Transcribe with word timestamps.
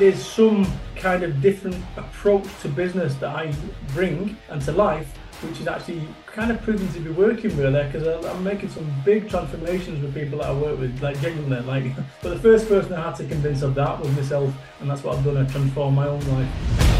there's 0.00 0.24
some 0.24 0.66
kind 0.96 1.22
of 1.22 1.42
different 1.42 1.76
approach 1.98 2.46
to 2.62 2.68
business 2.68 3.14
that 3.16 3.36
I 3.36 3.52
bring 3.92 4.34
and 4.48 4.62
to 4.62 4.72
life, 4.72 5.14
which 5.42 5.60
is 5.60 5.68
actually 5.68 6.08
kind 6.24 6.50
of 6.50 6.62
proving 6.62 6.90
to 6.94 7.00
be 7.00 7.10
working 7.10 7.54
really 7.58 7.84
because 7.84 8.24
I'm 8.24 8.42
making 8.42 8.70
some 8.70 8.90
big 9.04 9.28
transformations 9.28 10.02
with 10.02 10.14
people 10.14 10.38
that 10.38 10.48
I 10.48 10.54
work 10.54 10.80
with, 10.80 11.02
like 11.02 11.20
genuinely. 11.20 11.60
Like, 11.60 11.94
but 12.22 12.30
the 12.30 12.38
first 12.38 12.66
person 12.66 12.94
I 12.94 13.10
had 13.10 13.16
to 13.16 13.26
convince 13.26 13.60
of 13.60 13.74
that 13.74 14.00
was 14.00 14.10
myself, 14.12 14.54
and 14.80 14.90
that's 14.90 15.04
what 15.04 15.18
I've 15.18 15.24
done 15.24 15.46
to 15.46 15.52
transform 15.52 15.96
my 15.96 16.08
own 16.08 16.20
life. 16.28 16.99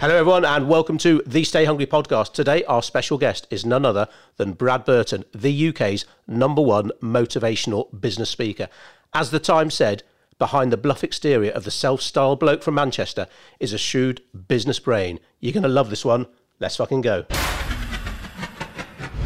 Hello, 0.00 0.14
everyone, 0.14 0.44
and 0.44 0.68
welcome 0.68 0.96
to 0.98 1.20
the 1.26 1.42
Stay 1.42 1.64
Hungry 1.64 1.84
podcast. 1.84 2.32
Today, 2.32 2.62
our 2.66 2.84
special 2.84 3.18
guest 3.18 3.48
is 3.50 3.66
none 3.66 3.84
other 3.84 4.06
than 4.36 4.52
Brad 4.52 4.84
Burton, 4.84 5.24
the 5.32 5.70
UK's 5.70 6.04
number 6.24 6.62
one 6.62 6.92
motivational 7.02 7.88
business 8.00 8.30
speaker. 8.30 8.68
As 9.12 9.32
the 9.32 9.40
Times 9.40 9.74
said, 9.74 10.04
behind 10.38 10.72
the 10.72 10.76
bluff 10.76 11.02
exterior 11.02 11.50
of 11.50 11.64
the 11.64 11.72
self 11.72 12.00
styled 12.00 12.38
bloke 12.38 12.62
from 12.62 12.76
Manchester 12.76 13.26
is 13.58 13.72
a 13.72 13.78
shrewd 13.78 14.22
business 14.46 14.78
brain. 14.78 15.18
You're 15.40 15.52
going 15.52 15.64
to 15.64 15.68
love 15.68 15.90
this 15.90 16.04
one. 16.04 16.28
Let's 16.60 16.76
fucking 16.76 17.00
go. 17.00 17.26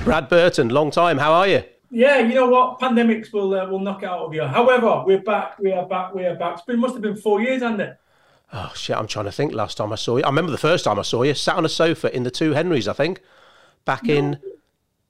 Brad 0.04 0.30
Burton, 0.30 0.70
long 0.70 0.90
time. 0.90 1.18
How 1.18 1.34
are 1.34 1.48
you? 1.48 1.64
Yeah, 1.90 2.20
you 2.20 2.34
know 2.34 2.48
what? 2.48 2.80
Pandemics 2.80 3.30
will 3.30 3.52
uh, 3.52 3.68
will 3.68 3.78
knock 3.78 4.04
it 4.04 4.08
out 4.08 4.20
of 4.20 4.32
you. 4.32 4.44
However, 4.44 5.04
we're 5.04 5.20
back. 5.20 5.58
We 5.58 5.70
are 5.72 5.86
back. 5.86 6.14
We 6.14 6.24
are 6.24 6.34
back. 6.34 6.64
Been 6.64 6.80
must 6.80 6.94
have 6.94 7.02
been 7.02 7.16
four 7.16 7.42
years, 7.42 7.60
hasn't 7.60 7.82
it? 7.82 7.98
Oh 8.52 8.72
shit! 8.74 8.96
I'm 8.96 9.06
trying 9.06 9.24
to 9.24 9.32
think. 9.32 9.54
Last 9.54 9.76
time 9.76 9.92
I 9.92 9.96
saw 9.96 10.18
you, 10.18 10.24
I 10.24 10.28
remember 10.28 10.52
the 10.52 10.58
first 10.58 10.84
time 10.84 10.98
I 10.98 11.02
saw 11.02 11.22
you, 11.22 11.32
sat 11.34 11.56
on 11.56 11.64
a 11.64 11.70
sofa 11.70 12.14
in 12.14 12.22
the 12.22 12.30
two 12.30 12.52
Henrys, 12.52 12.86
I 12.86 12.92
think, 12.92 13.22
back 13.84 14.04
no. 14.04 14.14
in 14.14 14.38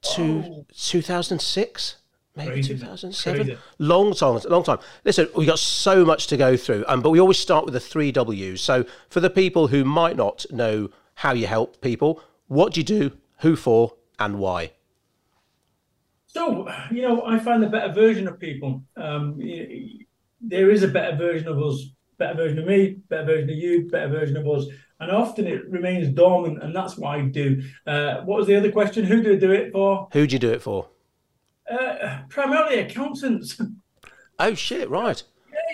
two, 0.01 0.43
oh. 0.47 0.65
2006, 0.73 1.95
maybe 2.37 2.51
Crazy. 2.51 2.73
2007. 2.73 3.45
Crazy. 3.45 3.59
Long 3.79 4.13
time, 4.13 4.39
long 4.49 4.63
time. 4.63 4.79
Listen, 5.03 5.27
we 5.35 5.45
got 5.45 5.59
so 5.59 6.05
much 6.05 6.27
to 6.27 6.37
go 6.37 6.55
through, 6.55 6.85
um, 6.87 7.01
but 7.01 7.09
we 7.09 7.19
always 7.19 7.37
start 7.37 7.65
with 7.65 7.73
the 7.73 7.81
three 7.81 8.13
W's. 8.13 8.61
So 8.61 8.85
for 9.09 9.19
the 9.19 9.29
people 9.29 9.67
who 9.67 9.83
might 9.83 10.15
not 10.15 10.45
know 10.49 10.89
how 11.15 11.33
you 11.33 11.47
help 11.47 11.81
people, 11.81 12.21
what 12.47 12.73
do 12.73 12.79
you 12.79 12.85
do, 12.85 13.11
who 13.39 13.57
for, 13.57 13.93
and 14.19 14.39
why? 14.39 14.71
So 16.27 16.69
you 16.91 17.01
know, 17.01 17.25
I 17.25 17.39
find 17.39 17.61
a 17.63 17.69
better 17.69 17.91
version 17.91 18.29
of 18.29 18.39
people. 18.39 18.83
Um, 18.95 19.37
there 20.39 20.71
is 20.71 20.81
a 20.83 20.87
better 20.87 21.17
version 21.17 21.49
of 21.49 21.61
us 21.61 21.89
better 22.17 22.35
version 22.35 22.59
of 22.59 22.65
me, 22.65 22.97
better 23.09 23.25
version 23.25 23.49
of 23.49 23.55
you, 23.55 23.89
better 23.89 24.09
version 24.09 24.37
of 24.37 24.47
us. 24.47 24.65
And 24.99 25.11
often 25.11 25.47
it 25.47 25.69
remains 25.69 26.09
dormant, 26.09 26.63
and 26.63 26.75
that's 26.75 26.97
what 26.97 27.15
I 27.15 27.21
do. 27.21 27.61
Uh, 27.85 28.21
what 28.21 28.37
was 28.37 28.47
the 28.47 28.55
other 28.55 28.71
question? 28.71 29.03
Who 29.03 29.21
do 29.21 29.33
I 29.33 29.35
do 29.35 29.51
it 29.51 29.71
for? 29.71 30.07
Who 30.13 30.25
do 30.25 30.33
you 30.33 30.39
do 30.39 30.51
it 30.51 30.61
for? 30.61 30.87
Uh, 31.69 32.19
primarily 32.29 32.79
accountants. 32.79 33.59
Oh 34.39 34.55
shit! 34.55 34.89
Right. 34.89 35.21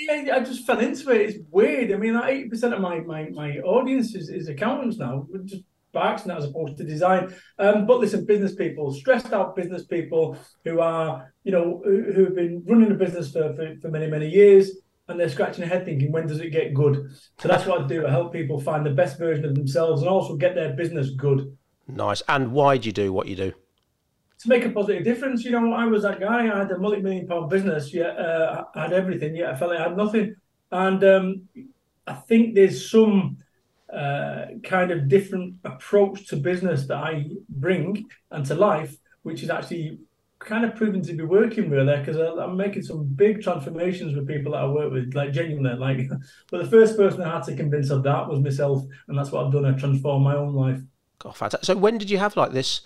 Yeah, 0.01 0.21
yeah, 0.21 0.35
I 0.35 0.39
just 0.41 0.65
fell 0.65 0.79
into 0.79 1.11
it. 1.11 1.29
It's 1.29 1.39
weird. 1.49 1.93
I 1.93 1.95
mean, 1.95 2.13
like 2.13 2.29
eighty 2.29 2.49
percent 2.49 2.73
of 2.73 2.81
my 2.81 2.99
my 2.99 3.29
my 3.29 3.57
audience 3.59 4.15
is, 4.15 4.27
is 4.27 4.49
accountants 4.49 4.97
now, 4.97 5.25
just 5.45 5.63
by 5.91 6.11
accident 6.11 6.39
as 6.39 6.45
opposed 6.45 6.77
to 6.77 6.83
design. 6.83 7.33
Um, 7.57 7.85
but 7.85 7.99
listen, 7.99 8.25
business 8.25 8.53
people, 8.53 8.93
stressed 8.93 9.33
out 9.33 9.55
business 9.55 9.85
people 9.85 10.37
who 10.65 10.81
are, 10.81 11.33
you 11.43 11.51
know, 11.51 11.81
who, 11.83 12.25
have 12.25 12.35
been 12.35 12.63
running 12.67 12.91
a 12.91 12.95
business 12.95 13.31
for, 13.31 13.53
for, 13.55 13.75
for 13.81 13.89
many 13.89 14.07
many 14.07 14.27
years 14.27 14.71
and 15.09 15.19
they're 15.19 15.29
scratching 15.29 15.61
their 15.61 15.69
head 15.69 15.85
thinking, 15.85 16.11
when 16.11 16.27
does 16.27 16.39
it 16.39 16.51
get 16.51 16.73
good? 16.73 17.09
So 17.39 17.47
that's 17.47 17.65
what 17.65 17.81
I 17.81 17.87
do. 17.87 18.05
I 18.05 18.11
help 18.11 18.31
people 18.31 18.59
find 18.59 18.85
the 18.85 18.91
best 18.91 19.17
version 19.17 19.43
of 19.43 19.55
themselves 19.55 20.01
and 20.01 20.09
also 20.09 20.35
get 20.35 20.55
their 20.55 20.73
business 20.73 21.09
good. 21.09 21.57
Nice. 21.87 22.21
And 22.27 22.51
why 22.51 22.77
do 22.77 22.87
you 22.87 22.93
do 22.93 23.11
what 23.11 23.27
you 23.27 23.35
do? 23.35 23.51
To 24.41 24.49
make 24.49 24.63
a 24.63 24.69
positive 24.69 25.03
difference. 25.03 25.43
You 25.43 25.51
know, 25.51 25.73
I 25.73 25.85
was 25.85 26.03
that 26.03 26.19
guy. 26.19 26.43
I 26.43 26.59
had 26.59 26.71
a 26.71 26.77
multi-million 26.77 27.27
pound 27.27 27.49
business. 27.49 27.93
Yet 27.93 28.17
uh, 28.17 28.65
I 28.75 28.83
had 28.83 28.93
everything. 28.93 29.35
Yet 29.35 29.49
I 29.49 29.55
felt 29.55 29.71
like 29.71 29.79
I 29.79 29.89
had 29.89 29.97
nothing. 29.97 30.35
And 30.71 31.03
um, 31.03 31.41
I 32.05 32.13
think 32.13 32.53
there's 32.53 32.89
some 32.89 33.37
uh, 33.91 34.45
kind 34.63 34.91
of 34.91 35.07
different 35.07 35.55
approach 35.65 36.27
to 36.27 36.35
business 36.35 36.85
that 36.87 36.97
I 36.97 37.25
bring 37.49 38.05
and 38.29 38.45
to 38.45 38.53
life, 38.53 38.95
which 39.23 39.41
is 39.41 39.49
actually 39.49 39.97
kind 40.39 40.63
of 40.63 40.73
proven 40.75 41.01
to 41.03 41.13
be 41.13 41.23
working 41.23 41.69
really 41.69 41.97
because 41.97 42.15
I'm 42.15 42.55
making 42.55 42.83
some 42.83 43.03
big 43.03 43.43
transformations 43.43 44.15
with 44.15 44.27
people 44.27 44.53
that 44.53 44.59
I 44.59 44.67
work 44.67 44.91
with, 44.91 45.13
like 45.13 45.33
genuinely. 45.33 45.75
Like, 45.75 46.09
but 46.51 46.63
the 46.63 46.69
first 46.69 46.97
person 46.97 47.21
I 47.21 47.35
had 47.35 47.43
to 47.43 47.55
convince 47.55 47.89
of 47.89 48.03
that 48.03 48.27
was 48.27 48.39
myself, 48.39 48.83
and 49.07 49.17
that's 49.17 49.31
what 49.31 49.45
I've 49.45 49.51
done. 49.51 49.65
I 49.65 49.73
transformed 49.73 50.23
my 50.23 50.35
own 50.35 50.53
life. 50.53 50.79
God, 51.19 51.35
fantastic. 51.35 51.65
So 51.65 51.75
when 51.75 51.97
did 51.97 52.09
you 52.09 52.17
have 52.17 52.37
like 52.37 52.53
this 52.53 52.81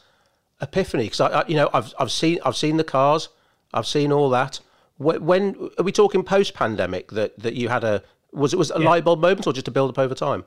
epiphany? 0.62 1.03
Because 1.06 1.22
I, 1.22 1.28
I, 1.42 1.47
you 1.47 1.56
know, 1.56 1.69
I've 1.74 1.94
I've 2.00 2.12
seen 2.12 2.40
I've 2.44 2.58
seen 2.58 2.78
the 2.78 2.84
cars, 2.84 3.30
I've 3.74 3.88
seen 3.88 4.12
all 4.12 4.30
that. 4.31 4.59
When, 4.97 5.25
when 5.25 5.69
are 5.78 5.84
we 5.84 5.92
talking 5.92 6.24
post 6.24 6.53
pandemic 6.53 7.12
that 7.12 7.38
that 7.40 7.53
you 7.53 7.69
had 7.69 7.84
a 7.84 8.03
was 8.31 8.53
it 8.53 8.58
was 8.58 8.72
a 8.72 8.80
yeah. 8.80 8.90
light 8.90 9.06
bulb 9.06 9.19
moment 9.19 9.46
or 9.46 9.53
just 9.53 9.68
a 9.68 9.72
build 9.72 9.92
up 9.92 10.00
over 10.00 10.16
time? 10.16 10.46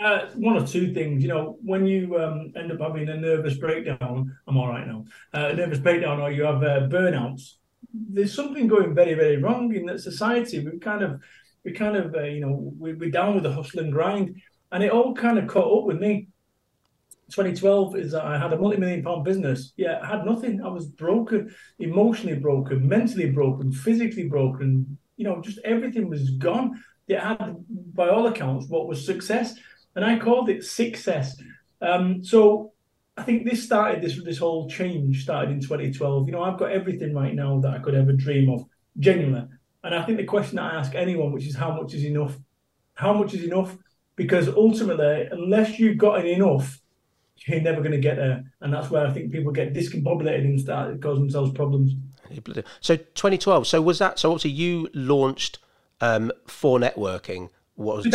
Uh, 0.00 0.26
one 0.36 0.56
or 0.56 0.66
two 0.66 0.94
things, 0.94 1.22
you 1.22 1.28
know, 1.28 1.58
when 1.62 1.86
you 1.86 2.18
um, 2.18 2.50
end 2.56 2.72
up 2.72 2.80
having 2.80 3.08
a 3.10 3.16
nervous 3.16 3.58
breakdown, 3.58 4.34
I'm 4.46 4.56
all 4.56 4.68
right 4.68 4.86
now, 4.86 5.04
uh, 5.34 5.48
a 5.48 5.54
nervous 5.54 5.80
breakdown, 5.80 6.18
or 6.18 6.30
you 6.30 6.44
have 6.44 6.62
uh, 6.62 6.88
burnouts, 6.88 7.56
there's 7.92 8.34
something 8.34 8.66
going 8.66 8.94
very, 8.94 9.14
very 9.14 9.36
wrong 9.36 9.74
in 9.74 9.86
that 9.86 10.00
society. 10.00 10.66
We 10.66 10.78
kind 10.78 11.02
of, 11.02 11.20
we 11.64 11.72
kind 11.72 11.96
of, 11.96 12.14
uh, 12.14 12.22
you 12.22 12.40
know, 12.40 12.72
we, 12.78 12.94
we're 12.94 13.10
down 13.10 13.34
with 13.34 13.44
the 13.44 13.52
hustle 13.52 13.80
and 13.80 13.92
grind, 13.92 14.40
and 14.70 14.82
it 14.82 14.90
all 14.90 15.14
kind 15.14 15.38
of 15.38 15.46
caught 15.46 15.80
up 15.80 15.84
with 15.84 15.98
me. 15.98 16.28
2012 17.30 17.96
is 17.96 18.12
that 18.12 18.24
I 18.24 18.38
had 18.38 18.52
a 18.52 18.58
multi-million 18.58 19.02
pound 19.02 19.24
business. 19.24 19.72
Yeah, 19.76 20.00
I 20.02 20.06
had 20.06 20.26
nothing. 20.26 20.62
I 20.62 20.68
was 20.68 20.86
broken, 20.86 21.54
emotionally 21.78 22.38
broken, 22.38 22.86
mentally 22.86 23.30
broken, 23.30 23.72
physically 23.72 24.28
broken. 24.28 24.98
You 25.16 25.24
know, 25.24 25.40
just 25.40 25.58
everything 25.64 26.08
was 26.08 26.30
gone. 26.30 26.82
It 27.08 27.20
had, 27.20 27.56
by 27.94 28.08
all 28.08 28.26
accounts, 28.26 28.68
what 28.68 28.86
was 28.86 29.04
success 29.04 29.54
and 29.94 30.04
I 30.04 30.18
called 30.18 30.48
it 30.48 30.64
success. 30.64 31.36
Um, 31.80 32.24
so 32.24 32.72
I 33.16 33.22
think 33.22 33.48
this 33.48 33.62
started 33.62 34.02
this 34.02 34.22
this 34.24 34.38
whole 34.38 34.68
change 34.68 35.22
started 35.22 35.50
in 35.50 35.60
2012. 35.60 36.26
You 36.26 36.32
know, 36.32 36.42
I've 36.42 36.58
got 36.58 36.72
everything 36.72 37.14
right 37.14 37.34
now 37.34 37.60
that 37.60 37.74
I 37.74 37.78
could 37.78 37.94
ever 37.94 38.12
dream 38.12 38.50
of, 38.50 38.64
genuinely. 38.98 39.48
And 39.84 39.94
I 39.94 40.02
think 40.02 40.18
the 40.18 40.24
question 40.24 40.56
that 40.56 40.72
I 40.72 40.76
ask 40.76 40.94
anyone, 40.94 41.32
which 41.32 41.46
is 41.46 41.56
how 41.56 41.74
much 41.74 41.94
is 41.94 42.04
enough, 42.04 42.38
how 42.94 43.12
much 43.12 43.34
is 43.34 43.44
enough? 43.44 43.76
Because 44.14 44.48
ultimately, 44.48 45.28
unless 45.30 45.78
you've 45.78 45.98
got 45.98 46.24
enough, 46.24 46.80
you're 47.46 47.60
never 47.60 47.80
going 47.80 47.92
to 47.92 47.98
get 47.98 48.16
there. 48.16 48.44
And 48.60 48.72
that's 48.72 48.90
where 48.90 49.06
I 49.06 49.10
think 49.10 49.32
people 49.32 49.52
get 49.52 49.74
discombobulated 49.74 50.44
and 50.44 50.60
start 50.60 51.00
causing 51.02 51.24
themselves 51.24 51.52
problems. 51.52 51.94
So 52.80 52.96
2012. 52.96 53.66
So 53.66 53.82
was 53.82 53.98
that? 53.98 54.18
So 54.18 54.30
obviously 54.30 54.52
you 54.52 54.88
launched 54.94 55.58
um, 56.00 56.30
4Networking. 56.46 57.50
What 57.74 57.96
was 57.96 58.06
it? 58.06 58.12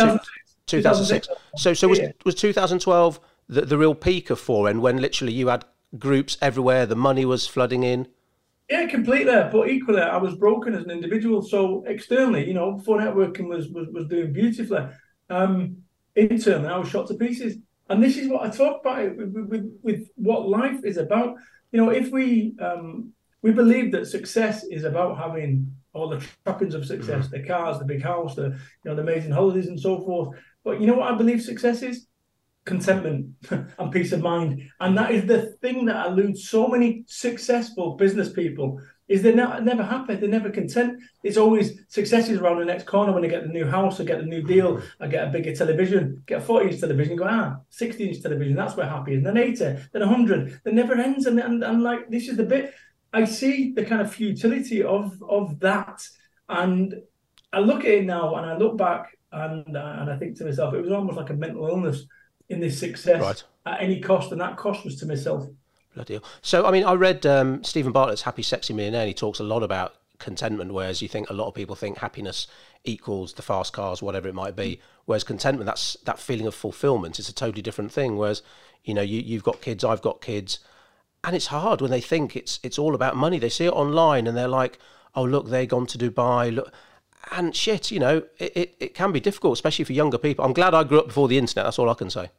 2006. 0.68 1.28
So, 1.56 1.74
so 1.74 1.88
was 1.88 2.00
was 2.24 2.34
2012 2.34 3.20
the, 3.48 3.62
the 3.62 3.78
real 3.78 3.94
peak 3.94 4.30
of 4.30 4.40
4N 4.40 4.80
when 4.80 4.98
literally 4.98 5.32
you 5.32 5.48
had 5.48 5.64
groups 5.98 6.36
everywhere, 6.42 6.86
the 6.86 6.96
money 6.96 7.24
was 7.24 7.46
flooding 7.46 7.82
in? 7.82 8.08
Yeah, 8.68 8.86
completely. 8.86 9.32
But 9.50 9.68
equally, 9.70 10.02
I 10.02 10.18
was 10.18 10.34
broken 10.36 10.74
as 10.74 10.84
an 10.84 10.90
individual. 10.90 11.40
So 11.40 11.84
externally, 11.86 12.46
you 12.46 12.54
know, 12.54 12.80
4Networking 12.86 13.48
was 13.48 13.68
was, 13.68 13.88
was 13.88 14.06
doing 14.06 14.32
beautifully. 14.32 14.86
Um, 15.30 15.78
internally, 16.14 16.68
I 16.68 16.76
was 16.76 16.88
shot 16.88 17.06
to 17.08 17.14
pieces. 17.14 17.56
And 17.88 18.02
this 18.02 18.18
is 18.18 18.28
what 18.28 18.42
I 18.42 18.50
talk 18.50 18.82
about 18.82 19.16
with, 19.16 19.32
with, 19.32 19.80
with 19.82 20.08
what 20.16 20.46
life 20.46 20.84
is 20.84 20.98
about. 20.98 21.36
You 21.72 21.82
know, 21.82 21.90
if 21.90 22.10
we 22.10 22.54
um, 22.60 23.12
we 23.40 23.52
believe 23.52 23.92
that 23.92 24.06
success 24.06 24.64
is 24.64 24.84
about 24.84 25.16
having 25.16 25.74
all 25.94 26.10
the 26.10 26.24
trappings 26.44 26.74
of 26.74 26.84
success, 26.84 27.26
mm-hmm. 27.26 27.36
the 27.36 27.46
cars, 27.46 27.78
the 27.78 27.86
big 27.86 28.02
house, 28.02 28.34
the 28.34 28.48
you 28.84 28.84
know 28.84 28.94
the 28.94 29.02
amazing 29.02 29.32
holidays 29.32 29.68
and 29.68 29.80
so 29.80 30.00
forth. 30.00 30.36
But 30.64 30.80
you 30.80 30.86
know 30.86 30.94
what 30.94 31.12
I 31.12 31.16
believe 31.16 31.42
success 31.42 31.82
is? 31.82 32.06
Contentment 32.64 33.34
and 33.50 33.92
peace 33.92 34.12
of 34.12 34.20
mind. 34.20 34.62
And 34.80 34.96
that 34.98 35.10
is 35.10 35.26
the 35.26 35.56
thing 35.62 35.86
that 35.86 36.06
eludes 36.06 36.48
so 36.48 36.68
many 36.68 37.04
successful 37.06 37.96
business 37.96 38.32
people 38.32 38.80
is 39.08 39.22
they're 39.22 39.34
not, 39.34 39.64
never 39.64 39.82
happy, 39.82 40.14
they're 40.16 40.28
never 40.28 40.50
content. 40.50 41.02
It's 41.22 41.38
always 41.38 41.80
successes 41.88 42.38
around 42.38 42.58
the 42.58 42.66
next 42.66 42.84
corner 42.84 43.12
when 43.12 43.24
I 43.24 43.28
get 43.28 43.42
the 43.42 43.52
new 43.52 43.66
house, 43.66 44.00
I 44.00 44.04
get 44.04 44.18
the 44.18 44.26
new 44.26 44.42
deal, 44.42 44.82
I 45.00 45.06
get 45.06 45.26
a 45.26 45.30
bigger 45.30 45.54
television, 45.54 46.22
get 46.26 46.42
a 46.42 46.44
40 46.44 46.70
inch 46.70 46.80
television, 46.80 47.16
go, 47.16 47.26
ah, 47.26 47.56
60 47.70 48.08
inch 48.08 48.22
television, 48.22 48.54
that's 48.54 48.76
where 48.76 48.86
happy 48.86 49.12
is. 49.14 49.18
And 49.18 49.26
then 49.26 49.38
80, 49.38 49.64
then 49.92 50.02
100, 50.02 50.60
that 50.62 50.74
never 50.74 50.94
ends. 50.94 51.26
And, 51.26 51.40
and, 51.40 51.64
and 51.64 51.82
like, 51.82 52.10
this 52.10 52.28
is 52.28 52.36
the 52.36 52.44
bit, 52.44 52.74
I 53.12 53.24
see 53.24 53.72
the 53.72 53.84
kind 53.84 54.02
of 54.02 54.12
futility 54.12 54.82
of, 54.82 55.22
of 55.26 55.58
that. 55.60 56.06
And 56.50 56.94
I 57.52 57.60
look 57.60 57.80
at 57.80 57.90
it 57.90 58.04
now 58.04 58.36
and 58.36 58.44
I 58.44 58.56
look 58.58 58.76
back 58.76 59.17
and 59.32 59.76
uh, 59.76 59.96
and 60.00 60.10
I 60.10 60.16
think 60.16 60.36
to 60.38 60.44
myself, 60.44 60.74
it 60.74 60.80
was 60.80 60.92
almost 60.92 61.16
like 61.16 61.30
a 61.30 61.34
mental 61.34 61.66
illness 61.66 62.04
in 62.48 62.60
this 62.60 62.78
success 62.78 63.20
right. 63.20 63.44
at 63.66 63.82
any 63.82 64.00
cost, 64.00 64.32
and 64.32 64.40
that 64.40 64.56
cost 64.56 64.84
was 64.84 64.96
to 64.96 65.06
myself. 65.06 65.46
Bloody 65.94 66.14
hell. 66.14 66.24
So, 66.42 66.66
I 66.66 66.70
mean, 66.70 66.84
I 66.84 66.94
read 66.94 67.26
um, 67.26 67.62
Steven 67.64 67.92
Bartlett's 67.92 68.22
Happy 68.22 68.42
Sexy 68.42 68.72
Millionaire, 68.72 69.02
and 69.02 69.08
he 69.08 69.14
talks 69.14 69.40
a 69.40 69.44
lot 69.44 69.62
about 69.62 69.94
contentment, 70.18 70.72
whereas 70.72 71.00
you 71.00 71.08
think 71.08 71.30
a 71.30 71.32
lot 71.32 71.48
of 71.48 71.54
people 71.54 71.76
think 71.76 71.98
happiness 71.98 72.46
equals 72.84 73.34
the 73.34 73.42
fast 73.42 73.72
cars, 73.72 74.02
whatever 74.02 74.28
it 74.28 74.34
might 74.34 74.56
be. 74.56 74.80
Whereas 75.04 75.24
contentment, 75.24 75.66
that's 75.66 75.96
that 76.04 76.18
feeling 76.18 76.46
of 76.46 76.54
fulfillment. 76.54 77.18
It's 77.18 77.28
a 77.28 77.34
totally 77.34 77.62
different 77.62 77.92
thing. 77.92 78.16
Whereas, 78.16 78.42
you 78.84 78.94
know, 78.94 79.02
you, 79.02 79.20
you've 79.20 79.44
got 79.44 79.60
kids, 79.60 79.84
I've 79.84 80.02
got 80.02 80.20
kids, 80.20 80.58
and 81.24 81.34
it's 81.34 81.46
hard 81.46 81.80
when 81.80 81.90
they 81.90 82.00
think 82.00 82.36
it's 82.36 82.60
it's 82.62 82.78
all 82.78 82.94
about 82.94 83.16
money. 83.16 83.38
They 83.38 83.48
see 83.48 83.66
it 83.66 83.72
online 83.72 84.26
and 84.26 84.36
they're 84.36 84.48
like, 84.48 84.78
"Oh, 85.14 85.24
look, 85.24 85.48
they've 85.48 85.68
gone 85.68 85.86
to 85.86 85.98
Dubai." 85.98 86.54
Look, 86.54 86.72
and 87.32 87.54
shit, 87.54 87.90
you 87.90 88.00
know, 88.00 88.22
it, 88.38 88.56
it, 88.56 88.74
it 88.80 88.94
can 88.94 89.12
be 89.12 89.20
difficult, 89.20 89.54
especially 89.54 89.84
for 89.84 89.92
younger 89.92 90.18
people. 90.18 90.44
I'm 90.44 90.52
glad 90.52 90.74
I 90.74 90.84
grew 90.84 91.00
up 91.00 91.06
before 91.06 91.28
the 91.28 91.38
internet. 91.38 91.66
That's 91.66 91.78
all 91.78 91.90
I 91.90 91.94
can 91.94 92.10
say. 92.10 92.30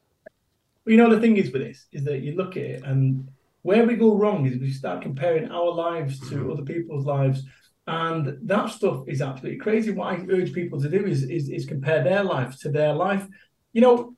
Well, 0.86 0.92
you 0.94 0.98
know, 0.98 1.14
the 1.14 1.20
thing 1.20 1.38
is 1.38 1.52
with 1.52 1.62
this 1.62 1.88
is 1.92 2.04
that 2.06 2.20
you 2.20 2.36
look 2.36 2.58
at 2.58 2.64
it, 2.64 2.84
and 2.84 3.28
where 3.62 3.86
we 3.86 3.96
go 3.96 4.16
wrong 4.16 4.46
is 4.46 4.58
we 4.58 4.72
start 4.72 5.02
comparing 5.02 5.50
our 5.52 5.72
lives 5.72 6.20
to 6.30 6.36
mm-hmm. 6.36 6.52
other 6.52 6.64
people's 6.64 7.06
lives. 7.06 7.44
And 7.88 8.38
that 8.44 8.70
stuff 8.70 9.06
is 9.08 9.22
absolutely 9.22 9.58
crazy. 9.58 9.92
What 9.92 10.14
I 10.14 10.26
urge 10.30 10.54
people 10.54 10.80
to 10.80 10.90
do 10.90 11.06
is, 11.06 11.24
is, 11.24 11.50
is 11.50 11.66
compare 11.66 12.04
their 12.04 12.24
life 12.24 12.60
to 12.60 12.70
their 12.70 12.94
life. 12.94 13.28
You 13.74 13.82
know, 13.82 14.16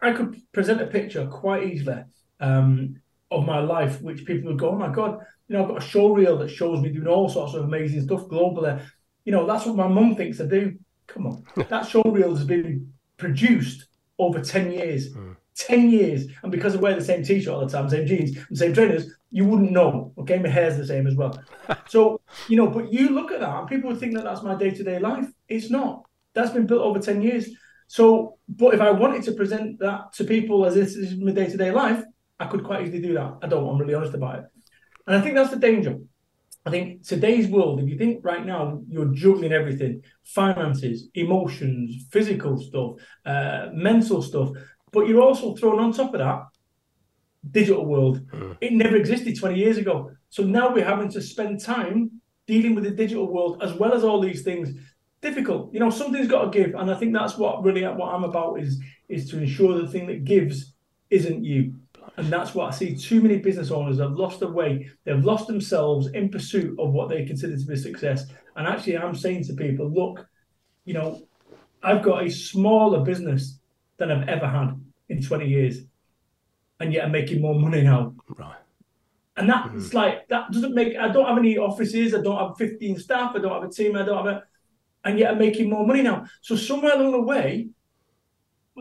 I 0.00 0.12
could 0.12 0.40
present 0.52 0.80
a 0.80 0.86
picture 0.86 1.26
quite 1.26 1.64
easily 1.64 2.04
um, 2.40 2.96
of 3.30 3.44
my 3.44 3.58
life, 3.58 4.00
which 4.00 4.24
people 4.24 4.50
would 4.50 4.58
go, 4.58 4.70
"Oh 4.70 4.78
my 4.78 4.88
god!" 4.88 5.18
You 5.48 5.56
know, 5.56 5.62
I've 5.62 5.68
got 5.68 5.82
a 5.82 5.86
show 5.86 6.12
reel 6.12 6.38
that 6.38 6.48
shows 6.48 6.80
me 6.80 6.90
doing 6.90 7.08
all 7.08 7.28
sorts 7.28 7.54
of 7.54 7.64
amazing 7.64 8.02
stuff 8.02 8.22
globally. 8.22 8.80
You 9.28 9.32
know, 9.32 9.46
that's 9.46 9.66
what 9.66 9.76
my 9.76 9.86
mum 9.86 10.16
thinks 10.16 10.40
I 10.40 10.46
do. 10.46 10.78
Come 11.06 11.26
on, 11.26 11.44
that 11.68 11.86
show 11.86 12.00
reel 12.00 12.34
has 12.34 12.46
been 12.46 12.90
produced 13.18 13.88
over 14.18 14.40
ten 14.40 14.72
years. 14.72 15.14
Mm. 15.14 15.36
10 15.56 15.90
years, 15.90 16.26
and 16.44 16.52
because 16.52 16.76
I 16.76 16.78
wear 16.78 16.94
the 16.94 17.04
same 17.04 17.24
t-shirt 17.24 17.52
all 17.52 17.66
the 17.66 17.68
time, 17.68 17.90
same 17.90 18.06
jeans, 18.06 18.38
and 18.48 18.56
same 18.56 18.72
trainers, 18.72 19.12
you 19.32 19.44
wouldn't 19.44 19.72
know. 19.72 20.12
Okay, 20.16 20.38
my 20.38 20.48
hair's 20.48 20.76
the 20.76 20.86
same 20.86 21.04
as 21.08 21.16
well. 21.16 21.36
so, 21.88 22.20
you 22.48 22.56
know, 22.56 22.68
but 22.68 22.92
you 22.92 23.08
look 23.08 23.32
at 23.32 23.40
that, 23.40 23.58
and 23.58 23.68
people 23.68 23.90
would 23.90 23.98
think 23.98 24.14
that 24.14 24.22
that's 24.22 24.44
my 24.44 24.54
day-to-day 24.54 25.00
life. 25.00 25.26
It's 25.48 25.68
not. 25.68 26.04
That's 26.32 26.52
been 26.52 26.68
built 26.68 26.82
over 26.82 27.00
10 27.00 27.22
years. 27.22 27.48
So, 27.88 28.38
but 28.48 28.72
if 28.72 28.80
I 28.80 28.92
wanted 28.92 29.24
to 29.24 29.32
present 29.32 29.80
that 29.80 30.12
to 30.12 30.22
people 30.22 30.64
as 30.64 30.76
this 30.76 30.94
is 30.94 31.16
my 31.16 31.32
day 31.32 31.48
to 31.48 31.56
day 31.56 31.72
life, 31.72 32.04
I 32.38 32.46
could 32.46 32.62
quite 32.62 32.84
easily 32.84 33.02
do 33.02 33.14
that. 33.14 33.38
I 33.42 33.48
don't. 33.48 33.68
I'm 33.68 33.78
really 33.78 33.94
honest 33.94 34.14
about 34.14 34.38
it, 34.38 34.44
and 35.08 35.16
I 35.16 35.20
think 35.20 35.34
that's 35.34 35.50
the 35.50 35.56
danger. 35.56 35.98
I 36.68 36.70
think 36.70 37.02
today's 37.02 37.48
world, 37.48 37.80
if 37.80 37.88
you 37.88 37.96
think 37.96 38.22
right 38.22 38.44
now 38.44 38.82
you're 38.90 39.14
juggling 39.14 39.52
everything 39.52 40.02
finances, 40.22 41.08
emotions, 41.14 42.04
physical 42.10 42.58
stuff, 42.58 42.96
uh, 43.24 43.68
mental 43.72 44.20
stuff, 44.20 44.50
but 44.92 45.08
you're 45.08 45.22
also 45.22 45.54
thrown 45.54 45.80
on 45.80 45.92
top 45.92 46.12
of 46.12 46.20
that 46.20 46.42
digital 47.50 47.86
world. 47.86 48.20
Mm. 48.32 48.58
It 48.60 48.72
never 48.74 48.96
existed 48.96 49.38
20 49.38 49.56
years 49.58 49.78
ago. 49.78 50.10
So 50.28 50.42
now 50.42 50.70
we're 50.70 50.84
having 50.84 51.10
to 51.12 51.22
spend 51.22 51.62
time 51.64 52.20
dealing 52.46 52.74
with 52.74 52.84
the 52.84 52.90
digital 52.90 53.32
world 53.32 53.62
as 53.62 53.72
well 53.72 53.94
as 53.94 54.04
all 54.04 54.20
these 54.20 54.42
things 54.42 54.68
difficult. 55.22 55.72
You 55.72 55.80
know, 55.80 55.88
something's 55.88 56.28
got 56.28 56.52
to 56.52 56.58
give, 56.58 56.74
and 56.74 56.90
I 56.90 56.96
think 56.96 57.14
that's 57.14 57.38
what 57.38 57.64
really 57.64 57.82
what 57.82 58.14
I'm 58.14 58.24
about 58.24 58.60
is 58.60 58.78
is 59.08 59.30
to 59.30 59.38
ensure 59.38 59.80
the 59.80 59.88
thing 59.88 60.06
that 60.08 60.24
gives 60.24 60.74
isn't 61.08 61.42
you. 61.42 61.76
And 62.18 62.32
that's 62.32 62.52
what 62.52 62.66
I 62.66 62.76
see. 62.76 62.96
Too 62.96 63.20
many 63.20 63.38
business 63.38 63.70
owners 63.70 64.00
have 64.00 64.12
lost 64.12 64.40
their 64.40 64.50
way. 64.50 64.90
They've 65.04 65.24
lost 65.24 65.46
themselves 65.46 66.08
in 66.08 66.28
pursuit 66.28 66.78
of 66.78 66.90
what 66.92 67.08
they 67.08 67.24
consider 67.24 67.56
to 67.56 67.64
be 67.64 67.76
success. 67.76 68.26
And 68.56 68.66
actually, 68.66 68.98
I'm 68.98 69.14
saying 69.14 69.44
to 69.44 69.54
people, 69.54 69.88
look, 69.88 70.26
you 70.84 70.94
know, 70.94 71.22
I've 71.80 72.02
got 72.02 72.26
a 72.26 72.30
smaller 72.30 73.04
business 73.04 73.60
than 73.98 74.10
I've 74.10 74.28
ever 74.28 74.48
had 74.48 74.80
in 75.08 75.22
20 75.22 75.46
years, 75.46 75.78
and 76.80 76.92
yet 76.92 77.04
I'm 77.04 77.12
making 77.12 77.40
more 77.40 77.54
money 77.54 77.82
now. 77.82 78.14
Right. 78.28 78.56
And 79.36 79.48
that's 79.48 79.68
mm-hmm. 79.68 79.96
like 79.96 80.26
that 80.26 80.50
doesn't 80.50 80.74
make. 80.74 80.96
I 80.96 81.06
don't 81.12 81.26
have 81.26 81.38
any 81.38 81.56
offices. 81.56 82.16
I 82.16 82.20
don't 82.20 82.36
have 82.36 82.58
15 82.58 82.98
staff. 82.98 83.32
I 83.36 83.38
don't 83.38 83.52
have 83.52 83.70
a 83.70 83.72
team. 83.72 83.94
I 83.94 84.02
don't 84.02 84.26
have 84.26 84.34
a 84.34 84.42
and 85.04 85.18
yet 85.18 85.30
I'm 85.30 85.38
making 85.38 85.70
more 85.70 85.86
money 85.86 86.02
now. 86.02 86.26
So 86.40 86.56
somewhere 86.56 86.94
along 86.94 87.12
the 87.12 87.20
way, 87.20 87.68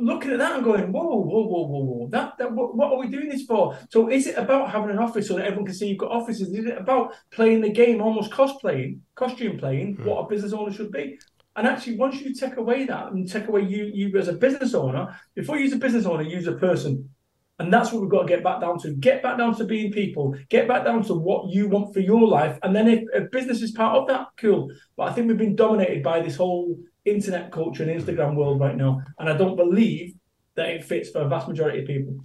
looking 0.02 0.32
at 0.32 0.40
that 0.40 0.56
and 0.56 0.64
going, 0.64 0.92
whoa, 0.92 1.04
whoa, 1.04 1.46
whoa, 1.48 1.68
whoa, 1.68 1.84
whoa, 1.84 2.10
that, 2.10 2.38
that 2.38 2.52
what, 2.52 2.76
what, 2.76 2.92
are 2.92 2.98
we 2.98 3.08
doing 3.08 3.30
this 3.30 3.44
for? 3.44 3.78
So 3.90 4.10
is 4.10 4.28
it 4.28 4.38
about 4.38 4.72
having 4.72 4.92
an 4.92 5.00
office 5.00 5.28
so 5.28 5.36
that 5.36 5.46
everyone 5.46 5.66
can 5.66 5.76
see 5.76 5.88
you've 5.88 5.98
got 5.98 6.12
offices? 6.12 6.50
Is 6.50 6.66
it 6.66 6.78
about 6.78 7.14
playing 7.32 7.62
the 7.62 7.70
game, 7.70 8.02
almost 8.02 8.32
cosplaying, 8.32 9.00
costume 9.16 9.58
playing, 9.58 9.98
mm. 9.98 10.06
what 10.06 10.26
a 10.26 10.28
business 10.28 10.54
owner 10.54 10.72
should 10.72 10.92
be? 10.92 11.20
And 11.56 11.66
actually, 11.66 11.98
once 11.98 12.22
you 12.22 12.34
take 12.36 12.58
away 12.58 12.86
that 12.86 13.12
and 13.12 13.30
take 13.30 13.48
away 13.48 13.62
you, 13.62 13.86
you 13.86 14.16
as 14.18 14.28
a 14.28 14.34
business 14.34 14.76
owner, 14.76 15.20
before 15.34 15.58
you 15.58 15.64
use 15.64 15.74
a 15.74 15.78
business 15.78 16.06
owner, 16.06 16.22
use 16.22 16.46
a 16.46 16.54
person. 16.54 17.10
And 17.60 17.74
that's 17.74 17.92
what 17.92 18.02
we've 18.02 18.12
got 18.12 18.22
to 18.22 18.28
get 18.28 18.44
back 18.44 18.62
down 18.62 18.78
to. 18.82 18.94
Get 18.94 19.24
back 19.24 19.40
down 19.40 19.56
to 19.56 19.64
being 19.64 19.92
people. 19.92 20.36
Get 20.50 20.68
back 20.68 20.86
down 20.86 21.02
to 21.06 21.16
what 21.16 21.50
you 21.50 21.68
want 21.68 21.94
for 21.94 22.00
your 22.00 22.28
life. 22.28 22.60
And 22.62 22.76
then 22.76 22.88
if, 22.88 23.04
if 23.14 23.32
business 23.32 23.64
is 23.64 23.72
part 23.72 23.98
of 23.98 24.08
that, 24.08 24.28
cool. 24.38 24.70
But 24.96 25.10
I 25.10 25.14
think 25.14 25.28
we've 25.28 25.38
been 25.38 25.56
dominated 25.56 26.04
by 26.04 26.22
this 26.22 26.36
whole 26.36 26.78
internet 27.10 27.52
culture 27.52 27.84
and 27.84 28.02
Instagram 28.02 28.36
world 28.36 28.60
right 28.60 28.76
now. 28.76 29.02
And 29.20 29.30
I 29.30 29.38
don't 29.38 29.56
believe 29.56 30.16
that 30.56 30.70
it 30.70 30.84
fits 30.84 31.12
for 31.12 31.22
a 31.22 31.28
vast 31.28 31.48
majority 31.48 31.82
of 31.82 31.88
people. 31.88 32.16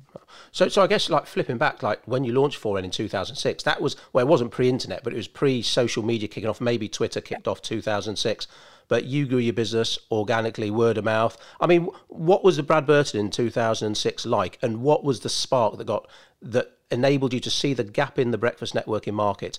So, 0.52 0.68
so 0.68 0.82
I 0.82 0.86
guess 0.86 1.10
like 1.10 1.26
flipping 1.26 1.58
back, 1.58 1.82
like 1.82 2.00
when 2.06 2.24
you 2.24 2.32
launched 2.32 2.60
4N 2.62 2.84
in 2.84 2.90
2006, 2.90 3.62
that 3.64 3.80
was 3.80 3.96
well, 4.12 4.24
it 4.24 4.28
wasn't 4.28 4.50
pre-internet, 4.50 5.04
but 5.04 5.12
it 5.12 5.16
was 5.16 5.28
pre-social 5.28 6.02
media 6.02 6.28
kicking 6.28 6.48
off. 6.48 6.60
Maybe 6.60 6.88
Twitter 6.88 7.20
kicked 7.20 7.46
off 7.46 7.60
2006 7.60 8.46
but 8.92 9.04
you 9.04 9.26
grew 9.26 9.38
your 9.38 9.54
business 9.54 9.98
organically, 10.10 10.70
word 10.70 10.98
of 10.98 11.04
mouth. 11.04 11.36
I 11.60 11.66
mean, 11.66 11.88
what 12.08 12.44
was 12.44 12.58
the 12.58 12.62
Brad 12.62 12.86
Burton 12.86 13.20
in 13.20 13.30
2006 13.30 14.26
like, 14.26 14.58
and 14.60 14.82
what 14.82 15.02
was 15.02 15.20
the 15.20 15.30
spark 15.30 15.78
that 15.78 15.86
got 15.86 16.06
that 16.42 16.76
enabled 16.90 17.32
you 17.32 17.40
to 17.40 17.50
see 17.50 17.72
the 17.72 17.84
gap 17.84 18.18
in 18.18 18.32
the 18.32 18.36
breakfast 18.36 18.74
networking 18.74 19.14
market 19.14 19.58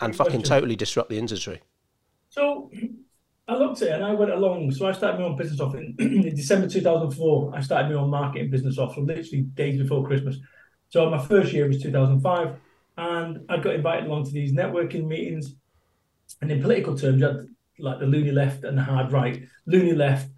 and 0.00 0.16
fucking 0.16 0.42
totally 0.42 0.74
disrupt 0.74 1.10
the 1.10 1.18
industry? 1.18 1.60
So 2.28 2.72
I 3.52 3.58
looked 3.58 3.82
at 3.82 3.88
it 3.88 3.94
and 3.94 4.04
I 4.04 4.14
went 4.14 4.30
along. 4.30 4.70
So 4.72 4.86
I 4.86 4.92
started 4.92 5.18
my 5.18 5.26
own 5.26 5.36
business 5.36 5.60
off 5.60 5.74
in, 5.74 5.94
in 5.98 6.34
December 6.34 6.68
2004. 6.68 7.52
I 7.54 7.60
started 7.60 7.88
my 7.88 8.00
own 8.00 8.10
marketing 8.10 8.50
business 8.50 8.78
off, 8.78 8.94
so 8.94 9.02
literally 9.02 9.42
days 9.42 9.80
before 9.80 10.06
Christmas. 10.06 10.38
So 10.88 11.08
my 11.10 11.24
first 11.24 11.52
year 11.52 11.68
was 11.68 11.82
2005, 11.82 12.56
and 12.96 13.40
I 13.48 13.56
got 13.58 13.74
invited 13.74 14.06
along 14.06 14.24
to 14.26 14.30
these 14.30 14.52
networking 14.52 15.06
meetings. 15.06 15.54
And 16.40 16.50
in 16.50 16.62
political 16.62 16.96
terms, 16.96 17.20
you 17.20 17.26
had 17.26 17.46
like 17.78 17.98
the 17.98 18.06
loony 18.06 18.30
left 18.30 18.64
and 18.64 18.76
the 18.76 18.82
hard 18.82 19.12
right. 19.12 19.42
Loony 19.66 19.92
left, 19.92 20.30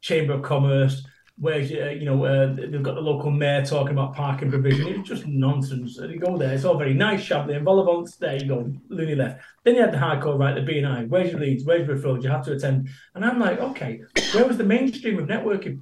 Chamber 0.00 0.34
of 0.34 0.42
Commerce, 0.42 1.04
where 1.38 1.60
you 1.60 2.04
know 2.04 2.24
uh, 2.24 2.54
they've 2.54 2.82
got 2.82 2.94
the 2.94 3.00
local 3.00 3.30
mayor 3.30 3.64
talking 3.64 3.92
about 3.92 4.14
parking 4.14 4.50
provision. 4.50 4.86
It's 4.88 5.08
just 5.08 5.26
nonsense. 5.26 5.98
You 5.98 6.18
go 6.18 6.36
there, 6.36 6.52
it's 6.52 6.64
all 6.64 6.76
very 6.76 6.94
nice, 6.94 7.22
Chablis 7.22 7.56
and 7.56 7.64
vol-au-vents. 7.64 8.16
There 8.16 8.36
you 8.36 8.46
go, 8.46 8.72
loony 8.88 9.14
left. 9.14 9.42
Then 9.64 9.74
you 9.74 9.80
had 9.80 9.92
the 9.92 9.98
hardcore 9.98 10.38
right, 10.38 10.54
the 10.54 10.60
BNI. 10.60 11.08
Where's 11.08 11.30
your 11.30 11.40
leads? 11.40 11.64
Where's 11.64 11.86
your 11.86 11.96
referrals? 11.96 12.22
You 12.22 12.30
have 12.30 12.44
to 12.44 12.52
attend. 12.52 12.88
And 13.14 13.24
I'm 13.24 13.38
like, 13.38 13.58
okay, 13.58 14.02
where 14.34 14.46
was 14.46 14.56
the 14.56 14.64
mainstream 14.64 15.18
of 15.18 15.28
networking? 15.28 15.80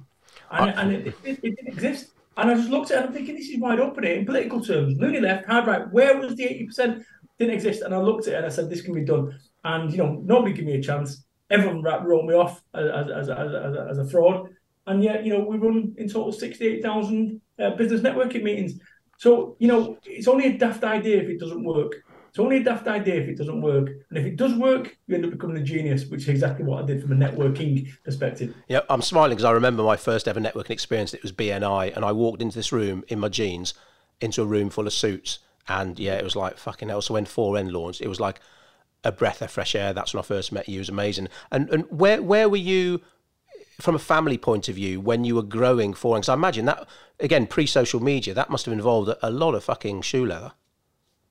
And, 0.51 0.69
and 0.71 0.91
it, 0.91 1.15
it, 1.23 1.39
it, 1.43 1.55
didn't 1.55 1.67
exist. 1.67 2.11
And 2.37 2.49
I 2.49 2.55
just 2.55 2.69
looked 2.69 2.91
at 2.91 2.95
it 2.95 2.99
and 2.99 3.07
I'm 3.07 3.13
thinking, 3.13 3.35
this 3.35 3.47
is 3.47 3.59
wide 3.59 3.79
open 3.79 4.03
here 4.03 4.15
in 4.15 4.25
political 4.25 4.61
terms. 4.61 4.97
Loony 4.97 5.19
left, 5.19 5.47
hard 5.47 5.67
right. 5.67 5.91
Where 5.91 6.17
was 6.17 6.35
the 6.35 6.43
80%? 6.43 7.03
Didn't 7.39 7.53
exist. 7.53 7.81
And 7.81 7.93
I 7.93 7.99
looked 7.99 8.27
at 8.27 8.33
it 8.33 8.37
and 8.37 8.45
I 8.45 8.49
said, 8.49 8.69
this 8.69 8.81
can 8.81 8.93
be 8.93 9.05
done 9.05 9.33
and 9.63 9.91
you 9.91 9.97
know 9.97 10.21
nobody 10.23 10.53
gave 10.53 10.65
me 10.65 10.73
a 10.73 10.81
chance. 10.81 11.23
Everyone 11.49 11.81
wrote 11.81 12.25
me 12.25 12.33
off 12.33 12.63
as, 12.73 13.09
as, 13.09 13.29
as, 13.29 13.29
as, 13.29 13.75
as 13.91 13.97
a 13.97 14.09
fraud, 14.09 14.47
and 14.87 15.03
yet 15.03 15.25
you 15.25 15.33
know 15.33 15.43
we 15.43 15.57
run 15.57 15.93
in 15.97 16.07
total 16.07 16.31
sixty 16.31 16.67
eight 16.67 16.83
thousand 16.83 17.41
uh, 17.59 17.71
business 17.71 18.01
networking 18.01 18.43
meetings. 18.43 18.79
So 19.17 19.55
you 19.59 19.67
know 19.67 19.97
it's 20.03 20.27
only 20.27 20.47
a 20.47 20.57
daft 20.57 20.83
idea 20.83 21.21
if 21.21 21.29
it 21.29 21.39
doesn't 21.39 21.63
work. 21.63 21.93
It's 22.29 22.39
only 22.39 22.57
a 22.57 22.63
daft 22.63 22.87
idea 22.87 23.15
if 23.15 23.27
it 23.27 23.37
doesn't 23.37 23.61
work, 23.61 23.89
and 24.09 24.17
if 24.17 24.25
it 24.25 24.37
does 24.37 24.53
work, 24.55 24.97
you 25.05 25.15
end 25.15 25.25
up 25.25 25.31
becoming 25.31 25.57
a 25.57 25.63
genius, 25.63 26.05
which 26.05 26.21
is 26.21 26.29
exactly 26.29 26.63
what 26.63 26.81
I 26.81 26.85
did 26.87 27.01
from 27.01 27.11
a 27.11 27.15
networking 27.15 27.89
perspective. 28.05 28.55
Yeah, 28.69 28.79
I'm 28.89 29.01
smiling 29.01 29.31
because 29.31 29.43
I 29.43 29.51
remember 29.51 29.83
my 29.83 29.97
first 29.97 30.29
ever 30.29 30.39
networking 30.39 30.69
experience. 30.69 31.13
It 31.13 31.23
was 31.23 31.33
BNI, 31.33 31.93
and 31.93 32.05
I 32.05 32.13
walked 32.13 32.41
into 32.41 32.55
this 32.57 32.71
room 32.71 33.03
in 33.09 33.19
my 33.19 33.27
jeans, 33.27 33.73
into 34.21 34.43
a 34.43 34.45
room 34.45 34.69
full 34.69 34.87
of 34.87 34.93
suits, 34.93 35.39
and 35.67 35.99
yeah, 35.99 36.13
it 36.13 36.23
was 36.23 36.37
like 36.37 36.57
fucking 36.57 36.87
hell. 36.87 37.01
So 37.01 37.15
when 37.15 37.25
4N 37.25 37.73
launched, 37.73 37.99
it 37.99 38.07
was 38.07 38.21
like 38.21 38.39
a 39.03 39.11
breath 39.11 39.41
of 39.41 39.51
fresh 39.51 39.75
air. 39.75 39.93
That's 39.93 40.13
when 40.13 40.19
I 40.19 40.25
first 40.25 40.51
met 40.51 40.69
you. 40.69 40.77
It 40.77 40.79
was 40.79 40.89
amazing. 40.89 41.27
And 41.51 41.69
and 41.69 41.83
where 41.89 42.21
where 42.21 42.47
were 42.47 42.55
you 42.55 43.01
from 43.81 43.95
a 43.95 43.99
family 43.99 44.37
point 44.37 44.69
of 44.69 44.75
view 44.75 44.99
when 44.99 45.23
you 45.23 45.35
were 45.35 45.43
growing 45.43 45.93
for? 45.93 46.15
Because 46.15 46.29
I 46.29 46.33
imagine 46.33 46.65
that 46.65 46.87
again 47.19 47.47
pre 47.47 47.65
social 47.65 47.99
media 47.99 48.33
that 48.33 48.49
must 48.49 48.65
have 48.65 48.73
involved 48.73 49.09
a, 49.09 49.27
a 49.27 49.29
lot 49.29 49.55
of 49.55 49.63
fucking 49.63 50.01
shoe 50.01 50.25
leather. 50.25 50.51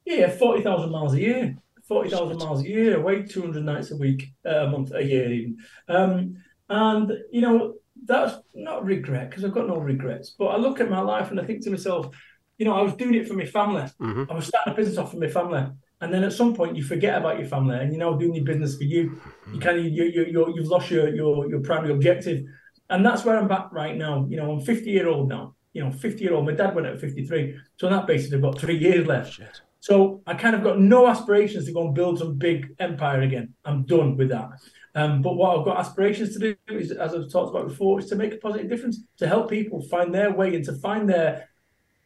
Yeah, 0.04 0.30
forty 0.30 0.62
thousand 0.62 0.90
miles 0.90 1.14
a 1.14 1.20
year. 1.20 1.56
Forty 1.84 2.10
thousand 2.10 2.38
miles 2.38 2.62
a 2.62 2.68
year, 2.68 2.96
away 2.96 3.22
two 3.22 3.42
hundred 3.42 3.64
nights 3.64 3.90
a 3.90 3.96
week, 3.96 4.32
uh, 4.46 4.66
a 4.66 4.70
month, 4.70 4.92
a 4.94 5.02
year 5.02 5.32
even. 5.32 5.58
Um, 5.88 6.36
and 6.68 7.12
you 7.32 7.40
know 7.40 7.74
that's 8.04 8.40
not 8.54 8.84
regret 8.84 9.30
because 9.30 9.44
I've 9.44 9.54
got 9.54 9.66
no 9.66 9.78
regrets. 9.78 10.30
But 10.30 10.46
I 10.46 10.56
look 10.56 10.80
at 10.80 10.90
my 10.90 11.00
life 11.00 11.30
and 11.30 11.40
I 11.40 11.44
think 11.44 11.62
to 11.64 11.70
myself, 11.70 12.14
you 12.58 12.64
know, 12.64 12.74
I 12.74 12.82
was 12.82 12.94
doing 12.94 13.14
it 13.14 13.28
for 13.28 13.34
my 13.34 13.46
family. 13.46 13.82
Mm-hmm. 14.00 14.24
I 14.30 14.34
was 14.34 14.46
starting 14.46 14.72
a 14.72 14.76
business 14.76 14.98
off 14.98 15.10
for 15.12 15.18
my 15.18 15.28
family. 15.28 15.66
And 16.00 16.12
then 16.12 16.24
at 16.24 16.32
some 16.32 16.54
point 16.54 16.76
you 16.76 16.82
forget 16.82 17.18
about 17.18 17.38
your 17.38 17.48
family 17.48 17.78
and 17.78 17.92
you're 17.92 18.00
now 18.00 18.16
doing 18.16 18.34
your 18.34 18.44
business 18.44 18.76
for 18.76 18.84
you. 18.84 19.20
You 19.52 19.60
kind 19.60 19.78
of 19.78 19.84
you 19.84 20.04
you 20.04 20.24
you 20.24 20.52
you've 20.54 20.68
lost 20.68 20.90
your 20.90 21.14
your 21.14 21.48
your 21.48 21.60
primary 21.60 21.92
objective, 21.92 22.44
and 22.88 23.04
that's 23.04 23.24
where 23.24 23.38
I'm 23.38 23.48
back 23.48 23.70
right 23.72 23.96
now. 23.96 24.26
You 24.28 24.36
know, 24.36 24.52
I'm 24.52 24.60
50 24.60 24.90
year 24.90 25.08
old 25.08 25.28
now. 25.28 25.54
You 25.72 25.84
know, 25.84 25.90
50 25.90 26.22
year 26.22 26.34
old. 26.34 26.46
My 26.46 26.52
dad 26.52 26.74
went 26.74 26.86
at 26.86 27.00
53, 27.00 27.56
so 27.76 27.86
on 27.86 27.92
that 27.92 28.06
basis 28.06 28.32
I've 28.32 28.42
got 28.42 28.58
three 28.58 28.78
years 28.78 29.06
left. 29.06 29.34
Shit. 29.34 29.60
So 29.80 30.22
I 30.26 30.34
kind 30.34 30.54
of 30.54 30.62
got 30.62 30.78
no 30.78 31.06
aspirations 31.06 31.64
to 31.66 31.72
go 31.72 31.86
and 31.86 31.94
build 31.94 32.18
some 32.18 32.36
big 32.36 32.74
empire 32.78 33.22
again. 33.22 33.54
I'm 33.64 33.84
done 33.84 34.16
with 34.16 34.28
that. 34.28 34.50
Um, 34.94 35.22
but 35.22 35.34
what 35.34 35.58
I've 35.58 35.64
got 35.64 35.78
aspirations 35.78 36.34
to 36.34 36.38
do 36.38 36.56
is, 36.68 36.90
as 36.90 37.14
I've 37.14 37.30
talked 37.30 37.54
about 37.54 37.68
before, 37.68 38.00
is 38.00 38.06
to 38.06 38.16
make 38.16 38.34
a 38.34 38.38
positive 38.38 38.68
difference, 38.68 39.00
to 39.18 39.28
help 39.28 39.48
people 39.48 39.80
find 39.82 40.14
their 40.14 40.32
way 40.32 40.54
and 40.54 40.64
to 40.64 40.74
find 40.74 41.08
their 41.08 41.48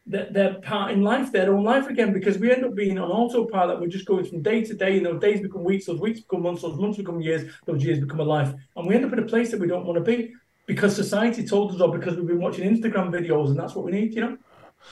their, 0.07 0.31
their 0.31 0.55
part 0.55 0.93
in 0.93 1.03
life, 1.03 1.33
their 1.33 1.55
own 1.55 1.65
life 1.65 1.89
again, 1.89 2.13
because 2.13 2.39
we 2.39 2.53
end 2.53 2.65
up 2.65 2.75
being 2.75 2.99
on 2.99 3.11
autopilot. 3.11 3.81
We're 3.81 3.87
just 3.89 4.07
going 4.07 4.25
from 4.25 4.43
day 4.43 4.63
to 4.65 4.75
day, 4.75 4.99
and 4.99 5.07
those 5.07 5.21
days 5.21 5.41
become 5.41 5.65
weeks, 5.65 5.87
those 5.87 6.01
weeks 6.01 6.21
become 6.21 6.43
months, 6.43 6.63
those 6.63 6.79
months 6.79 6.99
become 6.99 7.21
years, 7.21 7.51
those 7.65 7.85
years 7.85 8.01
become 8.01 8.21
a 8.21 8.25
life, 8.25 8.53
and 8.77 8.87
we 8.87 8.95
end 8.95 9.05
up 9.05 9.13
in 9.13 9.19
a 9.19 9.27
place 9.27 9.51
that 9.51 9.61
we 9.61 9.67
don't 9.67 9.87
want 9.87 9.97
to 9.97 10.05
be 10.05 10.33
because 10.67 10.95
society 10.95 11.47
told 11.47 11.75
us, 11.75 11.81
or 11.81 11.97
because 11.97 12.17
we've 12.17 12.27
been 12.27 12.41
watching 12.41 12.69
Instagram 12.69 13.11
videos, 13.11 13.49
and 13.49 13.59
that's 13.59 13.75
what 13.75 13.85
we 13.85 13.93
need, 13.93 14.15
you 14.15 14.21
know. 14.21 14.39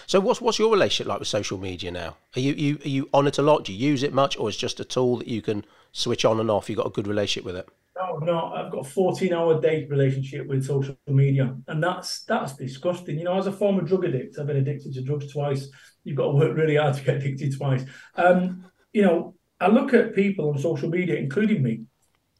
So 0.06 0.20
what's 0.20 0.40
what's 0.40 0.58
your 0.58 0.70
relationship 0.70 1.08
like 1.08 1.18
with 1.18 1.28
social 1.28 1.58
media 1.58 1.90
now? 1.90 2.16
Are 2.36 2.40
you 2.40 2.52
you 2.54 2.78
are 2.84 2.88
you 2.88 3.08
on 3.12 3.26
it 3.26 3.38
a 3.38 3.42
lot? 3.42 3.64
Do 3.64 3.72
you 3.72 3.90
use 3.90 4.02
it 4.02 4.12
much, 4.12 4.38
or 4.38 4.48
is 4.48 4.56
just 4.56 4.80
a 4.80 4.84
tool 4.84 5.18
that 5.18 5.28
you 5.28 5.42
can 5.42 5.64
switch 5.92 6.24
on 6.24 6.40
and 6.40 6.50
off? 6.50 6.68
You've 6.68 6.78
got 6.78 6.86
a 6.86 6.90
good 6.90 7.06
relationship 7.06 7.44
with 7.44 7.56
it? 7.56 7.68
No, 7.94 8.16
no, 8.18 8.52
I've 8.54 8.72
got 8.72 8.86
a 8.86 8.88
14 8.88 9.32
hour 9.34 9.60
day 9.60 9.86
relationship 9.88 10.46
with 10.46 10.64
social 10.64 10.96
media, 11.06 11.54
and 11.68 11.82
that's 11.82 12.24
that's 12.24 12.56
disgusting. 12.56 13.18
You 13.18 13.24
know, 13.24 13.38
as 13.38 13.46
a 13.46 13.52
former 13.52 13.82
drug 13.82 14.06
addict, 14.06 14.38
I've 14.38 14.46
been 14.46 14.56
addicted 14.56 14.94
to 14.94 15.02
drugs 15.02 15.30
twice. 15.30 15.68
You've 16.04 16.16
got 16.16 16.26
to 16.26 16.32
work 16.32 16.56
really 16.56 16.76
hard 16.76 16.94
to 16.94 17.04
get 17.04 17.16
addicted 17.16 17.56
twice. 17.56 17.84
Um, 18.16 18.64
you 18.92 19.02
know, 19.02 19.34
I 19.60 19.68
look 19.68 19.92
at 19.92 20.14
people 20.14 20.48
on 20.48 20.58
social 20.58 20.88
media, 20.88 21.16
including 21.16 21.62
me, 21.62 21.82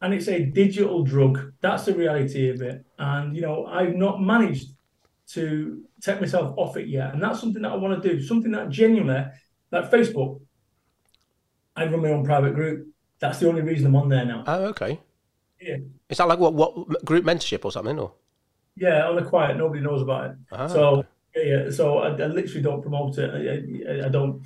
and 0.00 0.14
it's 0.14 0.28
a 0.28 0.42
digital 0.42 1.04
drug. 1.04 1.52
That's 1.60 1.84
the 1.84 1.94
reality 1.94 2.48
of 2.48 2.62
it. 2.62 2.84
And 2.98 3.36
you 3.36 3.42
know, 3.42 3.66
I've 3.66 3.94
not 3.94 4.22
managed 4.22 4.70
to 5.28 5.84
take 6.00 6.20
myself 6.20 6.54
off 6.56 6.78
it 6.78 6.88
yet, 6.88 7.12
and 7.12 7.22
that's 7.22 7.40
something 7.40 7.62
that 7.62 7.72
I 7.72 7.76
want 7.76 8.02
to 8.02 8.08
do. 8.08 8.22
Something 8.22 8.52
that 8.52 8.70
genuinely, 8.70 9.24
like 9.70 9.90
Facebook, 9.90 10.40
I 11.76 11.84
run 11.84 12.00
my 12.00 12.08
own 12.08 12.24
private 12.24 12.54
group. 12.54 12.88
That's 13.18 13.38
the 13.38 13.48
only 13.48 13.60
reason 13.60 13.88
I'm 13.88 13.96
on 13.96 14.08
there 14.08 14.24
now. 14.24 14.44
Oh, 14.46 14.64
okay. 14.66 14.98
Yeah. 15.62 15.76
Is 16.08 16.18
that 16.18 16.28
like 16.28 16.38
what 16.38 16.54
what 16.54 17.04
group 17.04 17.24
mentorship 17.24 17.64
or 17.64 17.72
something 17.72 17.98
or? 17.98 18.12
Yeah, 18.76 19.06
on 19.06 19.16
the 19.16 19.22
quiet, 19.22 19.56
nobody 19.56 19.82
knows 19.82 20.02
about 20.02 20.30
it. 20.30 20.36
Ah, 20.50 20.66
so 20.66 21.04
yeah, 21.36 21.70
so 21.70 21.98
I, 21.98 22.08
I, 22.08 22.26
literally 22.26 22.62
don't 22.62 22.82
promote 22.82 23.16
it. 23.18 23.30
I, 23.30 24.02
I, 24.02 24.06
I 24.06 24.08
don't. 24.08 24.42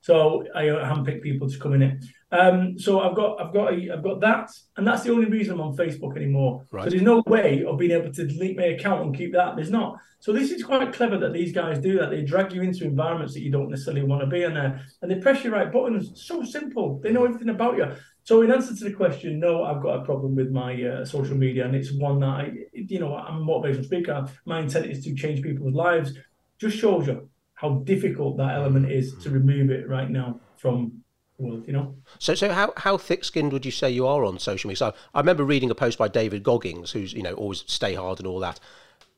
So 0.00 0.44
I 0.54 0.64
handpick 0.64 1.22
people 1.22 1.48
to 1.50 1.58
come 1.58 1.74
in 1.74 1.82
it. 1.82 2.04
Um, 2.32 2.78
so 2.78 3.00
I've 3.00 3.16
got 3.16 3.40
I've 3.40 3.52
got 3.52 3.74
a, 3.74 3.92
I've 3.92 4.02
got 4.02 4.20
that, 4.20 4.50
and 4.76 4.86
that's 4.86 5.02
the 5.02 5.12
only 5.12 5.26
reason 5.26 5.54
I'm 5.54 5.60
on 5.60 5.76
Facebook 5.76 6.16
anymore. 6.16 6.64
Right. 6.70 6.84
So 6.84 6.90
there's 6.90 7.02
no 7.02 7.22
way 7.26 7.64
of 7.64 7.76
being 7.78 7.90
able 7.90 8.12
to 8.12 8.26
delete 8.26 8.56
my 8.56 8.64
account 8.64 9.02
and 9.02 9.16
keep 9.16 9.32
that. 9.32 9.56
There's 9.56 9.70
not. 9.70 9.98
So 10.20 10.32
this 10.32 10.50
is 10.50 10.62
quite 10.62 10.92
clever 10.92 11.18
that 11.18 11.32
these 11.32 11.52
guys 11.52 11.78
do 11.78 11.98
that. 11.98 12.10
They 12.10 12.22
drag 12.22 12.52
you 12.52 12.62
into 12.62 12.84
environments 12.84 13.34
that 13.34 13.40
you 13.40 13.50
don't 13.50 13.70
necessarily 13.70 14.02
want 14.02 14.20
to 14.20 14.26
be 14.26 14.42
in 14.42 14.54
there, 14.54 14.80
and 15.02 15.10
they 15.10 15.16
press 15.16 15.42
your 15.42 15.52
right 15.52 15.72
buttons. 15.72 16.22
So 16.26 16.44
simple. 16.44 17.00
They 17.00 17.10
know 17.10 17.24
everything 17.24 17.48
about 17.48 17.76
you. 17.76 17.92
So 18.30 18.42
in 18.42 18.52
answer 18.52 18.76
to 18.76 18.84
the 18.84 18.92
question, 18.92 19.40
no, 19.40 19.64
I've 19.64 19.82
got 19.82 20.02
a 20.02 20.04
problem 20.04 20.36
with 20.36 20.52
my 20.52 20.80
uh, 20.80 21.04
social 21.04 21.36
media, 21.36 21.64
and 21.64 21.74
it's 21.74 21.90
one 21.90 22.20
that 22.20 22.28
I, 22.28 22.52
you 22.72 23.00
know, 23.00 23.16
I'm 23.16 23.38
a 23.38 23.44
motivational 23.44 23.84
speaker. 23.84 24.24
My 24.44 24.60
intent 24.60 24.86
is 24.86 25.02
to 25.02 25.16
change 25.16 25.42
people's 25.42 25.74
lives. 25.74 26.12
Just 26.56 26.78
shows 26.78 27.08
you 27.08 27.28
how 27.54 27.80
difficult 27.82 28.36
that 28.36 28.54
element 28.54 28.88
is 28.88 29.16
to 29.24 29.30
remove 29.30 29.70
it 29.70 29.88
right 29.88 30.08
now 30.08 30.38
from 30.58 31.02
the 31.40 31.44
world, 31.44 31.64
you 31.66 31.72
know. 31.72 31.96
So, 32.20 32.36
so 32.36 32.52
how, 32.52 32.72
how 32.76 32.96
thick-skinned 32.98 33.52
would 33.52 33.66
you 33.66 33.72
say 33.72 33.90
you 33.90 34.06
are 34.06 34.24
on 34.24 34.38
social 34.38 34.68
media? 34.68 34.76
So 34.76 34.94
I 35.12 35.18
remember 35.18 35.42
reading 35.42 35.72
a 35.72 35.74
post 35.74 35.98
by 35.98 36.06
David 36.06 36.44
Goggins, 36.44 36.92
who's 36.92 37.12
you 37.12 37.24
know 37.24 37.34
always 37.34 37.64
stay 37.66 37.94
hard 37.94 38.20
and 38.20 38.28
all 38.28 38.38
that, 38.38 38.60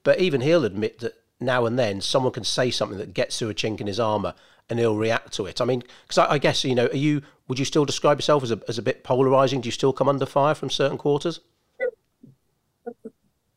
but 0.04 0.20
even 0.20 0.40
he'll 0.40 0.64
admit 0.64 1.00
that 1.00 1.21
now 1.44 1.66
and 1.66 1.78
then 1.78 2.00
someone 2.00 2.32
can 2.32 2.44
say 2.44 2.70
something 2.70 2.98
that 2.98 3.14
gets 3.14 3.38
through 3.38 3.50
a 3.50 3.54
chink 3.54 3.80
in 3.80 3.86
his 3.86 4.00
armour 4.00 4.34
and 4.68 4.78
he'll 4.78 4.96
react 4.96 5.32
to 5.34 5.46
it. 5.46 5.60
I 5.60 5.64
mean, 5.64 5.82
because 6.06 6.18
I, 6.18 6.32
I, 6.32 6.38
guess 6.38 6.64
you 6.64 6.74
know, 6.74 6.86
are 6.86 6.96
you 6.96 7.22
would 7.48 7.58
you 7.58 7.64
still 7.64 7.84
describe 7.84 8.18
yourself 8.18 8.42
as 8.42 8.50
a 8.50 8.60
as 8.68 8.78
a 8.78 8.82
bit 8.82 9.04
polarizing? 9.04 9.60
Do 9.60 9.66
you 9.66 9.72
still 9.72 9.92
come 9.92 10.08
under 10.08 10.26
fire 10.26 10.54
from 10.54 10.70
certain 10.70 10.98
quarters? 10.98 11.40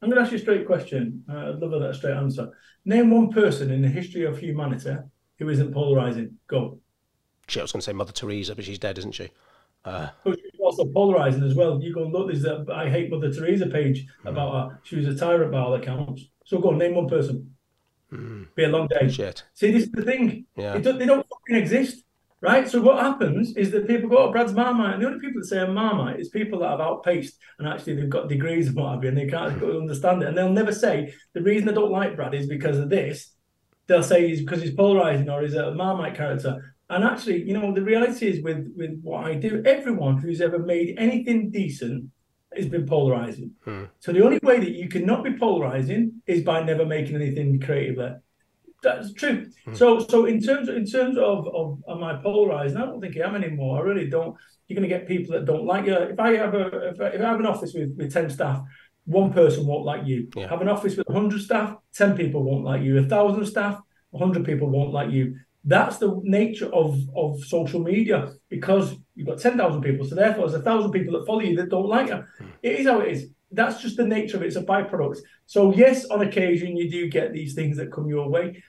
I'm 0.02 0.12
going 0.12 0.18
to 0.18 0.22
ask 0.22 0.32
you 0.32 0.38
a 0.38 0.42
straight 0.42 0.68
question. 0.68 1.24
Uh, 1.28 1.50
I'd 1.50 1.60
love 1.60 1.82
that 1.82 1.96
straight 1.96 2.16
answer. 2.16 2.52
Name 2.86 3.10
one 3.10 3.32
person 3.32 3.72
in 3.72 3.82
the 3.82 3.88
history 3.88 4.24
of 4.26 4.38
humanity 4.38 4.96
who 5.40 5.50
isn't 5.50 5.74
polarizing. 5.74 6.38
Go. 6.48 6.80
She, 7.48 7.60
I 7.60 7.64
was 7.64 7.72
going 7.72 7.82
to 7.82 7.86
say 7.86 7.94
Mother 7.94 8.12
Teresa, 8.12 8.54
but 8.56 8.66
she's 8.66 8.78
dead, 8.78 9.00
isn't 9.00 9.14
she? 9.14 9.32
Uh, 9.84 10.10
but 10.24 10.38
she's 10.40 10.60
also 10.60 10.86
polarizing 10.86 11.44
as 11.44 11.56
well. 11.56 11.82
You 11.82 11.94
go 11.94 12.04
and 12.04 12.14
look. 12.14 12.28
There's 12.28 12.46
a 12.46 12.66
I 12.72 12.90
hate 12.90 13.10
Mother 13.10 13.32
Teresa 13.32 13.68
page 13.68 14.06
about 14.26 14.54
her. 14.54 14.80
She 14.84 14.96
was 14.96 15.08
a 15.08 15.16
tyrant 15.18 15.52
by 15.52 15.60
all 15.60 15.74
accounts. 15.74 16.26
So 16.46 16.60
go 16.60 16.70
on, 16.70 16.78
name 16.78 16.96
one 16.96 17.08
person. 17.08 17.55
Mm. 18.12 18.48
Be 18.56 18.64
a 18.64 18.70
long 18.70 18.88
day. 18.88 19.10
Shit. 19.10 19.44
See, 19.54 19.72
this 19.72 19.84
is 19.84 19.92
the 19.92 20.04
thing. 20.04 20.46
Yeah. 20.56 20.78
Don't, 20.78 21.00
they 21.00 21.06
don't 21.06 21.26
fucking 21.28 21.56
exist, 21.56 22.04
right? 22.42 22.70
So 22.70 22.82
what 22.82 23.04
happens 23.04 23.56
is 23.58 23.72
that 23.72 23.88
people 23.88 24.10
go, 24.10 24.18
oh, 24.18 24.32
Brad's 24.32 24.54
Marmite. 24.54 24.96
And 24.96 25.04
the 25.04 25.08
only 25.08 25.20
people 25.20 25.42
that 25.42 25.48
say 25.48 25.66
Marmite 25.68 26.20
is 26.20 26.30
people 26.30 26.60
that 26.60 26.70
have 26.70 26.82
outpaced 26.82 27.38
and 27.60 27.68
actually 27.68 27.96
they've 27.96 28.10
got 28.10 28.30
degrees 28.30 28.68
and 28.68 28.76
what 28.76 28.94
have 28.94 29.04
you, 29.04 29.10
and 29.10 29.18
they 29.18 29.28
can't 29.28 29.62
understand 29.62 30.22
it. 30.22 30.30
And 30.30 30.38
they'll 30.38 30.50
never 30.50 30.72
say 30.72 31.14
the 31.34 31.42
reason 31.42 31.70
I 31.70 31.74
don't 31.74 31.92
like 31.92 32.16
Brad 32.16 32.34
is 32.36 32.48
because 32.48 32.78
of 32.78 32.90
this. 32.90 33.32
They'll 33.88 34.04
say 34.04 34.28
he's 34.28 34.42
because 34.42 34.62
he's 34.62 34.74
polarizing 34.74 35.30
or 35.30 35.42
he's 35.42 35.54
a 35.54 35.74
Marmite 35.74 36.16
character. 36.16 36.76
And 36.90 37.04
actually, 37.04 37.44
you 37.44 37.54
know, 37.54 37.74
the 37.74 37.82
reality 37.82 38.28
is 38.28 38.44
with 38.44 38.72
with 38.76 39.00
what 39.02 39.26
I 39.26 39.36
do, 39.36 39.64
everyone 39.66 40.18
who's 40.18 40.42
ever 40.42 40.60
made 40.60 40.96
anything 40.98 41.50
decent 41.50 42.12
has 42.58 42.68
been 42.68 42.86
polarizing. 42.86 43.52
Hmm. 43.64 43.86
So 44.00 44.12
the 44.12 44.24
only 44.24 44.40
way 44.44 44.60
that 44.60 44.72
you 44.72 44.88
cannot 44.90 45.24
be 45.24 45.38
polarizing 45.38 46.22
is 46.28 46.44
by 46.44 46.64
never 46.64 46.86
making 46.86 47.16
anything 47.16 47.60
creative 47.60 47.98
there. 47.98 48.22
That's 48.84 49.14
true. 49.14 49.48
Hmm. 49.66 49.74
So 49.74 50.00
so 50.00 50.26
in 50.26 50.42
terms 50.42 50.70
of, 50.70 50.76
in 50.76 50.86
terms 50.86 51.18
of, 51.18 51.48
of 51.48 51.82
am 51.90 52.04
I 52.04 52.16
polarizing? 52.22 52.78
I 52.78 52.86
don't 52.86 53.02
think 53.02 53.18
I 53.18 53.28
am 53.28 53.36
anymore. 53.36 53.80
I 53.80 53.82
really 53.82 54.10
don't. 54.10 54.36
You're 54.68 54.80
going 54.80 54.90
to 54.90 54.96
get 54.96 55.08
people 55.08 55.34
that 55.34 55.46
don't 55.46 55.66
like 55.66 55.86
you. 55.86 55.94
If 55.94 56.20
I 56.20 56.36
have 56.38 56.56
a 56.56 56.90
if 56.90 57.02
I, 57.02 57.06
if 57.08 57.22
I 57.22 57.26
have 57.26 57.40
an 57.40 57.46
office 57.46 57.74
with, 57.74 57.96
with 57.98 58.12
ten 58.12 58.30
staff, 58.30 58.62
one 59.06 59.32
person 59.32 59.66
won't 59.66 59.86
like 59.86 60.06
you. 60.06 60.28
Yeah. 60.36 60.48
Have 60.48 60.62
an 60.62 60.70
office 60.70 60.98
with 60.98 61.08
hundred 61.08 61.42
staff, 61.42 61.76
ten 61.94 62.16
people 62.18 62.44
won't 62.44 62.66
like 62.66 62.82
you. 62.82 62.98
A 62.98 63.04
thousand 63.04 63.46
staff, 63.46 63.80
hundred 64.18 64.46
people 64.46 64.70
won't 64.70 64.92
like 64.92 65.12
you. 65.12 65.36
That's 65.64 65.98
the 65.98 66.20
nature 66.24 66.72
of, 66.74 67.00
of 67.16 67.44
social 67.44 67.80
media 67.80 68.34
because 68.50 68.96
you've 69.16 69.28
got 69.28 69.40
10,000 69.40 69.82
people. 69.82 70.06
So 70.06 70.16
therefore, 70.16 70.48
there's 70.48 70.60
a 70.60 70.64
thousand 70.64 70.92
people 70.92 71.18
that 71.18 71.26
follow 71.26 71.42
you 71.42 71.56
that 71.58 71.70
don't 71.70 71.88
like 71.88 72.08
you. 72.08 72.24
It 72.62 72.80
is 72.80 72.88
how 72.88 73.00
it 73.00 73.12
is. 73.12 73.30
That's 73.52 73.82
just 73.82 73.98
the 73.98 74.06
nature 74.06 74.38
of 74.38 74.44
it. 74.44 74.48
It's 74.48 74.56
a 74.56 74.64
byproduct. 74.64 75.18
So 75.46 75.74
yes, 75.74 76.06
on 76.06 76.22
occasion, 76.22 76.76
you 76.76 76.90
do 76.90 77.10
get 77.10 77.34
these 77.34 77.54
things 77.54 77.78
that 77.78 77.92
come 77.92 78.08
your 78.08 78.30
way. 78.30 78.62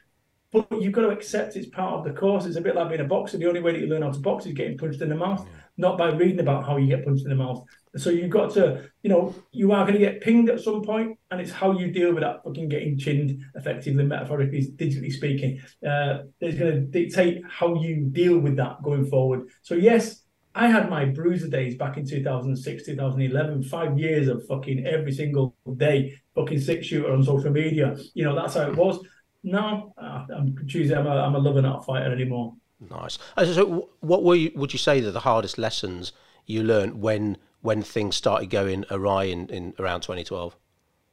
But 0.53 0.81
you've 0.81 0.93
got 0.93 1.03
to 1.03 1.11
accept 1.11 1.57
it's 1.57 1.69
part 1.69 1.95
of 1.95 2.05
the 2.05 2.19
course. 2.19 2.47
It's 2.47 2.57
a 2.57 2.61
bit 2.61 2.77
like 2.77 2.89
being 2.89 3.01
a 3.01 3.05
boxer. 3.05 3.37
The 3.37 3.47
only 3.47 3.61
way 3.61 3.73
that 3.73 3.81
you 3.81 3.89
learn 3.89 4.03
how 4.03 4.11
to 4.11 4.19
box 4.21 4.47
is 4.47 4.53
getting 4.53 4.79
punched 4.79 5.03
in 5.03 5.09
the 5.09 5.17
mouth, 5.17 5.45
yeah. 5.45 5.53
not 5.77 5.99
by 5.99 6.11
reading 6.11 6.41
about 6.41 6.65
how 6.65 6.77
you 6.77 6.87
get 6.87 7.05
punched 7.05 7.25
in 7.25 7.31
the 7.31 7.37
mouth. 7.37 7.65
So 7.97 8.11
you've 8.11 8.31
got 8.31 8.53
to, 8.55 8.89
you 9.03 9.11
know, 9.11 9.35
you 9.53 9.73
are 9.73 9.85
going 9.85 9.95
to 9.95 9.99
get 9.99 10.21
pinged 10.21 10.49
at 10.49 10.61
some 10.61 10.83
point, 10.83 11.19
and 11.31 11.41
it's 11.41 11.51
how 11.51 11.73
you 11.73 11.91
deal 11.91 12.13
with 12.13 12.23
that 12.23 12.45
fucking 12.45 12.69
getting 12.69 12.97
chinned, 12.97 13.43
effectively, 13.55 14.05
metaphorically, 14.05 14.63
digitally 14.77 15.13
speaking. 15.13 15.61
Uh, 15.87 16.25
it's 16.41 16.59
going 16.59 16.73
to 16.73 16.81
dictate 16.81 17.43
how 17.49 17.75
you 17.75 18.05
deal 18.05 18.39
with 18.39 18.57
that 18.57 18.83
going 18.83 19.07
forward. 19.07 19.49
So 19.63 19.75
yes, 19.75 20.23
I 20.57 20.69
had 20.69 20.89
my 20.89 21.05
bruiser 21.05 21.49
days 21.49 21.77
back 21.77 21.99
in 21.99 22.09
2006, 22.09 22.87
2011, 22.87 23.63
five 23.65 23.99
years 23.99 24.27
of 24.27 24.47
fucking 24.47 24.87
every 24.87 25.13
single 25.13 25.55
day, 25.77 26.19
fucking 26.35 26.61
six 26.61 26.87
shooter 26.87 27.13
on 27.13 27.23
social 27.23 27.51
media. 27.51 27.95
You 28.15 28.25
know, 28.25 28.35
that's 28.35 28.55
how 28.55 28.63
it 28.71 28.75
was. 28.75 28.99
No, 29.45 29.93
uh, 29.99 30.25
I'm 30.35 30.57
choosing, 30.67 30.97
I'm 30.97 31.07
a, 31.07 31.11
I'm 31.11 31.35
a 31.35 31.39
lover, 31.39 31.61
not 31.61 31.81
a 31.81 31.83
fighter 31.83 32.11
anymore. 32.11 32.55
Nice. 32.91 33.19
So, 33.37 33.91
what 34.01 34.25
were 34.25 34.35
you, 34.35 34.51
would 34.55 34.73
you 34.73 34.79
say 34.79 35.01
that 35.01 35.11
the 35.11 35.21
hardest 35.21 35.59
lessons 35.59 36.13
you 36.47 36.63
learned 36.63 37.03
when 37.03 37.37
when 37.61 37.83
things 37.83 38.17
started 38.17 38.49
going 38.49 38.87
awry 38.91 39.25
in, 39.25 39.49
in 39.51 39.75
around 39.79 40.01
2012? 40.03 40.57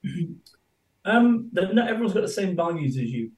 Um, 1.05 1.49
that 1.51 1.75
not 1.75 1.89
everyone's 1.89 2.13
got 2.13 2.21
the 2.21 2.29
same 2.29 2.55
values 2.55 2.95
as 2.95 3.11
you. 3.11 3.33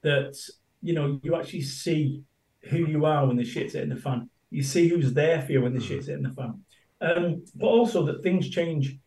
That 0.00 0.34
you 0.80 0.94
know, 0.94 1.20
you 1.22 1.34
actually 1.34 1.60
see 1.60 2.22
who 2.70 2.86
you 2.86 3.04
are 3.04 3.26
when 3.26 3.36
the 3.36 3.44
shit's 3.44 3.74
hitting 3.74 3.90
the 3.90 3.96
fan. 3.96 4.30
You 4.50 4.62
see 4.62 4.88
who's 4.88 5.12
there 5.12 5.42
for 5.42 5.52
you 5.52 5.62
when 5.62 5.74
the 5.74 5.80
shit's 5.80 6.06
hitting 6.06 6.24
the 6.24 6.30
fan. 6.30 6.62
Um, 7.00 7.44
but 7.54 7.66
also 7.66 8.04
that 8.06 8.22
things 8.22 8.48
change. 8.50 8.98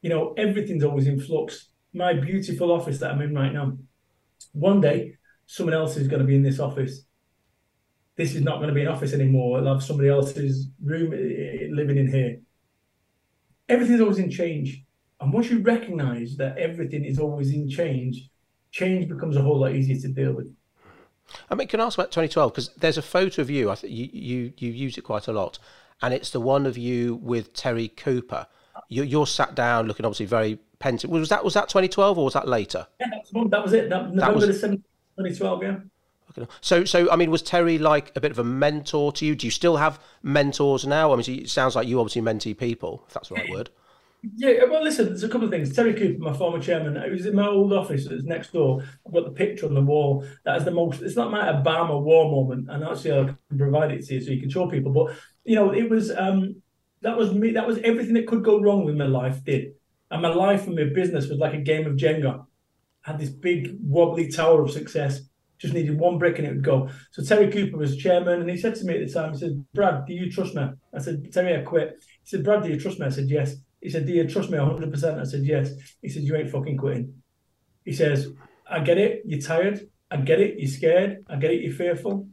You 0.00 0.10
know, 0.10 0.34
everything's 0.36 0.84
always 0.84 1.06
in 1.06 1.20
flux. 1.20 1.68
My 1.92 2.14
beautiful 2.14 2.72
office 2.72 2.98
that 2.98 3.10
I'm 3.10 3.20
in 3.20 3.34
right 3.34 3.52
now. 3.52 3.76
One 4.52 4.80
day, 4.80 5.16
someone 5.46 5.74
else 5.74 5.96
is 5.96 6.08
going 6.08 6.20
to 6.20 6.26
be 6.26 6.36
in 6.36 6.42
this 6.42 6.60
office. 6.60 7.04
This 8.16 8.34
is 8.34 8.42
not 8.42 8.56
going 8.56 8.68
to 8.68 8.74
be 8.74 8.82
an 8.82 8.88
office 8.88 9.12
anymore. 9.12 9.58
I'll 9.58 9.74
have 9.74 9.82
somebody 9.82 10.08
else's 10.08 10.68
room 10.82 11.12
eh, 11.12 11.68
living 11.70 11.98
in 11.98 12.08
here 12.08 12.38
everything's 13.72 14.00
always 14.00 14.18
in 14.18 14.30
change. 14.30 14.84
And 15.20 15.32
once 15.32 15.50
you 15.50 15.60
recognize 15.60 16.36
that 16.36 16.58
everything 16.58 17.04
is 17.04 17.18
always 17.18 17.52
in 17.52 17.68
change, 17.68 18.28
change 18.70 19.08
becomes 19.08 19.36
a 19.36 19.42
whole 19.42 19.60
lot 19.60 19.74
easier 19.74 19.98
to 20.00 20.08
deal 20.08 20.32
with. 20.32 20.52
I 21.50 21.54
mean, 21.54 21.68
can 21.68 21.80
I 21.80 21.84
ask 21.84 21.98
about 21.98 22.10
2012? 22.10 22.52
Because 22.52 22.70
there's 22.76 22.98
a 22.98 23.02
photo 23.02 23.42
of 23.42 23.50
you. 23.50 23.70
I 23.70 23.74
think 23.74 23.92
you, 23.92 24.08
you 24.12 24.52
you 24.58 24.70
use 24.70 24.98
it 24.98 25.02
quite 25.02 25.28
a 25.28 25.32
lot, 25.32 25.58
and 26.02 26.12
it's 26.12 26.30
the 26.30 26.40
one 26.40 26.66
of 26.66 26.76
you 26.76 27.16
with 27.16 27.52
Terry 27.54 27.88
Cooper. 27.88 28.46
You, 28.88 29.02
you're 29.02 29.26
sat 29.26 29.54
down, 29.54 29.86
looking 29.86 30.04
obviously 30.04 30.26
very 30.26 30.58
pensive. 30.78 31.10
Was 31.10 31.28
that 31.30 31.44
was 31.44 31.54
that 31.54 31.68
2012 31.68 32.18
or 32.18 32.24
was 32.24 32.34
that 32.34 32.48
later? 32.48 32.86
Yeah, 33.00 33.06
that 33.48 33.62
was 33.62 33.72
it. 33.72 33.88
That, 33.88 34.14
that 34.16 34.34
was... 34.34 34.60
2012. 34.60 35.62
Yeah. 35.62 35.76
So, 36.60 36.84
so 36.84 37.10
I 37.10 37.16
mean, 37.16 37.30
was 37.30 37.42
Terry 37.42 37.78
like 37.78 38.12
a 38.16 38.20
bit 38.20 38.30
of 38.30 38.38
a 38.38 38.44
mentor 38.44 39.12
to 39.12 39.26
you? 39.26 39.34
Do 39.34 39.46
you 39.46 39.50
still 39.50 39.76
have 39.76 40.00
mentors 40.22 40.86
now? 40.86 41.12
I 41.12 41.16
mean, 41.16 41.42
it 41.42 41.50
sounds 41.50 41.76
like 41.76 41.86
you 41.86 42.00
obviously 42.00 42.22
mentee 42.22 42.56
people, 42.56 43.04
if 43.06 43.14
that's 43.14 43.28
the 43.28 43.34
right 43.34 43.50
word. 43.50 43.70
Yeah, 44.22 44.64
well, 44.70 44.84
listen, 44.84 45.06
there's 45.06 45.24
a 45.24 45.28
couple 45.28 45.46
of 45.46 45.50
things. 45.50 45.74
Terry 45.74 45.94
Cooper, 45.94 46.22
my 46.22 46.32
former 46.32 46.60
chairman, 46.60 46.96
it 46.96 47.10
was 47.10 47.26
in 47.26 47.34
my 47.34 47.48
old 47.48 47.72
office 47.72 48.06
that's 48.08 48.22
next 48.22 48.52
door. 48.52 48.84
I've 49.04 49.12
got 49.12 49.24
the 49.24 49.32
picture 49.32 49.66
on 49.66 49.74
the 49.74 49.82
wall. 49.82 50.24
That 50.44 50.58
is 50.58 50.64
the 50.64 50.70
most, 50.70 51.02
it's 51.02 51.16
not 51.16 51.32
my 51.32 51.42
Obama 51.52 52.00
war 52.00 52.30
moment. 52.30 52.68
And 52.70 52.84
actually, 52.84 53.12
I 53.12 53.24
can 53.24 53.58
provide 53.58 53.90
it 53.90 54.06
to 54.06 54.14
you 54.14 54.20
so 54.20 54.30
you 54.30 54.40
can 54.40 54.48
show 54.50 54.68
people. 54.68 54.92
But, 54.92 55.16
you 55.44 55.56
know, 55.56 55.72
it 55.72 55.90
was, 55.90 56.12
um, 56.16 56.62
that 57.00 57.16
was 57.18 57.32
me, 57.34 57.50
that 57.52 57.66
was 57.66 57.78
everything 57.78 58.14
that 58.14 58.28
could 58.28 58.44
go 58.44 58.60
wrong 58.60 58.84
with 58.84 58.96
my 58.96 59.06
life 59.06 59.42
did. 59.42 59.72
And 60.12 60.22
my 60.22 60.32
life 60.32 60.68
and 60.68 60.76
my 60.76 60.84
business 60.84 61.28
was 61.28 61.38
like 61.38 61.54
a 61.54 61.60
game 61.60 61.86
of 61.86 61.96
Jenga. 61.96 62.46
I 63.04 63.10
had 63.10 63.18
this 63.18 63.30
big 63.30 63.76
wobbly 63.82 64.28
tower 64.28 64.62
of 64.62 64.70
success. 64.70 65.20
Just 65.58 65.74
needed 65.74 65.98
one 65.98 66.18
brick 66.18 66.38
and 66.38 66.46
it 66.46 66.54
would 66.54 66.64
go. 66.64 66.88
So 67.10 67.24
Terry 67.24 67.50
Cooper 67.50 67.76
was 67.76 67.96
chairman, 67.96 68.40
and 68.40 68.50
he 68.50 68.56
said 68.56 68.74
to 68.76 68.84
me 68.84 69.00
at 69.00 69.06
the 69.06 69.12
time, 69.12 69.32
he 69.32 69.38
said, 69.38 69.64
"Brad, 69.72 70.06
do 70.06 70.12
you 70.12 70.28
trust 70.28 70.56
me?" 70.56 70.68
I 70.92 70.98
said, 70.98 71.32
"Terry, 71.32 71.56
I 71.56 71.62
quit." 71.62 71.98
He 72.00 72.28
said, 72.28 72.42
"Brad, 72.42 72.64
do 72.64 72.68
you 72.68 72.80
trust 72.80 72.98
me?" 72.98 73.06
I 73.06 73.10
said, 73.10 73.30
"Yes." 73.30 73.56
He 73.82 73.90
said, 73.90 74.06
Do 74.06 74.12
you 74.12 74.26
trust 74.28 74.48
me 74.48 74.58
100%? 74.58 75.20
I 75.20 75.24
said, 75.24 75.44
Yes. 75.44 75.72
He 76.00 76.08
said, 76.08 76.22
You 76.22 76.36
ain't 76.36 76.50
fucking 76.50 76.76
quitting. 76.76 77.14
He 77.84 77.92
says, 77.92 78.28
I 78.70 78.80
get 78.80 78.96
it. 78.96 79.22
You're 79.26 79.40
tired. 79.40 79.88
I 80.10 80.18
get 80.18 80.40
it. 80.40 80.58
You're 80.58 80.70
scared. 80.70 81.24
I 81.28 81.36
get 81.36 81.50
it. 81.50 81.62
You're 81.62 81.74
fearful. 81.74 82.28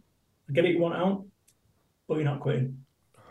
I 0.48 0.54
get 0.54 0.66
it. 0.66 0.72
You 0.72 0.80
want 0.80 0.96
out, 0.96 1.26
but 2.08 2.16
you're 2.16 2.26
not 2.26 2.40
quitting. 2.40 2.86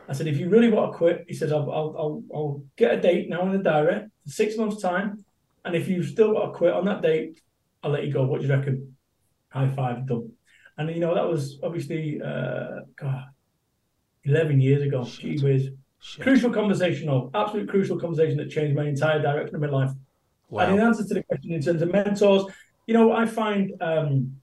I 0.09 0.13
said, 0.15 0.27
If 0.27 0.39
you 0.39 0.49
really 0.49 0.71
want 0.71 0.93
to 0.93 0.99
quit, 0.99 1.25
he 1.29 1.35
says, 1.35 1.53
I'll, 1.53 1.71
I'll, 1.71 1.95
I'll, 1.97 2.23
I'll 2.35 2.63
get 2.77 2.95
a 2.95 3.01
date 3.01 3.29
now 3.29 3.43
in 3.43 3.53
the 3.53 3.59
diary 3.59 4.07
six 4.27 4.57
months' 4.57 4.83
time. 4.83 5.25
And 5.65 5.77
if 5.77 5.89
you've 5.89 6.07
still 6.07 6.33
got 6.33 6.47
to 6.47 6.53
quit 6.53 6.73
on 6.73 6.87
that 6.87 7.03
date, 7.03 7.41
I'll 7.83 7.91
let 7.91 8.05
you 8.05 8.13
go. 8.13 8.25
What 8.25 8.41
do 8.41 8.47
you 8.47 8.53
reckon? 8.53 8.97
High 9.51 9.69
five, 9.69 10.07
done. 10.07 10.33
And, 10.77 10.91
you 10.91 11.01
know, 11.01 11.15
that 11.15 11.27
was 11.27 11.59
obviously, 11.63 12.21
uh, 12.25 12.81
God, 12.97 13.25
11 14.25 14.61
years 14.61 14.83
ago. 14.83 15.05
Gee 15.05 15.39
whiz. 15.41 15.71
Shit. 16.01 16.23
Crucial 16.23 16.51
conversation, 16.51 17.07
though. 17.07 17.31
Absolute 17.35 17.69
crucial 17.69 17.99
conversation 17.99 18.37
that 18.39 18.51
changed 18.51 18.77
my 18.77 18.87
entire 18.87 19.21
direction 19.21 19.57
of 19.57 19.61
my 19.61 19.69
life. 19.69 19.91
Wow. 20.49 20.65
And 20.65 20.75
in 20.79 20.81
answer 20.81 21.05
to 21.05 21.15
the 21.15 21.23
question 21.25 21.53
in 21.53 21.61
terms 21.61 21.83
of 21.83 21.91
mentors, 21.91 22.45
you 22.87 22.95
know, 22.95 23.13
I 23.13 23.27
find 23.27 23.73
um, 23.81 24.37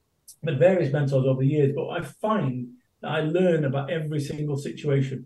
with 0.43 0.59
various 0.59 0.93
mentors 0.93 1.25
over 1.25 1.41
the 1.41 1.47
years, 1.47 1.73
but 1.75 1.89
I 1.89 2.01
find 2.01 2.67
that 3.01 3.09
I 3.09 3.21
learn 3.21 3.65
about 3.65 3.89
every 3.89 4.19
single 4.19 4.57
situation. 4.57 5.25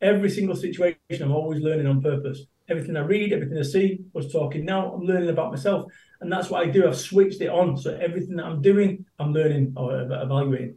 Every 0.00 0.30
single 0.30 0.56
situation, 0.56 1.22
I'm 1.22 1.32
always 1.32 1.62
learning 1.62 1.86
on 1.86 2.02
purpose. 2.02 2.42
Everything 2.68 2.96
I 2.96 3.00
read, 3.00 3.32
everything 3.32 3.58
I 3.58 3.62
see, 3.62 4.00
was 4.12 4.32
talking 4.32 4.64
now, 4.64 4.92
I'm 4.92 5.02
learning 5.02 5.30
about 5.30 5.52
myself. 5.52 5.90
And 6.20 6.32
that's 6.32 6.50
what 6.50 6.66
I 6.66 6.70
do. 6.70 6.88
I've 6.88 6.96
switched 6.96 7.40
it 7.40 7.48
on. 7.48 7.76
So 7.76 7.94
everything 7.94 8.36
that 8.36 8.46
I'm 8.46 8.60
doing, 8.60 9.04
I'm 9.18 9.32
learning 9.32 9.74
or 9.76 10.00
evaluating. 10.00 10.76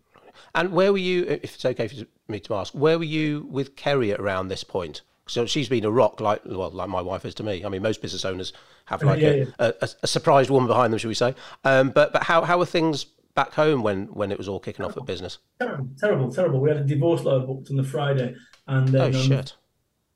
And 0.53 0.71
where 0.71 0.91
were 0.91 0.99
you, 0.99 1.25
if 1.25 1.55
it's 1.55 1.65
okay 1.65 1.87
for 1.87 1.95
me 2.29 2.39
to 2.41 2.55
ask, 2.55 2.73
where 2.73 2.97
were 2.97 3.05
you 3.05 3.47
with 3.49 3.75
Kerry 3.75 4.13
around 4.13 4.47
this 4.47 4.63
point? 4.63 5.01
So 5.27 5.45
she's 5.45 5.69
been 5.69 5.85
a 5.85 5.91
rock, 5.91 6.19
like 6.19 6.41
well, 6.45 6.71
like 6.71 6.89
my 6.89 7.01
wife 7.01 7.23
is 7.23 7.35
to 7.35 7.43
me. 7.43 7.63
I 7.63 7.69
mean, 7.69 7.83
most 7.83 8.01
business 8.01 8.25
owners 8.25 8.51
have 8.85 9.03
like 9.03 9.19
yeah, 9.19 9.29
a, 9.29 9.37
yeah. 9.37 9.45
A, 9.59 9.89
a, 10.01 10.07
surprised 10.07 10.49
woman 10.49 10.67
behind 10.67 10.91
them, 10.91 10.97
should 10.97 11.07
we 11.07 11.13
say? 11.13 11.35
Um, 11.63 11.91
but 11.91 12.11
but 12.13 12.23
how 12.23 12.41
how 12.41 12.57
were 12.57 12.65
things 12.65 13.05
back 13.35 13.53
home 13.53 13.83
when 13.83 14.07
when 14.07 14.31
it 14.31 14.37
was 14.37 14.47
all 14.47 14.59
kicking 14.59 14.83
terrible. 14.83 15.01
off 15.01 15.03
at 15.03 15.07
business? 15.07 15.37
Terrible, 15.59 15.89
terrible, 15.99 16.31
terrible. 16.31 16.59
We 16.59 16.69
had 16.69 16.79
a 16.79 16.83
divorce 16.83 17.23
lawyer 17.23 17.45
booked 17.45 17.69
on 17.69 17.77
the 17.77 17.83
Friday, 17.83 18.35
and 18.67 18.87
then, 18.87 19.01
oh 19.01 19.05
um, 19.05 19.13
shit. 19.13 19.53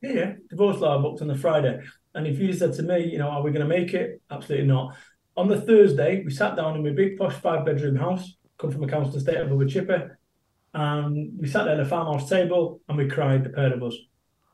Yeah, 0.02 0.12
yeah, 0.12 0.34
divorce 0.50 0.78
lawyer 0.78 1.02
booked 1.02 1.22
on 1.22 1.28
the 1.28 1.38
Friday, 1.38 1.80
and 2.16 2.26
if 2.26 2.40
you 2.40 2.52
said 2.52 2.74
to 2.74 2.84
me, 2.84 3.06
you 3.06 3.20
know, 3.20 3.30
are 3.30 3.44
we 3.44 3.52
going 3.52 3.68
to 3.68 3.68
make 3.68 3.94
it? 3.94 4.22
Absolutely 4.32 4.68
not. 4.68 4.96
On 5.38 5.48
the 5.48 5.62
Thursday, 5.62 6.24
we 6.24 6.32
sat 6.32 6.56
down 6.56 6.76
in 6.76 6.84
my 6.84 6.92
big 6.92 7.18
posh 7.18 7.36
five 7.36 7.66
bedroom 7.66 7.96
house, 7.96 8.36
come 8.58 8.72
from 8.72 8.84
a 8.84 8.88
council 8.88 9.16
estate 9.16 9.38
over 9.38 9.56
with 9.56 9.70
Chipper, 9.70 10.18
and 10.74 11.40
we 11.40 11.48
sat 11.48 11.66
there 11.66 11.76
at 11.76 11.80
a 11.80 11.86
farmhouse 11.86 12.30
table 12.30 12.82
and 12.88 12.98
we 12.98 13.08
cried, 13.08 13.44
the 13.44 13.50
pair 13.50 13.74
of 13.74 13.84
us. 13.84 13.96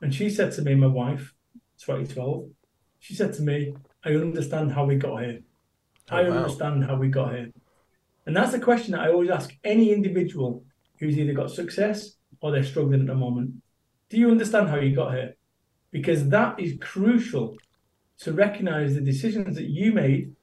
And 0.01 0.13
she 0.13 0.29
said 0.29 0.51
to 0.53 0.61
me, 0.61 0.75
my 0.75 0.87
wife, 0.87 1.33
2012, 1.79 2.49
she 2.99 3.15
said 3.15 3.33
to 3.33 3.41
me, 3.41 3.73
I 4.03 4.09
understand 4.11 4.71
how 4.71 4.85
we 4.85 4.95
got 4.95 5.21
here. 5.21 5.41
Oh, 6.11 6.17
I 6.17 6.23
understand 6.25 6.85
how 6.85 6.95
we 6.95 7.09
got 7.09 7.33
here. 7.33 7.51
And 8.25 8.35
that's 8.35 8.51
the 8.51 8.59
question 8.59 8.91
that 8.91 9.01
I 9.01 9.11
always 9.11 9.29
ask 9.29 9.53
any 9.63 9.91
individual 9.93 10.63
who's 10.99 11.17
either 11.17 11.33
got 11.33 11.51
success 11.51 12.15
or 12.41 12.51
they're 12.51 12.63
struggling 12.63 13.01
at 13.01 13.07
the 13.07 13.15
moment. 13.15 13.53
Do 14.09 14.17
you 14.17 14.29
understand 14.29 14.69
how 14.69 14.77
you 14.77 14.95
got 14.95 15.13
here? 15.13 15.35
Because 15.91 16.27
that 16.29 16.59
is 16.59 16.77
crucial 16.81 17.57
to 18.19 18.33
recognize 18.33 18.95
the 18.95 19.01
decisions 19.01 19.55
that 19.55 19.69
you 19.69 19.93
made 19.93 20.33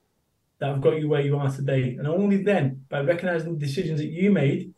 that 0.58 0.68
have 0.68 0.80
got 0.80 0.98
you 0.98 1.08
where 1.08 1.20
you 1.20 1.36
are 1.36 1.50
today. 1.50 1.96
And 1.98 2.06
only 2.06 2.42
then, 2.42 2.84
by 2.88 3.00
recognizing 3.00 3.58
the 3.58 3.66
decisions 3.66 4.00
that 4.00 4.08
you 4.08 4.30
made, 4.32 4.72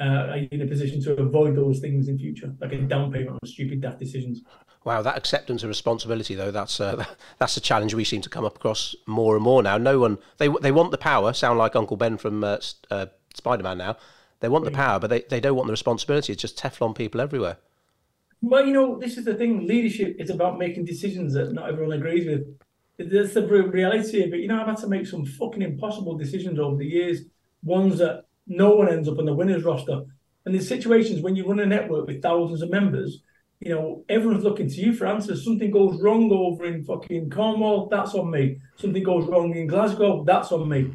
uh, 0.00 0.28
are 0.30 0.38
you 0.38 0.48
in 0.50 0.62
a 0.62 0.66
position 0.66 1.02
to 1.02 1.14
avoid 1.20 1.54
those 1.56 1.78
things 1.78 2.08
in 2.08 2.18
future, 2.18 2.54
like 2.60 2.72
a 2.72 2.78
down 2.78 3.12
payment 3.12 3.38
on 3.42 3.48
stupid 3.48 3.80
daft 3.80 3.98
decisions? 3.98 4.42
Wow, 4.84 5.02
that 5.02 5.18
acceptance 5.18 5.62
of 5.62 5.68
responsibility, 5.68 6.34
though, 6.34 6.50
that's 6.50 6.80
uh, 6.80 7.04
that's 7.38 7.56
a 7.56 7.60
challenge 7.60 7.94
we 7.94 8.04
seem 8.04 8.22
to 8.22 8.30
come 8.30 8.44
up 8.44 8.56
across 8.56 8.94
more 9.06 9.36
and 9.36 9.44
more 9.44 9.62
now. 9.62 9.76
No 9.76 9.98
one 9.98 10.18
they 10.38 10.48
they 10.62 10.72
want 10.72 10.90
the 10.90 10.98
power. 10.98 11.32
Sound 11.32 11.58
like 11.58 11.76
Uncle 11.76 11.96
Ben 11.96 12.16
from 12.16 12.42
uh, 12.42 12.58
uh, 12.90 13.06
Spider 13.34 13.62
Man 13.62 13.78
now. 13.78 13.96
They 14.40 14.48
want 14.48 14.64
the 14.64 14.70
power, 14.70 14.98
but 14.98 15.10
they, 15.10 15.20
they 15.20 15.38
don't 15.38 15.54
want 15.54 15.66
the 15.66 15.72
responsibility. 15.72 16.32
It's 16.32 16.40
just 16.40 16.58
Teflon 16.58 16.96
people 16.96 17.20
everywhere. 17.20 17.58
Well, 18.40 18.66
you 18.66 18.72
know, 18.72 18.98
this 18.98 19.18
is 19.18 19.26
the 19.26 19.34
thing. 19.34 19.66
Leadership 19.66 20.16
is 20.18 20.30
about 20.30 20.58
making 20.58 20.86
decisions 20.86 21.34
that 21.34 21.52
not 21.52 21.68
everyone 21.68 21.92
agrees 21.92 22.26
with. 22.26 22.58
That's 22.98 23.34
the 23.34 23.46
reality 23.46 24.22
of 24.22 24.32
it. 24.32 24.40
You 24.40 24.48
know, 24.48 24.60
I've 24.60 24.66
had 24.66 24.78
to 24.78 24.88
make 24.88 25.06
some 25.06 25.26
fucking 25.26 25.60
impossible 25.60 26.16
decisions 26.16 26.58
over 26.58 26.76
the 26.76 26.86
years. 26.86 27.20
Ones 27.62 27.98
that 27.98 28.24
no 28.46 28.74
one 28.74 28.88
ends 28.88 29.08
up 29.08 29.18
on 29.18 29.26
the 29.26 29.34
winners 29.34 29.64
roster. 29.64 30.04
And 30.44 30.54
there's 30.54 30.68
situations 30.68 31.22
when 31.22 31.36
you 31.36 31.46
run 31.46 31.60
a 31.60 31.66
network 31.66 32.06
with 32.06 32.22
thousands 32.22 32.62
of 32.62 32.70
members, 32.70 33.22
you 33.60 33.74
know, 33.74 34.04
everyone's 34.08 34.42
looking 34.42 34.68
to 34.68 34.80
you 34.80 34.94
for 34.94 35.06
answers. 35.06 35.44
Something 35.44 35.70
goes 35.70 36.00
wrong 36.00 36.30
over 36.32 36.64
in 36.64 36.82
fucking 36.82 37.30
Cornwall, 37.30 37.88
that's 37.88 38.14
on 38.14 38.30
me. 38.30 38.58
Something 38.76 39.02
goes 39.02 39.26
wrong 39.26 39.54
in 39.54 39.66
Glasgow, 39.66 40.24
that's 40.24 40.50
on 40.50 40.68
me. 40.68 40.92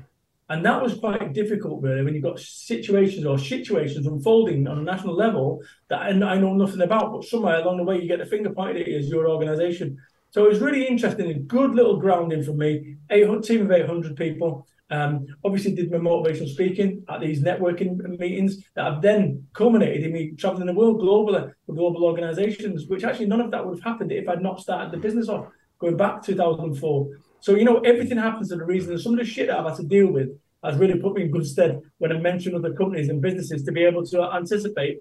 And 0.50 0.64
that 0.66 0.82
was 0.82 0.96
quite 1.00 1.34
difficult, 1.34 1.82
really, 1.82 2.04
when 2.04 2.14
you've 2.14 2.24
got 2.24 2.40
situations 2.40 3.26
or 3.26 3.40
situations 3.40 4.06
unfolding 4.06 4.68
on 4.68 4.78
a 4.78 4.84
national 4.84 5.16
level 5.16 5.62
that 5.90 6.02
I 6.02 6.12
know 6.12 6.54
nothing 6.54 6.82
about, 6.82 7.12
but 7.12 7.24
somewhere 7.24 7.62
along 7.62 7.78
the 7.78 7.84
way 7.84 8.00
you 8.00 8.08
get 8.08 8.20
the 8.20 8.26
finger 8.26 8.52
pointed 8.52 8.82
at 8.82 8.88
you 8.88 8.98
as 9.00 9.10
your 9.10 9.28
organisation. 9.28 9.98
So 10.36 10.44
it 10.44 10.50
was 10.50 10.60
really 10.60 10.86
interesting, 10.86 11.32
a 11.32 11.34
good 11.36 11.76
little 11.76 11.96
grounding 11.96 12.44
for 12.44 12.52
me. 12.52 12.98
A 13.10 13.24
team 13.40 13.62
of 13.62 13.72
800 13.72 14.18
people. 14.18 14.68
Um, 14.90 15.28
obviously, 15.46 15.74
did 15.74 15.90
my 15.90 15.98
motivational 15.98 16.50
speaking 16.50 17.06
at 17.08 17.22
these 17.22 17.42
networking 17.42 17.96
meetings 18.20 18.58
that 18.74 18.84
have 18.84 19.02
then 19.02 19.48
culminated 19.54 20.04
in 20.04 20.12
me 20.12 20.32
traveling 20.32 20.66
the 20.66 20.74
world 20.74 21.00
globally 21.00 21.54
for 21.66 21.74
global 21.74 22.04
organizations, 22.04 22.88
which 22.88 23.06
actually 23.06 23.28
none 23.28 23.40
of 23.40 23.50
that 23.52 23.66
would 23.66 23.78
have 23.78 23.84
happened 23.86 24.12
if 24.12 24.28
I'd 24.28 24.42
not 24.42 24.60
started 24.60 24.92
the 24.92 24.98
business 24.98 25.30
off 25.30 25.48
going 25.80 25.96
back 25.96 26.22
2004. 26.22 27.08
So, 27.40 27.56
you 27.56 27.64
know, 27.64 27.80
everything 27.80 28.18
happens 28.18 28.52
for 28.52 28.62
a 28.62 28.66
reason. 28.66 28.92
And 28.92 29.00
some 29.00 29.14
of 29.14 29.20
the 29.20 29.26
shit 29.26 29.48
that 29.48 29.58
I've 29.58 29.66
had 29.66 29.78
to 29.78 29.84
deal 29.86 30.12
with 30.12 30.38
has 30.66 30.76
really 30.76 31.00
put 31.00 31.14
me 31.14 31.22
in 31.22 31.32
good 31.32 31.48
stead 31.48 31.80
when 32.00 32.12
I 32.12 32.20
mention 32.20 32.56
other 32.56 32.74
companies 32.74 33.08
and 33.08 33.22
businesses 33.22 33.64
to 33.64 33.72
be 33.72 33.86
able 33.86 34.06
to 34.08 34.24
anticipate 34.34 35.00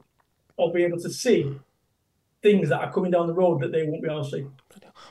or 0.56 0.72
be 0.72 0.84
able 0.84 1.00
to 1.00 1.10
see 1.10 1.58
things 2.40 2.68
that 2.68 2.82
are 2.82 2.92
coming 2.92 3.10
down 3.10 3.26
the 3.26 3.34
road 3.34 3.62
that 3.62 3.72
they 3.72 3.82
won't 3.82 4.00
be 4.00 4.08
able 4.08 4.22
to 4.22 4.30
see. 4.30 4.46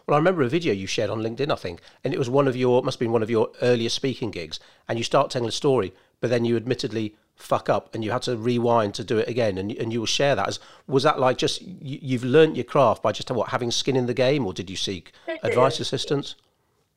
Well, 0.06 0.16
I 0.16 0.18
remember 0.18 0.44
a 0.44 0.50
video 0.50 0.74
you 0.74 0.88
shared 0.88 1.10
on 1.10 1.20
LinkedIn, 1.20 1.52
I 1.52 1.56
think, 1.56 1.82
and 2.04 2.14
it 2.14 2.20
was 2.20 2.30
one 2.30 2.48
of 2.48 2.56
your 2.56 2.82
must 2.84 2.96
have 2.96 3.00
been 3.00 3.12
one 3.12 3.24
of 3.24 3.30
your 3.30 3.52
earlier 3.62 3.90
speaking 3.90 4.32
gigs, 4.32 4.60
and 4.88 4.98
you 4.98 5.04
start 5.04 5.32
telling 5.32 5.48
a 5.48 5.52
story, 5.52 5.94
but 6.20 6.30
then 6.30 6.46
you 6.46 6.56
admittedly 6.56 7.16
fuck 7.36 7.70
up 7.70 7.94
and 7.94 8.04
you 8.04 8.12
had 8.12 8.22
to 8.22 8.38
rewind 8.38 8.94
to 8.94 9.04
do 9.04 9.18
it 9.18 9.28
again 9.28 9.58
and, 9.58 9.72
and 9.74 9.92
you 9.92 10.00
will 10.00 10.06
share 10.06 10.36
that. 10.36 10.48
As 10.48 10.60
was 10.88 11.04
that 11.04 11.20
like 11.20 11.38
just 11.38 11.62
you, 11.62 12.00
you've 12.02 12.24
learnt 12.24 12.56
your 12.56 12.64
craft 12.64 13.04
by 13.04 13.12
just 13.12 13.30
what 13.32 13.50
having 13.50 13.72
skin 13.72 13.96
in 13.96 14.06
the 14.06 14.14
game 14.14 14.46
or 14.46 14.54
did 14.54 14.70
you 14.70 14.76
seek 14.76 15.12
advice 15.44 15.80
assistance? 15.80 16.36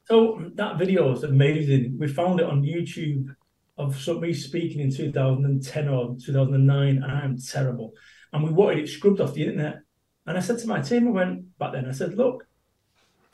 So 0.05 0.41
that 0.55 0.79
video 0.79 1.13
is 1.13 1.25
amazing. 1.25 1.97
We 1.99 2.09
found 2.09 2.41
it 2.41 2.47
on 2.47 2.63
youtube 2.63 3.35
of 3.79 4.21
me 4.21 4.33
speaking 4.33 4.81
in 4.81 4.91
2010 4.91 5.89
or 5.89 6.17
2009 6.25 6.89
and 6.89 7.05
i'm 7.05 7.39
terrible. 7.39 7.93
And 8.33 8.45
we 8.45 8.51
wanted 8.51 8.79
it 8.79 8.89
scrubbed 8.89 9.21
off 9.21 9.35
the 9.35 9.45
internet. 9.45 9.81
And 10.27 10.37
i 10.37 10.41
said 10.41 10.59
to 10.59 10.69
my 10.69 10.81
team 10.81 11.09
i 11.09 11.11
went 11.11 11.59
back 11.59 11.73
then 11.73 11.87
i 11.87 11.93
said 11.93 12.15
look 12.15 12.46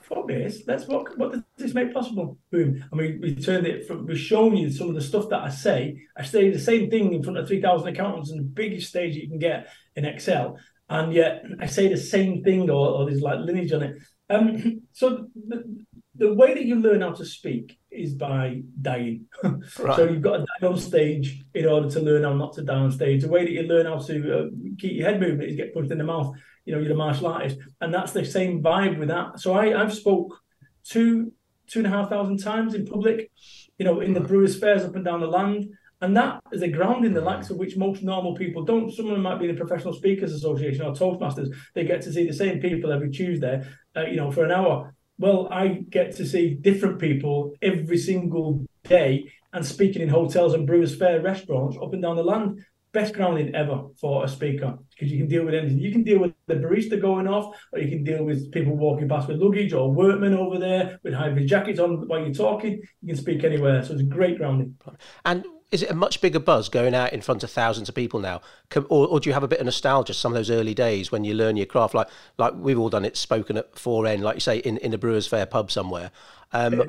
fuck 0.05 0.29
this, 0.29 0.63
let's 0.67 0.87
what 0.87 1.17
what 1.19 1.33
does 1.33 1.43
this 1.57 1.75
make 1.75 1.93
possible? 1.93 2.39
Boom. 2.51 2.85
And 2.91 3.01
we, 3.01 3.19
we 3.19 3.35
turned 3.35 3.67
it 3.67 3.87
from 3.87 4.07
we've 4.07 4.19
shown 4.19 4.57
you 4.57 4.71
some 4.71 4.89
of 4.89 4.95
the 4.95 5.01
stuff 5.01 5.29
that 5.31 5.41
I 5.41 5.49
say. 5.49 6.03
I 6.17 6.25
say 6.25 6.51
the 6.51 6.59
same 6.59 6.91
thing 6.91 7.13
in 7.13 7.23
front 7.23 7.39
of 7.39 7.47
3,000 7.49 7.89
accountants 7.89 8.31
on 8.31 8.39
the 8.39 8.43
biggest 8.43 8.89
stage 8.89 9.17
you 9.17 9.29
can 9.29 9.39
get 9.39 9.69
in 9.97 10.05
ExCeL. 10.05 10.57
And 10.89 11.13
yet 11.13 11.45
I 11.61 11.67
say 11.67 11.89
the 11.89 11.97
same 11.97 12.43
thing 12.43 12.69
or, 12.69 12.89
or 12.89 13.07
there's 13.07 13.23
like 13.23 13.39
lineage 13.39 13.73
on 13.73 13.83
it. 13.83 13.97
Um, 14.29 14.83
so 14.93 15.27
the, 15.35 15.85
the 16.15 16.35
way 16.35 16.55
that 16.55 16.65
you 16.65 16.77
learn 16.77 17.01
how 17.01 17.13
to 17.13 17.25
speak 17.25 17.79
is 17.93 18.15
by 18.15 18.63
dying. 18.81 19.27
Right. 19.79 19.97
so 19.97 20.05
you've 20.05 20.23
got 20.23 20.39
to 20.39 20.47
die 20.61 20.67
on 20.67 20.79
stage 20.79 21.45
in 21.55 21.67
order 21.67 21.91
to 21.91 22.01
learn 22.01 22.25
how 22.25 22.35
not 22.35 22.53
to 22.55 22.63
die 22.63 22.75
on 22.75 22.91
stage. 22.91 23.23
The 23.23 23.29
way 23.29 23.45
that 23.45 23.51
you 23.51 23.63
learn 23.63 23.87
how 23.87 23.99
to 23.99 24.39
uh, 24.39 24.45
keep 24.79 24.93
your 24.93 25.09
head 25.09 25.21
moving 25.21 25.49
is 25.49 25.57
get 25.57 25.75
punched 25.75 25.93
in 25.93 25.99
the 25.99 26.05
mouth 26.05 26.35
you 26.65 26.75
know, 26.75 26.81
you're 26.81 26.93
a 26.93 26.97
martial 26.97 27.27
artist, 27.27 27.59
and 27.81 27.93
that's 27.93 28.13
the 28.13 28.25
same 28.25 28.63
vibe 28.63 28.99
with 28.99 29.09
that. 29.09 29.41
So 29.41 29.55
I, 29.55 29.81
I've 29.81 29.95
spoke 29.95 30.39
two 30.85 31.33
two 31.69 31.81
and 31.81 31.87
a 31.87 31.91
half 31.91 32.09
thousand 32.09 32.39
times 32.39 32.75
in 32.75 32.87
public, 32.87 33.31
you 33.79 33.85
know, 33.85 34.01
in 34.01 34.13
the 34.13 34.21
brewers 34.21 34.59
fairs 34.59 34.85
up 34.85 34.95
and 34.95 35.05
down 35.05 35.21
the 35.21 35.27
land. 35.27 35.67
And 36.01 36.17
that 36.17 36.41
is 36.53 36.63
a 36.63 36.69
grounding 36.69 37.15
the 37.15 37.21
likes 37.21 37.51
of 37.51 37.59
which 37.59 37.77
most 37.77 38.03
normal 38.03 38.35
people 38.35 38.65
don't. 38.65 38.93
Some 38.93 39.07
of 39.07 39.13
them 39.13 39.23
might 39.23 39.39
be 39.39 39.49
in 39.49 39.55
the 39.55 39.65
Professional 39.65 39.95
Speakers 39.95 40.33
Association 40.33 40.85
or 40.85 40.93
Toastmasters. 40.93 41.55
They 41.75 41.85
get 41.85 42.03
to 42.03 42.13
see 42.13 42.27
the 42.27 42.33
same 42.33 42.61
people 42.61 42.91
every 42.91 43.11
Tuesday, 43.11 43.65
uh, 43.97 44.07
you 44.07 44.17
know, 44.17 44.33
for 44.33 44.45
an 44.45 44.51
hour. 44.51 44.93
Well, 45.19 45.49
I 45.51 45.85
get 45.89 46.17
to 46.17 46.27
see 46.27 46.55
different 46.55 46.99
people 46.99 47.55
every 47.63 47.99
single 47.99 48.65
day 48.85 49.31
and 49.53 49.65
speaking 49.65 50.03
in 50.03 50.09
hotels 50.09 50.55
and 50.55 50.67
brewers 50.67 50.97
fair 50.97 51.21
restaurants 51.21 51.77
up 51.81 51.93
and 51.93 52.03
down 52.03 52.17
the 52.17 52.25
land 52.25 52.65
best 52.93 53.15
grounding 53.15 53.55
ever 53.55 53.85
for 54.01 54.25
a 54.25 54.29
speaker 54.29 54.79
because 54.91 55.11
you 55.11 55.19
can 55.19 55.29
deal 55.29 55.45
with 55.45 55.55
anything. 55.55 55.79
You 55.79 55.91
can 55.91 56.03
deal 56.03 56.19
with 56.19 56.35
the 56.47 56.55
barista 56.55 57.01
going 57.01 57.27
off, 57.27 57.57
or 57.73 57.79
you 57.79 57.89
can 57.89 58.05
deal 58.05 58.25
with 58.25 58.53
people 58.53 58.77
walking 58.77 59.09
past 59.09 59.29
with 59.29 59.39
luggage, 59.39 59.73
or 59.73 59.91
workmen 59.91 60.35
over 60.35 60.59
there 60.59 61.01
with 61.03 61.15
high 61.15 61.33
jackets 61.45 61.81
on 61.81 62.07
while 62.09 62.21
you're 62.21 62.35
talking. 62.35 62.81
You 63.01 63.09
can 63.09 63.17
speak 63.17 63.45
anywhere, 63.45 63.83
so 63.83 63.95
it's 63.95 64.03
a 64.03 64.07
great 64.07 64.39
grounding. 64.39 64.77
And 65.25 65.45
is 65.73 65.83
it 65.83 65.91
a 65.91 65.95
much 65.95 66.21
bigger 66.21 66.39
buzz 66.39 66.69
going 66.69 66.95
out 66.95 67.13
in 67.15 67.23
front 67.23 67.43
of 67.43 67.51
thousands 67.51 67.89
of 67.89 67.95
people 67.95 68.21
now, 68.21 68.43
or, 68.77 69.09
or 69.09 69.19
do 69.19 69.31
you 69.31 69.35
have 69.35 69.43
a 69.43 69.49
bit 69.49 69.59
of 69.59 69.65
nostalgia? 69.65 70.13
Some 70.13 70.33
of 70.33 70.37
those 70.37 70.51
early 70.51 70.75
days 70.75 71.11
when 71.11 71.25
you 71.25 71.35
learn 71.35 71.57
your 71.57 71.67
craft, 71.67 71.95
like 71.95 72.09
like 72.37 72.55
we've 72.55 72.79
all 72.79 72.91
done 72.91 73.07
it, 73.07 73.17
spoken 73.17 73.57
at 73.57 73.75
4N, 73.75 74.21
like 74.21 74.37
you 74.37 74.41
say, 74.41 74.59
in 74.59 74.77
in 74.79 74.93
a 74.93 74.99
Brewers 74.99 75.27
Fair 75.27 75.47
pub 75.47 75.71
somewhere, 75.73 76.11
um, 76.53 76.83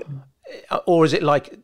or 0.86 1.06
is 1.06 1.14
it 1.14 1.24
like 1.24 1.58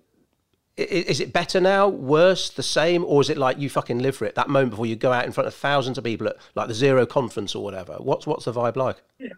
is 0.78 1.20
it 1.20 1.34
better 1.34 1.60
now, 1.60 1.90
worse, 1.90 2.50
the 2.50 2.64
same, 2.64 3.04
or 3.04 3.20
is 3.20 3.30
it 3.30 3.38
like 3.38 3.60
you 3.60 3.70
fucking 3.70 4.00
live 4.00 4.16
for 4.16 4.24
it 4.24 4.36
that 4.36 4.48
moment 4.48 4.72
before 4.72 4.86
you 4.86 4.96
go 4.96 5.12
out 5.12 5.26
in 5.26 5.34
front 5.34 5.46
of 5.46 5.54
thousands 5.54 5.98
of 5.98 6.06
people 6.06 6.30
at 6.30 6.38
like 6.56 6.70
the 6.70 6.74
Xero 6.74 7.08
conference 7.08 7.54
or 7.54 7.62
whatever? 7.62 7.96
What's 8.00 8.26
what's 8.26 8.46
the 8.46 8.54
vibe 8.54 8.78
like? 8.78 9.04
Yeah. 9.20 9.34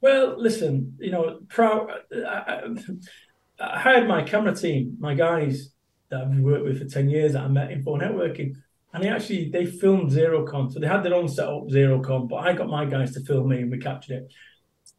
Well, 0.00 0.40
listen, 0.40 0.96
you 0.98 1.10
know, 1.10 1.40
proud. 1.50 1.90
I, 2.26 2.62
I, 3.60 3.76
hired 3.76 4.08
my 4.08 4.22
camera 4.22 4.56
team, 4.56 4.96
my 4.98 5.12
guys 5.12 5.72
that 6.10 6.22
I've 6.22 6.38
worked 6.38 6.64
with 6.64 6.78
for 6.78 6.84
ten 6.84 7.08
years 7.08 7.32
that 7.32 7.42
I 7.42 7.48
met 7.48 7.70
in 7.70 7.82
phone 7.82 8.00
networking, 8.00 8.54
and 8.92 9.02
they 9.02 9.08
actually 9.08 9.50
they 9.50 9.66
filmed 9.66 10.10
Xerocon, 10.10 10.72
so 10.72 10.80
they 10.80 10.86
had 10.86 11.02
their 11.02 11.14
own 11.14 11.28
setup 11.28 11.68
Xerocon, 11.68 12.28
but 12.28 12.36
I 12.36 12.52
got 12.52 12.68
my 12.68 12.84
guys 12.84 13.12
to 13.14 13.20
film 13.20 13.48
me 13.48 13.62
and 13.62 13.70
we 13.70 13.78
captured 13.78 14.14
it. 14.14 14.32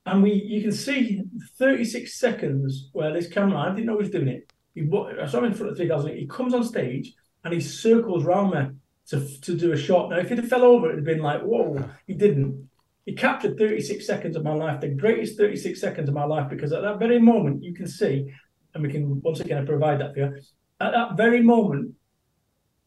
And 0.06 0.24
we, 0.24 0.34
you 0.34 0.62
can 0.64 0.72
see 0.72 1.22
36 1.60 2.18
seconds 2.18 2.90
where 2.92 3.14
this 3.14 3.28
camera, 3.28 3.60
I 3.60 3.70
didn't 3.70 3.86
know 3.86 3.98
he 3.98 4.00
was 4.00 4.10
doing 4.10 4.30
it 4.30 4.52
he, 4.74 4.90
I 5.22 5.28
saw 5.28 5.40
him 5.40 5.46
in 5.46 5.54
front 5.54 5.72
of 5.72 5.78
3,000. 5.78 6.18
He 6.18 6.28
comes 6.28 6.54
on 6.54 6.64
stage 6.64 7.14
and 7.44 7.54
he 7.54 7.60
circles 7.60 8.24
round 8.24 8.52
me 8.52 8.76
to, 9.08 9.42
to 9.42 9.58
do 9.58 9.74
a 9.74 9.78
shot. 9.78 10.10
Now, 10.10 10.18
if 10.18 10.30
he'd 10.30 10.38
have 10.38 10.48
fell 10.48 10.64
over, 10.64 10.88
it'd 10.88 11.00
have 11.00 11.06
been 11.06 11.24
like, 11.24 11.42
whoa, 11.42 11.90
he 12.08 12.14
didn't. 12.14 12.70
He 13.06 13.14
captured 13.14 13.58
36 13.58 14.06
seconds 14.06 14.36
of 14.36 14.44
my 14.44 14.54
life, 14.54 14.80
the 14.80 14.90
greatest 14.90 15.38
36 15.38 15.82
seconds 15.82 16.08
of 16.08 16.16
my 16.16 16.24
life, 16.24 16.50
because 16.50 16.72
at 16.72 16.84
that 16.84 17.00
very 17.00 17.20
moment, 17.20 17.64
you 17.64 17.74
can 17.74 17.88
see, 17.88 18.32
and 18.74 18.84
we 18.84 18.92
can 18.92 19.22
once 19.22 19.40
again 19.40 19.66
provide 19.66 20.00
that 20.00 20.14
for 20.14 20.20
you. 20.20 20.42
At 20.82 20.94
that 20.94 21.16
very 21.16 21.42
moment, 21.42 21.94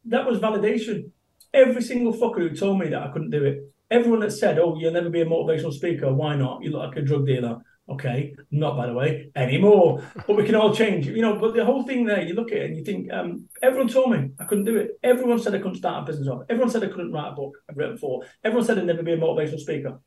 that 0.06 0.26
was 0.26 0.40
validation. 0.40 1.10
Every 1.52 1.82
single 1.82 2.12
fucker 2.12 2.38
who 2.38 2.50
told 2.50 2.80
me 2.80 2.88
that 2.88 3.02
I 3.02 3.12
couldn't 3.12 3.30
do 3.30 3.44
it, 3.44 3.72
everyone 3.88 4.20
that 4.20 4.32
said, 4.32 4.58
"Oh, 4.58 4.76
you'll 4.78 4.92
never 4.92 5.10
be 5.10 5.20
a 5.20 5.26
motivational 5.26 5.72
speaker. 5.72 6.12
Why 6.12 6.34
not? 6.34 6.62
You 6.62 6.70
look 6.70 6.82
like 6.82 6.96
a 6.96 7.02
drug 7.02 7.26
dealer." 7.26 7.62
Okay, 7.86 8.34
not 8.50 8.78
by 8.78 8.86
the 8.86 8.94
way 8.94 9.30
anymore, 9.36 10.02
but 10.26 10.36
we 10.36 10.44
can 10.44 10.54
all 10.54 10.74
change. 10.74 11.06
You 11.06 11.20
know, 11.20 11.38
but 11.38 11.54
the 11.54 11.66
whole 11.66 11.82
thing 11.82 12.06
there, 12.06 12.22
you 12.22 12.34
look 12.34 12.50
at 12.50 12.58
it 12.58 12.66
and 12.68 12.76
you 12.78 12.82
think, 12.82 13.12
um, 13.12 13.46
everyone 13.62 13.88
told 13.88 14.10
me 14.10 14.30
I 14.40 14.44
couldn't 14.44 14.64
do 14.64 14.78
it. 14.78 14.98
Everyone 15.02 15.38
said 15.38 15.54
I 15.54 15.58
couldn't 15.58 15.76
start 15.76 16.02
a 16.02 16.06
business 16.06 16.28
off. 16.28 16.44
Everyone 16.48 16.70
said 16.70 16.82
I 16.82 16.88
couldn't 16.88 17.12
write 17.12 17.32
a 17.32 17.34
book 17.34 17.52
I've 17.68 17.76
written 17.76 17.96
before. 17.96 18.24
Everyone 18.42 18.66
said 18.66 18.78
I'd 18.78 18.86
never 18.86 19.02
be 19.02 19.12
a 19.12 19.18
motivational 19.18 19.60
speaker. 19.60 20.00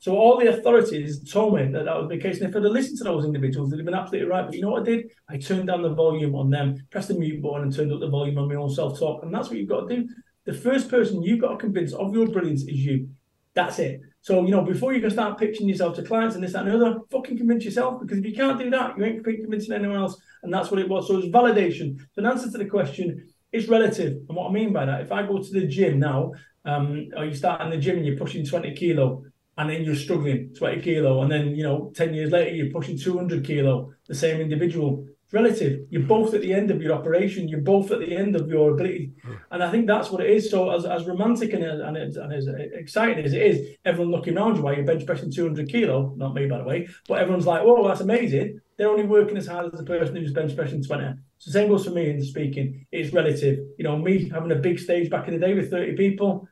So 0.00 0.16
all 0.16 0.38
the 0.38 0.48
authorities 0.48 1.30
told 1.30 1.56
me 1.56 1.66
that 1.66 1.84
that 1.84 1.96
was 1.96 2.08
the 2.08 2.16
case. 2.16 2.40
And 2.40 2.48
if 2.48 2.56
I'd 2.56 2.64
have 2.64 2.72
listened 2.72 2.96
to 2.98 3.04
those 3.04 3.26
individuals, 3.26 3.70
they'd 3.70 3.76
have 3.76 3.84
been 3.84 3.94
absolutely 3.94 4.30
right. 4.30 4.46
But 4.46 4.54
you 4.54 4.62
know 4.62 4.70
what 4.70 4.82
I 4.82 4.84
did? 4.86 5.10
I 5.28 5.36
turned 5.36 5.66
down 5.66 5.82
the 5.82 5.92
volume 5.92 6.34
on 6.34 6.48
them, 6.48 6.86
pressed 6.90 7.08
the 7.08 7.14
mute 7.14 7.42
button, 7.42 7.64
and 7.64 7.74
turned 7.74 7.92
up 7.92 8.00
the 8.00 8.08
volume 8.08 8.38
on 8.38 8.48
my 8.48 8.54
own 8.54 8.70
self-talk. 8.70 9.22
And 9.22 9.34
that's 9.34 9.48
what 9.48 9.58
you've 9.58 9.68
got 9.68 9.86
to 9.86 9.96
do. 9.96 10.08
The 10.46 10.54
first 10.54 10.88
person 10.88 11.22
you've 11.22 11.42
got 11.42 11.50
to 11.50 11.56
convince 11.58 11.92
of 11.92 12.14
your 12.14 12.26
brilliance 12.28 12.62
is 12.62 12.78
you. 12.82 13.10
That's 13.52 13.78
it. 13.78 14.00
So, 14.22 14.42
you 14.46 14.52
know, 14.52 14.62
before 14.62 14.94
you 14.94 15.02
can 15.02 15.10
start 15.10 15.38
pitching 15.38 15.68
yourself 15.68 15.96
to 15.96 16.02
clients 16.02 16.34
and 16.34 16.42
this, 16.42 16.54
that, 16.54 16.66
and 16.66 16.80
the 16.80 16.86
other, 16.86 17.00
fucking 17.10 17.36
convince 17.36 17.66
yourself 17.66 18.00
because 18.00 18.16
if 18.16 18.24
you 18.24 18.34
can't 18.34 18.58
do 18.58 18.70
that, 18.70 18.96
you 18.96 19.04
ain't 19.04 19.22
convincing 19.22 19.74
anyone 19.74 19.98
else. 19.98 20.18
And 20.42 20.52
that's 20.52 20.70
what 20.70 20.80
it 20.80 20.88
was. 20.88 21.08
So 21.08 21.18
it's 21.18 21.28
validation. 21.28 21.98
So, 22.12 22.22
an 22.22 22.26
answer 22.26 22.50
to 22.50 22.56
the 22.56 22.64
question 22.64 23.30
is 23.52 23.68
relative. 23.68 24.16
And 24.28 24.36
what 24.36 24.48
I 24.48 24.52
mean 24.52 24.72
by 24.72 24.86
that, 24.86 25.02
if 25.02 25.12
I 25.12 25.26
go 25.26 25.42
to 25.42 25.52
the 25.52 25.66
gym 25.66 25.98
now, 25.98 26.32
um, 26.64 27.08
or 27.14 27.26
you 27.26 27.34
start 27.34 27.60
in 27.60 27.68
the 27.70 27.76
gym 27.76 27.98
and 27.98 28.06
you're 28.06 28.16
pushing 28.16 28.46
20 28.46 28.74
kilo, 28.74 29.24
and 29.58 29.68
then 29.70 29.82
you're 29.82 29.94
struggling 29.94 30.54
20 30.56 30.80
kilo, 30.82 31.22
and 31.22 31.30
then, 31.30 31.54
you 31.54 31.62
know, 31.62 31.92
10 31.94 32.14
years 32.14 32.30
later, 32.30 32.54
you're 32.54 32.72
pushing 32.72 32.98
200 32.98 33.44
kilo, 33.44 33.92
the 34.06 34.14
same 34.14 34.40
individual 34.40 35.06
relative. 35.32 35.80
You're 35.90 36.02
both 36.02 36.34
at 36.34 36.40
the 36.40 36.52
end 36.52 36.70
of 36.70 36.82
your 36.82 36.92
operation. 36.92 37.48
You're 37.48 37.60
both 37.60 37.90
at 37.90 38.00
the 38.00 38.16
end 38.16 38.36
of 38.36 38.48
your 38.48 38.72
ability, 38.72 39.12
hmm. 39.22 39.34
and 39.50 39.62
I 39.62 39.70
think 39.70 39.86
that's 39.86 40.10
what 40.10 40.22
it 40.22 40.30
is. 40.30 40.50
So 40.50 40.70
as, 40.70 40.84
as 40.84 41.06
romantic 41.06 41.52
and, 41.52 41.64
and, 41.64 41.96
and 41.96 42.32
as 42.32 42.48
exciting 42.74 43.24
as 43.24 43.32
it 43.32 43.42
is, 43.42 43.76
everyone 43.84 44.12
looking 44.12 44.36
around 44.36 44.56
you 44.56 44.62
while 44.62 44.74
you're 44.74 44.84
bench 44.84 45.06
pressing 45.06 45.30
200 45.30 45.68
kilo. 45.68 46.14
Not 46.16 46.34
me, 46.34 46.46
by 46.46 46.58
the 46.58 46.64
way, 46.64 46.88
but 47.08 47.18
everyone's 47.18 47.46
like, 47.46 47.62
"Oh, 47.64 47.86
that's 47.86 48.00
amazing." 48.00 48.60
They're 48.76 48.88
only 48.88 49.04
working 49.04 49.36
as 49.36 49.46
hard 49.46 49.72
as 49.72 49.78
the 49.78 49.84
person 49.84 50.16
who's 50.16 50.32
bench 50.32 50.56
pressing 50.56 50.82
20. 50.82 51.04
So 51.38 51.50
the 51.50 51.52
same 51.52 51.68
goes 51.68 51.84
for 51.84 51.90
me 51.90 52.08
in 52.08 52.22
speaking. 52.22 52.86
It's 52.90 53.12
relative. 53.12 53.58
You 53.78 53.84
know, 53.84 53.98
me 53.98 54.28
having 54.30 54.52
a 54.52 54.56
big 54.56 54.78
stage 54.78 55.10
back 55.10 55.28
in 55.28 55.34
the 55.34 55.46
day 55.46 55.54
with 55.54 55.70
30 55.70 55.96
people, 55.96 56.48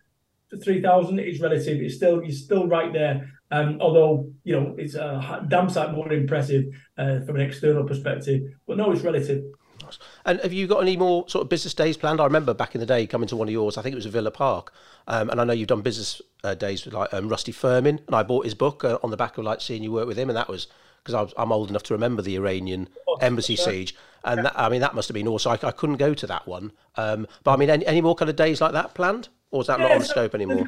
3,000 0.62 1.18
is 1.18 1.40
relative. 1.40 1.80
It's 1.80 1.96
still 1.96 2.22
you're 2.22 2.32
still 2.32 2.66
right 2.66 2.92
there. 2.92 3.30
Um, 3.50 3.78
although 3.80 4.30
you 4.44 4.58
know 4.58 4.74
it's 4.76 4.94
a 4.94 5.44
damn 5.48 5.70
sight 5.70 5.92
more 5.92 6.12
impressive 6.12 6.66
uh, 6.98 7.20
from 7.20 7.36
an 7.36 7.42
external 7.42 7.84
perspective, 7.84 8.42
but 8.66 8.76
no, 8.76 8.90
it's 8.92 9.02
relative. 9.02 9.44
And 10.26 10.40
have 10.40 10.52
you 10.52 10.66
got 10.66 10.80
any 10.80 10.96
more 10.96 11.26
sort 11.28 11.44
of 11.44 11.48
business 11.48 11.72
days 11.72 11.96
planned? 11.96 12.20
I 12.20 12.24
remember 12.24 12.52
back 12.52 12.74
in 12.74 12.80
the 12.80 12.86
day 12.86 13.06
coming 13.06 13.28
to 13.28 13.36
one 13.36 13.48
of 13.48 13.52
yours. 13.52 13.78
I 13.78 13.82
think 13.82 13.94
it 13.94 13.96
was 13.96 14.06
a 14.06 14.10
Villa 14.10 14.30
Park, 14.30 14.72
um, 15.06 15.30
and 15.30 15.40
I 15.40 15.44
know 15.44 15.52
you've 15.52 15.68
done 15.68 15.80
business 15.80 16.20
uh, 16.44 16.54
days 16.54 16.84
with 16.84 16.94
like 16.94 17.12
um, 17.14 17.28
Rusty 17.28 17.52
Firmin, 17.52 18.00
and 18.06 18.14
I 18.14 18.22
bought 18.22 18.44
his 18.44 18.54
book 18.54 18.84
uh, 18.84 18.98
on 19.02 19.10
the 19.10 19.16
back 19.16 19.38
of 19.38 19.44
like 19.44 19.60
seeing 19.60 19.82
you 19.82 19.92
work 19.92 20.06
with 20.06 20.18
him, 20.18 20.28
and 20.28 20.36
that 20.36 20.48
was 20.48 20.66
because 21.04 21.32
I'm 21.36 21.52
old 21.52 21.70
enough 21.70 21.84
to 21.84 21.94
remember 21.94 22.22
the 22.22 22.36
Iranian 22.36 22.88
embassy 23.20 23.56
sure. 23.56 23.72
siege, 23.72 23.94
and 24.24 24.44
that, 24.44 24.52
I 24.58 24.68
mean 24.68 24.80
that 24.80 24.94
must 24.94 25.08
have 25.08 25.14
been 25.14 25.28
also. 25.28 25.50
I, 25.50 25.58
I 25.62 25.70
couldn't 25.70 25.96
go 25.96 26.12
to 26.12 26.26
that 26.26 26.46
one, 26.46 26.72
um, 26.96 27.26
but 27.44 27.52
I 27.52 27.56
mean, 27.56 27.70
any, 27.70 27.86
any, 27.86 28.00
more 28.00 28.14
kind 28.14 28.28
of 28.28 28.36
days 28.36 28.60
like 28.60 28.72
that 28.72 28.94
planned, 28.94 29.28
or 29.50 29.62
is 29.62 29.66
that 29.68 29.78
yeah, 29.80 29.88
not 29.88 29.96
on 29.96 30.02
so 30.02 30.10
scope 30.10 30.34
anymore? 30.34 30.66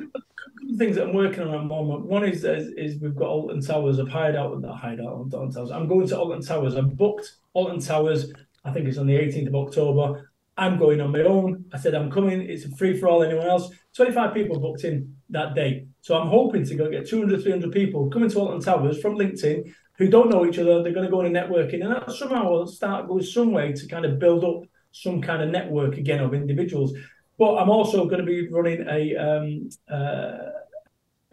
things 0.78 0.96
that 0.96 1.08
I'm 1.08 1.14
working 1.14 1.42
on 1.42 1.54
at 1.54 1.58
the 1.58 1.64
moment. 1.64 2.06
One 2.06 2.24
is 2.24 2.44
is, 2.44 2.72
is 2.76 3.00
we've 3.00 3.14
got 3.14 3.28
Alton 3.28 3.60
Towers. 3.60 3.98
I've 3.98 4.08
hired 4.08 4.36
out 4.36 4.60
the 4.60 4.72
hired 4.72 5.00
out 5.00 5.06
Alton 5.06 5.50
Towers. 5.52 5.70
I'm 5.70 5.86
going 5.86 6.08
to 6.08 6.18
Alton 6.18 6.42
Towers. 6.42 6.76
I've 6.76 6.96
booked 6.96 7.36
Alton 7.52 7.80
Towers. 7.80 8.32
I 8.64 8.72
think 8.72 8.88
it's 8.88 8.98
on 8.98 9.06
the 9.06 9.14
18th 9.14 9.48
of 9.48 9.54
October. 9.54 10.30
I'm 10.56 10.78
going 10.78 11.00
on 11.00 11.12
my 11.12 11.20
own. 11.20 11.64
I 11.72 11.78
said 11.78 11.94
I'm 11.94 12.10
coming. 12.10 12.42
It's 12.42 12.64
a 12.64 12.70
free 12.76 12.96
for 12.96 13.08
all. 13.08 13.22
Anyone 13.22 13.46
else? 13.46 13.70
25 13.96 14.34
people 14.34 14.58
booked 14.60 14.84
in 14.84 15.16
that 15.30 15.54
day. 15.54 15.86
So 16.02 16.18
I'm 16.18 16.28
hoping 16.28 16.64
to 16.66 16.74
go 16.74 16.90
get 16.90 17.08
200, 17.08 17.42
300 17.42 17.72
people 17.72 18.10
coming 18.10 18.30
to 18.30 18.38
Alton 18.38 18.60
Towers 18.60 19.00
from 19.00 19.16
LinkedIn 19.16 19.72
who 19.96 20.08
don't 20.08 20.30
know 20.30 20.46
each 20.46 20.58
other. 20.58 20.82
They're 20.82 20.94
going 20.94 21.06
to 21.06 21.10
go 21.10 21.20
into 21.20 21.38
networking, 21.38 21.84
and 21.84 21.92
that 21.92 22.10
somehow 22.12 22.50
will 22.50 22.66
start 22.66 23.06
going 23.06 23.22
some 23.22 23.52
way 23.52 23.72
to 23.72 23.86
kind 23.86 24.04
of 24.04 24.18
build 24.18 24.44
up 24.44 24.62
some 24.92 25.20
kind 25.20 25.42
of 25.42 25.50
network 25.50 25.98
again 25.98 26.20
of 26.20 26.34
individuals. 26.34 26.94
But 27.40 27.52
I'm 27.60 27.70
also 27.70 28.04
going 28.04 28.24
to 28.24 28.30
be 28.34 28.48
running 28.56 28.80
a 28.98 29.00
um, 29.28 29.46
uh, 29.96 30.50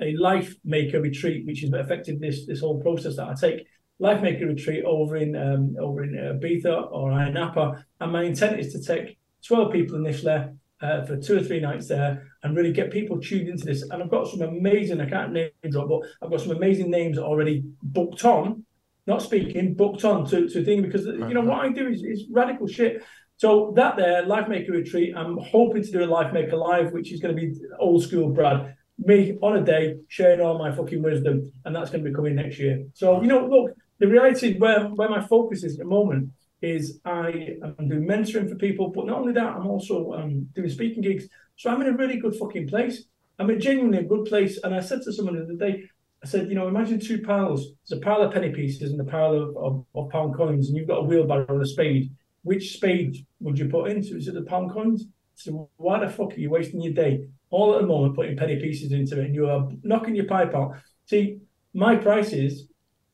a 0.07 0.09
life 0.29 0.49
maker 0.63 0.99
retreat, 1.09 1.45
which 1.45 1.61
is 1.65 1.71
affected 1.73 2.15
this 2.19 2.37
this 2.49 2.61
whole 2.61 2.79
process 2.85 3.17
that 3.17 3.27
I 3.31 3.35
take. 3.45 3.59
Life 3.99 4.21
maker 4.27 4.47
retreat 4.47 4.83
over 4.85 5.17
in 5.23 5.31
um, 5.35 5.75
over 5.85 5.99
in 6.05 6.11
uh, 6.17 6.39
Ibiza 6.39 6.75
or 6.97 7.05
Napa, 7.37 7.65
and 7.99 8.11
my 8.11 8.23
intent 8.23 8.59
is 8.61 8.69
to 8.73 8.79
take 8.91 9.17
twelve 9.47 9.69
people 9.75 9.95
initially 10.03 10.39
uh, 10.81 11.05
for 11.05 11.17
two 11.17 11.37
or 11.39 11.43
three 11.43 11.59
nights 11.59 11.87
there 11.87 12.11
and 12.43 12.55
really 12.55 12.71
get 12.71 12.91
people 12.91 13.19
tuned 13.19 13.49
into 13.49 13.65
this. 13.65 13.81
And 13.89 14.01
I've 14.01 14.09
got 14.09 14.27
some 14.27 14.41
amazing, 14.41 15.01
I 15.01 15.09
can't 15.09 15.33
name 15.33 15.49
drop, 15.69 15.89
but 15.89 16.01
I've 16.21 16.31
got 16.31 16.41
some 16.41 16.55
amazing 16.55 16.89
names 16.89 17.17
already 17.17 17.63
booked 17.81 18.23
on, 18.25 18.63
not 19.07 19.21
speaking, 19.21 19.73
booked 19.73 20.05
on 20.05 20.25
to, 20.29 20.47
to 20.47 20.63
thing 20.63 20.81
because, 20.81 21.05
you 21.05 21.33
know, 21.33 21.41
what 21.41 21.65
I 21.65 21.69
do 21.69 21.87
is, 21.87 22.03
is 22.03 22.25
radical 22.31 22.67
shit. 22.67 23.03
So 23.37 23.71
that 23.75 23.97
there, 23.97 24.25
Life 24.25 24.47
Maker 24.47 24.71
Retreat, 24.71 25.13
I'm 25.15 25.37
hoping 25.37 25.83
to 25.83 25.91
do 25.91 26.03
a 26.03 26.05
Life 26.05 26.33
Maker 26.33 26.57
Live, 26.57 26.91
which 26.91 27.11
is 27.11 27.19
going 27.19 27.35
to 27.35 27.41
be 27.41 27.55
old 27.79 28.03
school 28.03 28.29
Brad 28.29 28.75
me 28.97 29.37
on 29.41 29.57
a 29.57 29.63
day 29.63 29.95
sharing 30.07 30.41
all 30.41 30.57
my 30.57 30.75
fucking 30.75 31.01
wisdom, 31.01 31.51
and 31.65 31.75
that's 31.75 31.91
going 31.91 32.03
to 32.03 32.09
be 32.09 32.15
coming 32.15 32.35
next 32.35 32.59
year. 32.59 32.85
So 32.93 33.21
you 33.21 33.27
know, 33.27 33.45
look, 33.45 33.75
the 33.99 34.07
reality 34.07 34.57
where 34.57 34.85
where 34.87 35.09
my 35.09 35.25
focus 35.25 35.63
is 35.63 35.73
at 35.73 35.79
the 35.79 35.85
moment 35.85 36.31
is 36.61 36.99
I 37.05 37.57
am 37.63 37.87
doing 37.87 38.07
mentoring 38.07 38.49
for 38.49 38.55
people, 38.55 38.89
but 38.89 39.05
not 39.05 39.19
only 39.19 39.33
that, 39.33 39.55
I'm 39.55 39.67
also 39.67 40.13
um, 40.13 40.47
doing 40.55 40.69
speaking 40.69 41.03
gigs. 41.03 41.27
So 41.55 41.69
I'm 41.69 41.81
in 41.81 41.87
a 41.87 41.97
really 41.97 42.17
good 42.17 42.35
fucking 42.35 42.67
place. 42.67 43.03
I'm 43.37 43.49
in 43.51 43.59
genuinely 43.59 43.99
a 43.99 44.03
good 44.03 44.25
place. 44.25 44.59
And 44.63 44.73
I 44.73 44.79
said 44.79 45.03
to 45.03 45.13
someone 45.13 45.35
the 45.35 45.43
other 45.43 45.53
day, 45.53 45.83
I 46.23 46.25
said, 46.25 46.49
you 46.49 46.55
know, 46.55 46.67
imagine 46.67 46.99
two 46.99 47.21
piles. 47.21 47.67
There's 47.87 48.01
a 48.01 48.03
pile 48.03 48.23
of 48.23 48.33
penny 48.33 48.49
pieces 48.49 48.91
and 48.91 48.99
a 48.99 49.03
pile 49.03 49.35
of, 49.35 49.55
of, 49.55 49.85
of 49.93 50.09
pound 50.09 50.35
coins, 50.35 50.67
and 50.67 50.77
you've 50.77 50.87
got 50.87 50.97
a 50.97 51.03
wheelbarrow 51.03 51.45
and 51.47 51.61
a 51.61 51.67
spade. 51.67 52.09
Which 52.47 52.73
spade 52.75 53.17
would 53.41 53.59
you 53.59 53.67
put 53.67 53.91
into? 53.91 54.15
Is 54.15 54.29
it 54.29 54.33
the 54.33 54.43
pound 54.43 54.71
coins? 54.71 55.05
So 55.35 55.69
why 55.75 55.99
the 55.99 56.09
fuck 56.09 56.33
are 56.33 56.39
you 56.39 56.49
wasting 56.49 56.81
your 56.81 56.93
day 56.93 57.25
all 57.49 57.75
at 57.75 57.81
the 57.81 57.87
moment 57.87 58.15
putting 58.15 58.37
penny 58.37 58.55
pieces 58.55 58.93
into 58.93 59.19
it 59.19 59.25
and 59.25 59.35
you 59.35 59.49
are 59.49 59.67
knocking 59.83 60.15
your 60.15 60.27
pipe 60.27 60.55
out? 60.55 60.77
See, 61.07 61.39
my 61.73 61.97
prices 61.97 62.69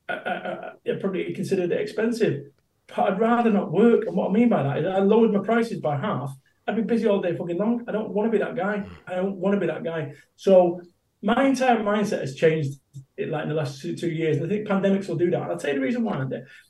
are, 0.08 0.16
uh, 0.16 0.20
are, 0.20 0.52
uh, 0.86 0.92
are 0.92 0.96
uh, 0.96 1.00
probably 1.00 1.34
considered 1.34 1.72
expensive, 1.72 2.44
but 2.86 3.00
I'd 3.00 3.18
rather 3.18 3.50
not 3.50 3.72
work. 3.72 4.06
And 4.06 4.16
what 4.16 4.30
I 4.30 4.32
mean 4.32 4.48
by 4.48 4.62
that 4.62 4.78
is 4.78 4.86
I 4.86 5.00
lowered 5.00 5.32
my 5.32 5.40
prices 5.40 5.80
by 5.80 5.96
half. 5.96 6.32
I'd 6.68 6.76
be 6.76 6.82
busy 6.82 7.08
all 7.08 7.20
day 7.20 7.36
fucking 7.36 7.58
long. 7.58 7.84
I 7.88 7.92
don't 7.92 8.10
want 8.10 8.30
to 8.30 8.38
be 8.38 8.42
that 8.42 8.54
guy. 8.54 8.86
I 9.08 9.16
don't 9.16 9.36
want 9.36 9.54
to 9.54 9.60
be 9.60 9.66
that 9.66 9.82
guy. 9.82 10.12
So 10.36 10.80
my 11.22 11.44
entire 11.44 11.78
mindset 11.78 12.20
has 12.20 12.36
changed 12.36 12.78
it 13.16 13.30
like 13.30 13.42
in 13.42 13.48
the 13.48 13.54
last 13.56 13.82
two, 13.82 13.96
two 13.96 14.10
years. 14.10 14.36
And 14.36 14.46
I 14.46 14.48
think 14.48 14.68
pandemics 14.68 15.08
will 15.08 15.16
do 15.16 15.30
that. 15.30 15.42
And 15.42 15.50
I'll 15.50 15.58
tell 15.58 15.70
you 15.70 15.80
the 15.80 15.86
reason 15.86 16.04
why 16.04 16.24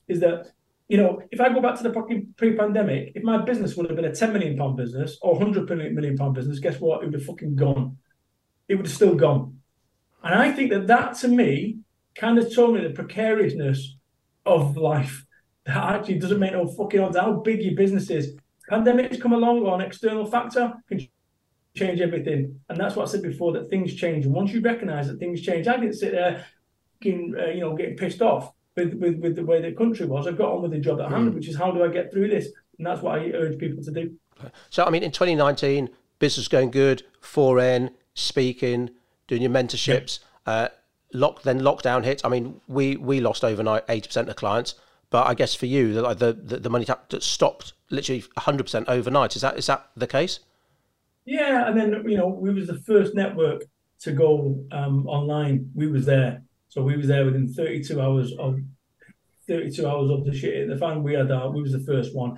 is 0.09 0.21
that, 0.21 0.47
you 0.89 0.99
know, 0.99 1.23
if 1.31 1.41
I 1.41 1.49
go 1.49 1.61
back 1.61 1.77
to 1.77 1.83
the 1.83 1.93
fucking 1.93 2.35
pre-pandemic, 2.37 3.13
if 3.15 3.23
my 3.23 3.39
business 3.39 3.75
would 3.75 3.87
have 3.87 3.97
been 3.97 4.05
a 4.05 4.15
10 4.15 4.33
million 4.33 4.57
pound 4.57 4.77
business 4.77 5.19
or 5.23 5.35
100 5.35 5.69
million 5.95 6.17
pound 6.17 6.35
business, 6.35 6.59
guess 6.59 6.79
what? 6.79 7.03
It 7.03 7.07
would 7.07 7.15
have 7.15 7.25
fucking 7.25 7.57
gone. 7.57 7.97
It 8.69 8.75
would 8.75 8.87
have 8.87 8.95
still 8.95 9.15
gone. 9.15 9.61
And 10.23 10.35
I 10.35 10.53
think 10.53 10.71
that 10.71 10.87
that 10.89 11.17
to 11.19 11.29
me 11.29 11.79
kind 12.15 12.39
of 12.39 12.55
told 12.55 12.75
me 12.75 12.83
the 12.83 12.91
precariousness 12.91 13.97
of 14.47 14.77
life 14.77 15.25
that 15.67 15.77
actually 15.77 16.19
doesn't 16.19 16.39
make 16.39 16.53
no 16.53 16.67
fucking 16.67 17.01
odds 17.01 17.17
how 17.17 17.33
big 17.33 17.63
your 17.63 17.75
business 17.75 18.11
is. 18.11 18.37
Pandemics 18.71 19.21
come 19.21 19.33
along 19.33 19.61
or 19.61 19.75
an 19.75 19.81
external 19.81 20.27
factor 20.27 20.75
can 20.89 21.07
change 21.75 22.01
everything. 22.01 22.61
And 22.69 22.79
that's 22.79 22.95
what 22.95 23.09
I 23.09 23.11
said 23.11 23.23
before 23.23 23.53
that 23.53 23.71
things 23.71 23.95
change. 23.95 24.27
And 24.27 24.35
once 24.35 24.53
you 24.53 24.61
recognize 24.61 25.09
that 25.09 25.19
things 25.19 25.41
change, 25.41 25.67
I 25.67 25.77
didn't 25.77 25.95
sit 25.95 26.13
there, 26.13 26.47
getting, 27.01 27.35
uh, 27.39 27.47
you 27.47 27.61
know, 27.61 27.75
getting 27.75 27.97
pissed 27.97 28.23
off 28.23 28.54
with, 28.77 28.95
with, 28.95 29.19
with 29.21 29.37
the 29.37 29.45
way 29.45 29.61
the 29.61 29.73
country 29.73 30.07
was. 30.07 30.27
I 30.27 30.33
got 30.33 30.53
on 30.53 30.63
with 30.63 30.73
the 30.73 30.79
job 30.79 31.01
at 31.01 31.11
hand, 31.11 31.31
mm. 31.31 31.35
which 31.35 31.49
is 31.49 31.57
how 31.57 31.71
do 31.71 31.85
I 31.85 31.89
get 31.89 32.13
through 32.13 32.29
this? 32.29 32.49
And 32.79 32.87
that's 32.87 33.03
what 33.03 33.19
I 33.19 33.31
urge 33.31 33.59
people 33.59 33.83
to 33.85 33.91
do. 33.91 34.15
So, 34.71 34.85
I 34.85 34.91
mean, 34.91 35.03
in 35.03 35.13
2019, 35.13 35.91
business 36.19 36.49
going 36.49 36.71
good, 36.71 37.05
4N, 37.23 37.91
speaking, 38.15 38.91
doing 39.27 39.43
your 39.43 39.51
mentorships. 39.51 40.21
Yeah. 40.47 40.53
Uh, 40.53 40.69
lock 41.13 41.43
then 41.43 41.61
lockdown 41.61 42.05
hits. 42.05 42.25
I 42.25 42.29
mean, 42.29 42.61
we 42.69 42.97
we 42.97 43.21
lost 43.21 43.45
overnight 43.45 43.87
80% 43.87 44.29
of 44.29 44.37
clients, 44.37 44.75
but 45.11 45.27
I 45.27 45.35
guess 45.35 45.55
for 45.55 45.67
you, 45.67 45.95
the 45.95 46.15
the, 46.15 46.59
the 46.59 46.71
money 46.71 46.85
that 46.85 47.23
stopped 47.23 47.73
literally 47.91 48.23
100% 48.37 48.89
overnight. 48.89 49.37
Is 49.37 49.43
that 49.43 49.57
is 49.57 49.67
that 49.67 49.89
the 49.97 50.07
case? 50.07 50.41
Yeah, 51.25 51.69
and 51.69 51.79
then 51.79 52.05
you 52.07 52.17
know 52.17 52.29
we 52.29 52.53
was 52.53 52.67
the 52.67 52.79
first 52.81 53.15
network 53.15 53.63
to 54.01 54.13
go 54.13 54.63
um, 54.73 55.07
online. 55.07 55.71
We 55.75 55.87
was 55.87 56.05
there, 56.05 56.43
so 56.75 56.83
we 56.83 56.97
were 56.97 57.07
there 57.07 57.25
within 57.25 57.47
32 57.47 58.01
hours 58.01 58.33
of 58.37 58.59
32 59.47 59.87
hours 59.87 60.11
of 60.11 60.25
the 60.25 60.37
shit 60.37 60.61
in 60.61 60.69
the 60.69 60.77
fan. 60.77 61.05
We 61.05 61.15
had 61.15 61.31
our, 61.31 61.49
we 61.49 61.63
was 61.63 61.71
the 61.71 61.79
first 61.79 62.17
one. 62.17 62.37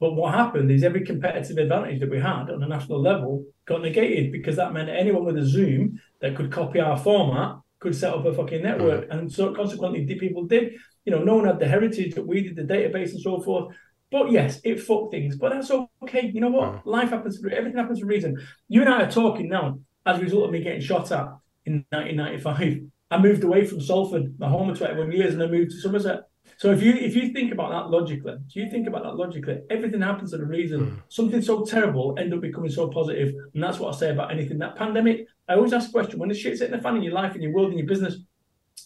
But 0.00 0.14
what 0.14 0.34
happened 0.34 0.72
is 0.72 0.82
every 0.82 1.04
competitive 1.04 1.56
advantage 1.56 2.00
that 2.00 2.10
we 2.10 2.18
had 2.18 2.50
on 2.50 2.64
a 2.64 2.66
national 2.66 3.00
level 3.00 3.44
got 3.64 3.82
negated 3.82 4.32
because 4.32 4.56
that 4.56 4.72
meant 4.72 4.88
anyone 4.88 5.24
with 5.24 5.38
a 5.38 5.46
Zoom 5.46 6.00
that 6.20 6.34
could 6.34 6.50
copy 6.50 6.80
our 6.80 6.96
format 6.96 7.58
could 7.78 7.94
set 7.94 8.12
up 8.12 8.24
a 8.24 8.34
fucking 8.34 8.62
network, 8.64 9.06
and 9.10 9.30
so 9.30 9.54
consequently, 9.54 10.04
people 10.16 10.46
did. 10.46 10.72
You 11.04 11.12
know, 11.12 11.22
no 11.22 11.36
one 11.36 11.44
had 11.44 11.60
the 11.60 11.68
heritage 11.68 12.14
that 12.14 12.26
we 12.26 12.42
did, 12.42 12.56
the 12.56 12.62
database 12.62 13.10
and 13.10 13.20
so 13.20 13.40
forth. 13.40 13.72
But 14.10 14.32
yes, 14.32 14.60
it 14.64 14.80
fucked 14.80 15.12
things. 15.12 15.36
But 15.36 15.52
that's 15.52 15.70
okay. 16.02 16.28
You 16.34 16.40
know 16.40 16.48
what? 16.48 16.84
Life 16.86 17.10
happens 17.10 17.38
for 17.38 17.50
everything 17.50 17.78
happens 17.78 18.00
for 18.00 18.06
a 18.06 18.08
reason. 18.08 18.44
You 18.66 18.80
and 18.80 18.90
I 18.92 19.02
are 19.02 19.10
talking 19.10 19.48
now 19.48 19.78
as 20.04 20.18
a 20.18 20.22
result 20.22 20.46
of 20.46 20.50
me 20.50 20.64
getting 20.64 20.80
shot 20.80 21.12
at 21.12 21.28
in 21.66 21.84
1995. 21.90 22.86
I 23.10 23.18
moved 23.18 23.44
away 23.44 23.64
from 23.64 23.80
Salford, 23.80 24.38
my 24.38 24.48
home 24.48 24.70
of 24.70 24.78
21 24.78 25.12
years, 25.12 25.34
and 25.34 25.42
I 25.42 25.46
moved 25.46 25.70
to 25.70 25.80
Somerset. 25.80 26.20
So 26.58 26.70
if 26.72 26.82
you 26.82 26.92
if 26.92 27.14
you 27.14 27.32
think 27.32 27.52
about 27.52 27.70
that 27.70 27.90
logically, 27.90 28.34
if 28.48 28.56
you 28.56 28.70
think 28.70 28.86
about 28.86 29.02
that 29.02 29.16
logically, 29.16 29.58
everything 29.68 30.00
happens 30.00 30.32
for 30.32 30.42
a 30.42 30.46
reason. 30.46 30.80
Mm. 30.80 31.02
Something 31.08 31.42
so 31.42 31.64
terrible 31.64 32.16
end 32.18 32.32
up 32.32 32.40
becoming 32.40 32.70
so 32.70 32.88
positive, 32.88 33.34
and 33.52 33.62
that's 33.62 33.78
what 33.78 33.94
I 33.94 33.98
say 33.98 34.10
about 34.10 34.32
anything. 34.32 34.58
That 34.58 34.76
pandemic, 34.76 35.26
I 35.48 35.54
always 35.54 35.72
ask 35.72 35.88
the 35.88 35.92
question: 35.92 36.18
when 36.18 36.28
the 36.28 36.34
shit's 36.34 36.60
hitting 36.60 36.76
the 36.76 36.82
fan 36.82 36.96
in 36.96 37.02
your 37.02 37.12
life, 37.12 37.34
in 37.34 37.42
your 37.42 37.52
world, 37.52 37.72
in 37.72 37.78
your 37.78 37.86
business, 37.86 38.16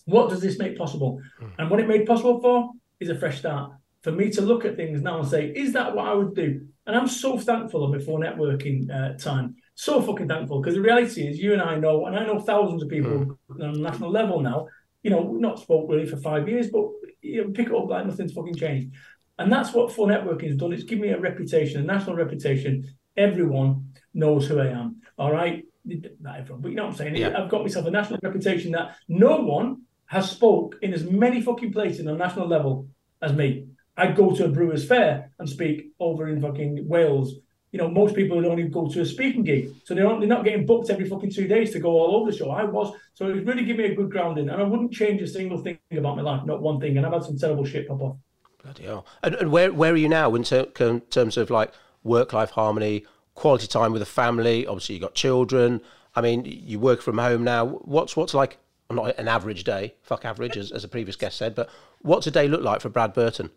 what 0.07 0.31
does 0.31 0.41
this 0.41 0.59
make 0.59 0.77
possible? 0.77 1.21
Mm. 1.41 1.53
And 1.59 1.71
what 1.71 1.81
it 1.81 1.89
made 1.89 2.07
possible 2.07 2.41
for 2.41 2.71
is 2.99 3.09
a 3.09 3.15
fresh 3.15 3.39
start 3.39 3.73
for 4.03 4.13
me 4.13 4.31
to 4.31 4.41
look 4.41 4.65
at 4.65 4.77
things 4.77 5.03
now 5.03 5.21
and 5.21 5.29
say, 5.29 5.49
is 5.55 5.73
that 5.75 5.95
what 5.95 6.07
I 6.07 6.15
would 6.15 6.35
do? 6.35 6.67
And 6.87 6.97
I'm 6.97 7.09
so 7.09 7.39
thankful 7.39 7.85
of 7.85 7.93
before 7.93 8.19
networking 8.19 8.91
uh, 8.91 9.17
time. 9.19 9.57
So 9.81 10.03
fucking 10.03 10.29
thankful 10.29 10.61
because 10.61 10.75
the 10.75 10.83
reality 10.83 11.27
is, 11.27 11.39
you 11.39 11.55
and 11.55 11.63
I 11.63 11.75
know, 11.77 12.05
and 12.05 12.15
I 12.15 12.27
know 12.27 12.39
thousands 12.39 12.83
of 12.83 12.91
people 12.91 13.39
mm. 13.51 13.65
on 13.65 13.77
a 13.77 13.79
national 13.79 14.11
level 14.11 14.41
now. 14.41 14.67
You 15.03 15.09
know, 15.09 15.33
not 15.33 15.59
spoke 15.59 15.89
really 15.89 16.05
for 16.05 16.19
five 16.19 16.47
years, 16.51 16.69
but 16.69 16.85
you 17.23 17.43
know, 17.43 17.51
pick 17.51 17.69
it 17.69 17.75
up 17.75 17.89
like 17.89 18.05
nothing's 18.05 18.35
fucking 18.35 18.57
changed. 18.57 18.95
And 19.39 19.51
that's 19.51 19.73
what 19.73 19.91
4Networking 19.91 20.49
has 20.49 20.57
done. 20.57 20.75
It's 20.75 20.85
given 20.85 21.05
me 21.05 21.09
a 21.09 21.19
reputation, 21.19 21.81
a 21.81 21.83
national 21.83 22.15
reputation. 22.15 22.95
Everyone 23.17 23.95
knows 24.13 24.47
who 24.47 24.59
I 24.59 24.67
am. 24.67 25.01
All 25.17 25.33
right, 25.33 25.65
not 25.87 26.41
everyone, 26.41 26.61
but 26.61 26.69
you 26.69 26.75
know 26.75 26.85
what 26.85 26.91
I'm 26.91 26.97
saying. 26.99 27.17
Yeah. 27.17 27.43
I've 27.43 27.49
got 27.49 27.63
myself 27.63 27.87
a 27.87 27.91
national 27.91 28.21
reputation 28.23 28.73
that 28.73 28.97
no 29.09 29.41
one 29.41 29.85
has 30.05 30.31
spoke 30.31 30.77
in 30.83 30.93
as 30.93 31.05
many 31.05 31.41
fucking 31.41 31.73
places 31.73 32.07
on 32.07 32.17
a 32.17 32.19
national 32.19 32.49
level 32.49 32.87
as 33.23 33.33
me. 33.33 33.65
I'd 33.97 34.15
go 34.15 34.37
to 34.37 34.45
a 34.45 34.49
Brewers 34.49 34.87
Fair 34.87 35.33
and 35.39 35.49
speak 35.49 35.93
over 35.99 36.29
in 36.29 36.43
fucking 36.43 36.87
Wales. 36.87 37.37
You 37.73 37.79
know, 37.79 37.89
most 37.89 38.17
people 38.17 38.37
would 38.37 38.47
only 38.47 38.65
go 38.65 38.89
to 38.89 39.01
a 39.01 39.07
speaking 39.07 39.45
gig, 39.45 39.73
so 39.85 39.95
they're 39.95 40.05
not, 40.05 40.19
they're 40.19 40.29
not 40.29 40.45
getting 40.45 40.67
booked 40.67 40.91
every 40.91 41.09
fucking 41.09 41.31
two 41.31 41.47
days 41.47 41.71
to 41.73 41.79
go 41.79 41.91
all 41.91 42.17
over 42.17 42.31
the 42.31 42.37
show. 42.37 42.51
I 42.51 42.65
was, 42.65 42.97
so 43.15 43.29
it 43.29 43.47
really 43.47 43.65
gave 43.65 43.77
me 43.77 43.85
a 43.85 43.95
good 43.95 44.11
grounding, 44.11 44.49
and 44.49 44.61
I 44.61 44.65
wouldn't 44.65 44.93
change 44.93 45.23
a 45.23 45.27
single 45.27 45.59
thing 45.59 45.79
about 45.93 46.17
my 46.17 46.23
life, 46.23 46.45
not 46.45 46.61
one 46.61 46.81
thing. 46.81 46.97
And 46.97 47.07
I've 47.07 47.13
had 47.13 47.23
some 47.23 47.39
terrible 47.39 47.65
shit 47.65 47.87
pop 47.87 48.01
off. 48.01 48.17
Bloody 48.63 48.85
hell! 48.85 49.07
And, 49.23 49.35
and 49.37 49.53
where 49.53 49.73
where 49.73 49.93
are 49.93 49.97
you 49.97 50.09
now 50.09 50.35
in 50.35 50.43
ter- 50.43 50.67
terms 50.67 51.37
of 51.37 51.51
like 51.51 51.73
work 52.03 52.33
life 52.33 52.51
harmony, 52.51 53.07
quality 53.35 53.67
time 53.67 53.93
with 53.93 54.01
the 54.01 54.07
family? 54.07 54.67
Obviously, 54.67 54.97
you've 54.97 55.03
got 55.03 55.15
children. 55.15 55.81
I 56.15 56.21
mean, 56.21 56.45
you 56.45 56.81
work 56.81 57.03
from 57.03 57.19
home 57.19 57.45
now. 57.45 57.67
What's 57.67 58.17
what's 58.17 58.35
like 58.35 58.59
not 58.91 59.17
an 59.17 59.29
average 59.29 59.63
day? 59.63 59.95
Fuck 60.03 60.25
average, 60.25 60.57
as, 60.57 60.73
as 60.73 60.83
a 60.83 60.89
previous 60.89 61.15
guest 61.15 61.39
said. 61.39 61.55
But 61.55 61.71
what's 62.03 62.27
a 62.27 62.31
day 62.33 62.49
look 62.49 62.63
like 62.63 62.81
for 62.81 62.89
Brad 62.89 63.15
Burton? 63.15 63.51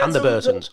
and 0.00 0.12
the 0.12 0.20
Burtons. 0.20 0.70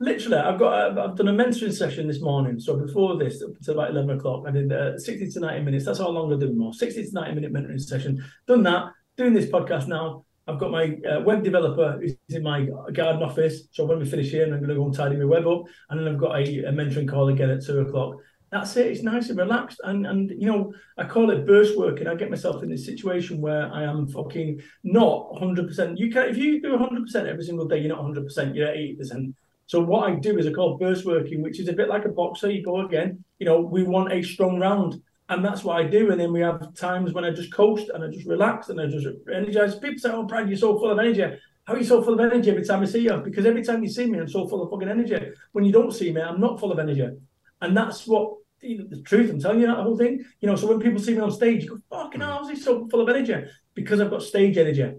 Literally, 0.00 0.36
I've 0.36 0.58
got 0.60 0.96
I've 0.96 1.16
done 1.16 1.28
a 1.28 1.32
mentoring 1.32 1.72
session 1.72 2.06
this 2.06 2.20
morning. 2.20 2.60
So 2.60 2.76
before 2.76 3.16
this, 3.18 3.42
up 3.42 3.50
until 3.50 3.74
about 3.74 3.90
eleven 3.90 4.16
o'clock, 4.16 4.44
I 4.46 4.52
did 4.52 4.72
uh, 4.72 4.96
sixty 4.96 5.28
to 5.28 5.40
ninety 5.40 5.64
minutes. 5.64 5.84
That's 5.84 5.98
how 5.98 6.08
long 6.08 6.32
I 6.32 6.38
do 6.38 6.52
more. 6.52 6.72
Sixty 6.72 7.04
to 7.04 7.12
ninety 7.12 7.34
minute 7.34 7.52
mentoring 7.52 7.80
session. 7.80 8.24
Done 8.46 8.62
that. 8.62 8.92
Doing 9.16 9.34
this 9.34 9.46
podcast 9.46 9.88
now. 9.88 10.24
I've 10.46 10.60
got 10.60 10.70
my 10.70 10.96
uh, 11.10 11.20
web 11.22 11.42
developer 11.42 11.98
who's 12.00 12.14
in 12.28 12.42
my 12.44 12.68
garden 12.92 13.22
office. 13.22 13.64
So 13.72 13.84
when 13.84 13.98
we 13.98 14.08
finish 14.08 14.30
here, 14.30 14.44
I'm 14.44 14.50
going 14.50 14.68
to 14.68 14.74
go 14.76 14.84
and 14.84 14.94
tidy 14.94 15.16
my 15.16 15.24
web 15.24 15.46
up, 15.46 15.64
and 15.90 16.00
then 16.00 16.08
I've 16.08 16.20
got 16.20 16.36
a, 16.36 16.64
a 16.64 16.72
mentoring 16.72 17.08
call 17.08 17.28
again 17.28 17.50
at 17.50 17.64
two 17.64 17.80
o'clock. 17.80 18.16
That's 18.52 18.76
it. 18.76 18.86
It's 18.86 19.02
nice 19.02 19.28
and 19.30 19.38
relaxed, 19.38 19.80
and 19.82 20.06
and 20.06 20.30
you 20.30 20.46
know 20.46 20.72
I 20.96 21.04
call 21.06 21.30
it 21.30 21.44
burst 21.44 21.76
work, 21.76 21.98
and 21.98 22.08
I 22.08 22.14
get 22.14 22.30
myself 22.30 22.62
in 22.62 22.70
this 22.70 22.86
situation 22.86 23.40
where 23.40 23.70
I 23.72 23.82
am 23.82 24.06
fucking 24.06 24.60
not 24.84 25.32
100. 25.32 25.66
percent 25.66 25.98
You 25.98 26.08
can 26.10 26.28
if 26.28 26.36
you 26.38 26.62
do 26.62 26.70
100 26.70 27.02
percent 27.02 27.26
every 27.26 27.44
single 27.44 27.66
day, 27.66 27.78
you're 27.78 27.88
not 27.88 28.04
100. 28.04 28.24
percent 28.24 28.54
You're 28.54 28.68
at 28.68 28.76
80 28.76 28.96
percent. 28.96 29.34
So 29.68 29.82
what 29.82 30.10
I 30.10 30.14
do 30.14 30.38
is 30.38 30.46
I 30.46 30.52
call 30.52 30.78
burst 30.78 31.04
working, 31.04 31.42
which 31.42 31.60
is 31.60 31.68
a 31.68 31.74
bit 31.74 31.90
like 31.90 32.06
a 32.06 32.08
boxer. 32.08 32.50
You 32.50 32.64
go 32.64 32.80
again. 32.86 33.22
You 33.38 33.44
know 33.44 33.60
we 33.60 33.82
want 33.82 34.10
a 34.10 34.22
strong 34.22 34.58
round, 34.58 35.00
and 35.28 35.44
that's 35.44 35.62
what 35.62 35.76
I 35.76 35.84
do. 35.84 36.10
And 36.10 36.18
then 36.18 36.32
we 36.32 36.40
have 36.40 36.74
times 36.74 37.12
when 37.12 37.26
I 37.26 37.30
just 37.32 37.52
coast 37.52 37.90
and 37.92 38.02
I 38.02 38.08
just 38.08 38.26
relax 38.26 38.70
and 38.70 38.80
I 38.80 38.86
just 38.86 39.06
energize. 39.32 39.78
People 39.78 39.98
say, 39.98 40.10
"Oh, 40.10 40.22
Brad, 40.22 40.48
you're 40.48 40.56
so 40.56 40.78
full 40.78 40.90
of 40.90 40.98
energy." 40.98 41.38
How 41.66 41.74
are 41.74 41.78
you 41.78 41.84
so 41.84 42.02
full 42.02 42.14
of 42.14 42.20
energy 42.20 42.50
every 42.50 42.64
time 42.64 42.80
I 42.80 42.86
see 42.86 43.00
you? 43.00 43.18
Because 43.18 43.44
every 43.44 43.62
time 43.62 43.82
you 43.82 43.90
see 43.90 44.06
me, 44.06 44.18
I'm 44.18 44.28
so 44.28 44.48
full 44.48 44.62
of 44.62 44.70
fucking 44.70 44.88
energy. 44.88 45.18
When 45.52 45.64
you 45.66 45.72
don't 45.72 45.92
see 45.92 46.10
me, 46.14 46.22
I'm 46.22 46.40
not 46.40 46.58
full 46.58 46.72
of 46.72 46.78
energy. 46.78 47.06
And 47.60 47.76
that's 47.76 48.06
what 48.06 48.36
the 48.60 49.02
truth. 49.04 49.28
I'm 49.28 49.38
telling 49.38 49.60
you 49.60 49.66
that 49.66 49.76
whole 49.76 49.98
thing. 49.98 50.24
You 50.40 50.48
know, 50.48 50.56
so 50.56 50.66
when 50.66 50.80
people 50.80 50.98
see 50.98 51.12
me 51.12 51.20
on 51.20 51.30
stage, 51.30 51.64
you 51.64 51.70
go, 51.70 51.78
"Fucking 51.90 52.22
hell, 52.22 52.50
so 52.56 52.88
full 52.88 53.02
of 53.02 53.08
energy?" 53.10 53.36
Because 53.74 54.00
I've 54.00 54.08
got 54.08 54.22
stage 54.22 54.56
energy. 54.56 54.94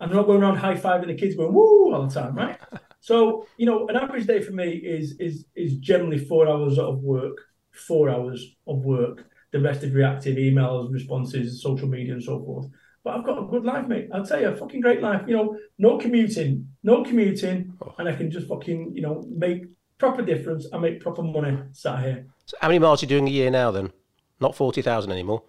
I'm 0.00 0.12
not 0.12 0.26
going 0.26 0.42
around 0.42 0.56
high 0.56 0.74
fiving 0.74 1.06
the 1.06 1.14
kids, 1.14 1.34
going 1.34 1.54
"woo" 1.54 1.94
all 1.94 2.06
the 2.06 2.12
time, 2.12 2.34
right? 2.34 2.58
So 3.02 3.46
you 3.56 3.66
know, 3.66 3.88
an 3.88 3.96
average 3.96 4.26
day 4.26 4.40
for 4.40 4.52
me 4.52 4.68
is 4.70 5.16
is 5.18 5.44
is 5.56 5.74
generally 5.78 6.18
four 6.18 6.48
hours 6.48 6.78
of 6.78 7.00
work, 7.02 7.36
four 7.72 8.08
hours 8.08 8.54
of 8.68 8.78
work. 8.84 9.26
The 9.50 9.60
rest 9.60 9.82
is 9.82 9.92
reactive 9.92 10.36
emails, 10.36 10.92
responses, 10.92 11.60
social 11.60 11.88
media, 11.88 12.14
and 12.14 12.22
so 12.22 12.42
forth. 12.44 12.68
But 13.02 13.16
I've 13.16 13.24
got 13.24 13.42
a 13.42 13.46
good 13.46 13.64
life, 13.64 13.88
mate. 13.88 14.08
I'll 14.14 14.24
tell 14.24 14.40
you, 14.40 14.48
a 14.48 14.56
fucking 14.56 14.80
great 14.80 15.02
life. 15.02 15.22
You 15.26 15.36
know, 15.36 15.58
no 15.78 15.98
commuting, 15.98 16.68
no 16.84 17.02
commuting, 17.02 17.76
oh. 17.82 17.92
and 17.98 18.08
I 18.08 18.14
can 18.14 18.30
just 18.30 18.46
fucking 18.46 18.92
you 18.94 19.02
know 19.02 19.24
make 19.28 19.64
proper 19.98 20.22
difference. 20.22 20.66
and 20.72 20.80
make 20.80 21.00
proper 21.00 21.24
money 21.24 21.58
sat 21.72 22.04
here. 22.04 22.26
So 22.46 22.56
how 22.60 22.68
many 22.68 22.78
miles 22.78 23.02
are 23.02 23.06
you 23.06 23.08
doing 23.08 23.26
a 23.26 23.32
year 23.32 23.50
now 23.50 23.72
then? 23.72 23.92
Not 24.40 24.54
40,000 24.54 25.10
anymore? 25.10 25.42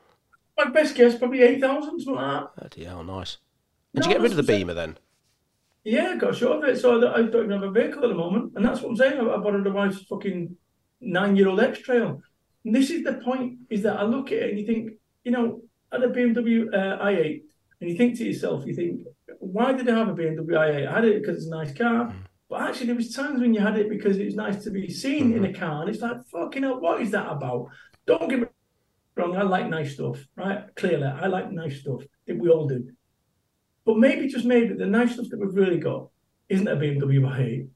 My 0.57 0.69
best 0.69 0.95
guess, 0.95 1.17
probably 1.17 1.41
8,000, 1.41 1.83
something 1.83 2.15
like 2.15 2.25
that. 2.25 2.55
Bloody 2.55 2.83
hell, 2.85 3.03
nice. 3.03 3.37
Did 3.93 4.03
no, 4.03 4.07
you 4.07 4.13
get 4.13 4.21
rid 4.21 4.31
of 4.31 4.37
the 4.37 4.43
Beamer 4.43 4.75
then? 4.75 4.97
Yeah, 5.83 6.11
I 6.11 6.17
got 6.17 6.35
short 6.35 6.63
of 6.63 6.69
it, 6.69 6.79
so 6.79 6.97
I 6.97 7.23
don't 7.23 7.45
even 7.45 7.51
have 7.51 7.63
a 7.63 7.71
vehicle 7.71 8.03
at 8.03 8.09
the 8.09 8.15
moment. 8.15 8.53
And 8.55 8.65
that's 8.65 8.81
what 8.81 8.89
I'm 8.89 8.95
saying. 8.95 9.19
I 9.19 9.37
borrowed 9.37 9.67
a 9.67 9.71
wife's 9.71 10.03
fucking 10.03 10.55
nine-year-old 11.01 11.59
X-Trail. 11.59 12.21
And 12.65 12.75
this 12.75 12.89
is 12.89 13.03
the 13.03 13.15
point, 13.15 13.57
is 13.69 13.83
that 13.83 13.99
I 13.99 14.03
look 14.03 14.27
at 14.31 14.37
it 14.37 14.49
and 14.51 14.59
you 14.59 14.65
think, 14.65 14.91
you 15.25 15.31
know, 15.31 15.61
at 15.91 16.03
a 16.03 16.07
BMW 16.07 16.67
uh, 16.73 17.03
i8, 17.03 17.41
and 17.81 17.89
you 17.89 17.97
think 17.97 18.17
to 18.17 18.23
yourself, 18.23 18.65
you 18.65 18.73
think, 18.73 19.01
why 19.39 19.73
did 19.73 19.89
I 19.89 19.97
have 19.97 20.07
a 20.07 20.13
BMW 20.13 20.51
i8? 20.51 20.87
I 20.87 20.95
had 20.95 21.05
it 21.05 21.21
because 21.21 21.37
it's 21.37 21.47
a 21.47 21.49
nice 21.49 21.73
car. 21.73 22.07
Mm. 22.07 22.13
But 22.49 22.61
actually, 22.61 22.87
there 22.87 22.95
was 22.95 23.13
times 23.13 23.41
when 23.41 23.53
you 23.53 23.59
had 23.59 23.77
it 23.77 23.89
because 23.89 24.17
it 24.17 24.25
was 24.25 24.35
nice 24.35 24.63
to 24.63 24.69
be 24.69 24.89
seen 24.89 25.33
mm-hmm. 25.33 25.43
in 25.43 25.55
a 25.55 25.57
car, 25.57 25.81
and 25.81 25.89
it's 25.89 26.01
like, 26.01 26.25
fucking 26.31 26.63
hell, 26.63 26.79
what 26.79 27.01
is 27.01 27.11
that 27.11 27.29
about? 27.29 27.67
Don't 28.05 28.29
get 28.29 28.39
me 28.39 28.45
wrong, 29.15 29.35
I 29.35 29.41
like 29.41 29.67
nice 29.69 29.95
stuff, 29.95 30.23
right? 30.35 30.63
Clearly, 30.75 31.07
I 31.07 31.27
like 31.27 31.51
nice 31.51 31.81
stuff. 31.81 32.03
We 32.27 32.49
all 32.49 32.67
do. 32.67 32.89
But 33.85 33.97
maybe, 33.97 34.27
just 34.27 34.45
maybe, 34.45 34.73
the 34.73 34.85
nice 34.85 35.13
stuff 35.13 35.27
that 35.29 35.39
we've 35.39 35.53
really 35.53 35.77
got 35.77 36.09
isn't 36.49 36.67
a 36.67 36.75
BMW 36.75 37.19
i8 37.21 37.67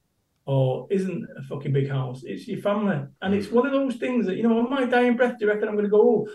or 0.46 0.88
isn't 0.90 1.28
a 1.38 1.44
fucking 1.44 1.74
big 1.74 1.90
house. 1.90 2.24
It's 2.24 2.48
your 2.48 2.62
family. 2.62 3.06
And 3.22 3.34
it's 3.34 3.52
one 3.52 3.66
of 3.66 3.74
those 3.74 3.96
things 3.98 4.26
that, 4.28 4.38
you 4.38 4.44
know, 4.44 4.58
on 4.60 4.70
my 4.70 4.86
dying 4.86 5.18
breath, 5.18 5.38
do 5.38 5.46
you 5.46 5.52
reckon 5.52 5.68
I'm 5.68 5.76
going 5.76 5.86
to 5.86 5.92
go, 5.92 6.02
oh, 6.02 6.28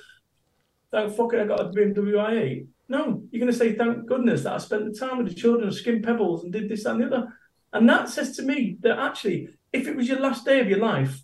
thank 0.91 1.33
it, 1.33 1.41
I 1.41 1.45
got 1.45 1.61
a 1.61 1.65
BMW 1.71 2.15
i8. 2.15 2.67
No, 2.89 3.23
you're 3.31 3.41
going 3.41 3.51
to 3.51 3.59
say, 3.59 3.73
thank 3.75 4.07
goodness 4.07 4.43
that 4.43 4.53
I 4.53 4.59
spent 4.59 4.85
the 4.85 4.99
time 4.99 5.17
with 5.17 5.29
the 5.29 5.35
children 5.35 5.73
skimmed 5.73 6.05
pebbles 6.05 6.45
and 6.45 6.53
did 6.53 6.69
this 6.69 6.85
and 6.85 7.01
the 7.01 7.07
other. 7.07 7.29
And 7.73 7.89
that 7.89 8.11
says 8.11 8.37
to 8.37 8.43
me 8.43 8.77
that 8.81 8.99
actually, 8.99 9.49
if 9.73 9.89
it 9.89 9.97
was 9.97 10.09
your 10.09 10.21
last 10.21 10.45
day 10.45 10.61
of 10.61 10.69
your 10.69 10.81
life, 10.81 11.23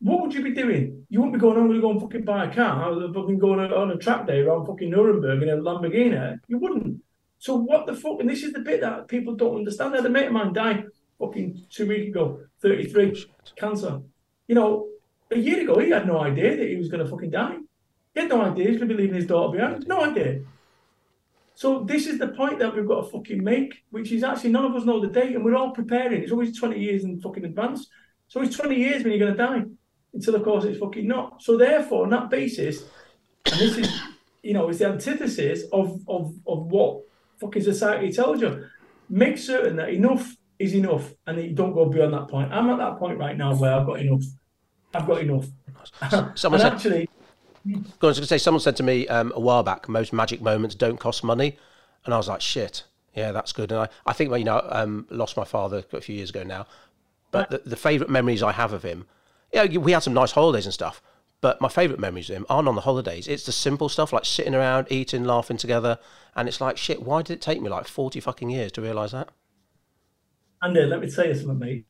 what 0.00 0.22
would 0.22 0.32
you 0.32 0.42
be 0.42 0.54
doing? 0.54 1.04
You 1.10 1.20
wouldn't 1.20 1.34
be 1.34 1.40
going, 1.40 1.58
I'm 1.58 1.66
going 1.66 1.76
to 1.76 1.82
go 1.82 1.90
and 1.90 2.00
fucking 2.00 2.24
buy 2.24 2.46
a 2.46 2.54
car. 2.54 2.84
I 2.84 2.88
was 2.88 3.14
fucking 3.14 3.38
going 3.38 3.60
on 3.60 3.90
a 3.90 3.96
track 3.96 4.26
day 4.26 4.40
around 4.40 4.66
fucking 4.66 4.90
Nuremberg 4.90 5.42
in 5.42 5.50
a 5.50 5.56
Lamborghini. 5.56 6.38
You 6.48 6.58
wouldn't. 6.58 7.02
So 7.44 7.56
what 7.56 7.84
the 7.84 7.94
fuck? 7.94 8.20
And 8.20 8.30
this 8.30 8.42
is 8.42 8.54
the 8.54 8.60
bit 8.60 8.80
that 8.80 9.06
people 9.06 9.34
don't 9.34 9.56
understand. 9.56 9.92
I 9.92 9.96
had 9.98 10.06
a 10.06 10.08
mate 10.08 10.28
of 10.28 10.32
mine 10.32 10.54
die 10.54 10.82
fucking 11.18 11.66
two 11.68 11.86
weeks 11.86 12.08
ago, 12.08 12.40
33, 12.62 13.22
cancer. 13.54 14.00
You 14.48 14.54
know, 14.54 14.88
a 15.30 15.36
year 15.36 15.60
ago, 15.60 15.78
he 15.78 15.90
had 15.90 16.06
no 16.06 16.20
idea 16.22 16.56
that 16.56 16.66
he 16.66 16.76
was 16.76 16.88
going 16.88 17.04
to 17.04 17.10
fucking 17.10 17.32
die. 17.32 17.58
He 18.14 18.20
had 18.20 18.30
no 18.30 18.40
idea 18.40 18.64
he 18.64 18.70
was 18.70 18.78
going 18.78 18.88
to 18.88 18.94
be 18.94 19.02
leaving 19.02 19.16
his 19.16 19.26
daughter 19.26 19.58
behind. 19.58 19.86
No 19.86 20.04
idea. 20.04 20.40
So 21.54 21.84
this 21.84 22.06
is 22.06 22.18
the 22.18 22.28
point 22.28 22.60
that 22.60 22.74
we've 22.74 22.88
got 22.88 23.02
to 23.02 23.10
fucking 23.10 23.44
make, 23.44 23.84
which 23.90 24.10
is 24.10 24.24
actually 24.24 24.52
none 24.52 24.64
of 24.64 24.74
us 24.74 24.86
know 24.86 24.98
the 24.98 25.08
date, 25.08 25.34
and 25.34 25.44
we're 25.44 25.54
all 25.54 25.72
preparing. 25.72 26.22
It's 26.22 26.32
always 26.32 26.58
20 26.58 26.80
years 26.80 27.04
in 27.04 27.20
fucking 27.20 27.44
advance. 27.44 27.90
So 28.28 28.40
it's 28.40 28.56
20 28.56 28.74
years 28.74 29.02
when 29.02 29.12
you're 29.12 29.26
going 29.26 29.36
to 29.36 29.46
die, 29.46 29.64
until 30.14 30.36
of 30.36 30.44
course 30.44 30.64
it's 30.64 30.78
fucking 30.78 31.06
not. 31.06 31.42
So 31.42 31.58
therefore, 31.58 32.04
on 32.04 32.10
that 32.10 32.30
basis, 32.30 32.84
and 33.44 33.60
this 33.60 33.76
is, 33.76 34.00
you 34.42 34.54
know, 34.54 34.66
it's 34.70 34.78
the 34.78 34.88
antithesis 34.88 35.64
of 35.74 36.00
of 36.08 36.34
of 36.46 36.68
what 36.68 37.02
fucking 37.40 37.62
society 37.62 38.12
tells 38.12 38.40
you. 38.40 38.66
Make 39.08 39.38
certain 39.38 39.76
that 39.76 39.90
enough 39.90 40.36
is 40.58 40.74
enough, 40.74 41.12
and 41.26 41.36
that 41.38 41.44
you 41.44 41.54
don't 41.54 41.74
go 41.74 41.86
beyond 41.86 42.14
that 42.14 42.28
point. 42.28 42.52
I'm 42.52 42.70
at 42.70 42.78
that 42.78 42.98
point 42.98 43.18
right 43.18 43.36
now 43.36 43.54
where 43.54 43.74
I've 43.74 43.86
got 43.86 44.00
enough. 44.00 44.22
I've 44.94 45.06
got 45.06 45.20
enough. 45.20 45.46
Someone 46.34 46.60
said, 46.60 46.72
actually 46.72 47.08
I 47.66 47.78
was 47.78 47.92
going 48.00 48.14
to 48.14 48.26
say, 48.26 48.38
someone 48.38 48.60
said 48.60 48.76
to 48.76 48.82
me 48.82 49.08
um, 49.08 49.32
a 49.34 49.40
while 49.40 49.62
back, 49.62 49.88
most 49.88 50.12
magic 50.12 50.42
moments 50.42 50.74
don't 50.74 50.98
cost 50.98 51.24
money. 51.24 51.56
And 52.04 52.12
I 52.12 52.18
was 52.18 52.28
like, 52.28 52.42
shit, 52.42 52.84
yeah, 53.14 53.32
that's 53.32 53.52
good. 53.52 53.72
And 53.72 53.80
I, 53.80 53.88
I 54.04 54.12
think, 54.12 54.36
you 54.36 54.44
know, 54.44 54.66
um, 54.70 55.06
lost 55.10 55.36
my 55.36 55.44
father 55.44 55.82
a 55.92 56.00
few 56.00 56.14
years 56.14 56.30
ago 56.30 56.42
now. 56.42 56.66
But 57.30 57.50
the, 57.50 57.62
the 57.64 57.76
favourite 57.76 58.10
memories 58.10 58.42
I 58.42 58.52
have 58.52 58.72
of 58.72 58.82
him, 58.82 59.06
yeah, 59.52 59.64
we 59.64 59.92
had 59.92 60.00
some 60.00 60.12
nice 60.12 60.32
holidays 60.32 60.66
and 60.66 60.74
stuff. 60.74 61.02
But 61.44 61.60
my 61.60 61.68
favourite 61.68 62.00
memories 62.00 62.30
of 62.30 62.36
him 62.36 62.46
aren't 62.48 62.68
on 62.68 62.74
the 62.74 62.80
holidays. 62.80 63.28
It's 63.28 63.44
the 63.44 63.52
simple 63.52 63.90
stuff 63.90 64.14
like 64.14 64.24
sitting 64.24 64.54
around, 64.54 64.86
eating, 64.88 65.24
laughing 65.24 65.58
together. 65.58 65.98
And 66.34 66.48
it's 66.48 66.58
like, 66.58 66.78
shit, 66.78 67.02
why 67.02 67.20
did 67.20 67.34
it 67.34 67.42
take 67.42 67.60
me 67.60 67.68
like 67.68 67.86
40 67.86 68.18
fucking 68.20 68.48
years 68.48 68.72
to 68.72 68.80
realise 68.80 69.12
that? 69.12 69.28
Andy, 70.62 70.86
let 70.86 71.00
me 71.00 71.10
tell 71.10 71.26
you 71.26 71.34
something, 71.34 71.58
mate. 71.58 71.84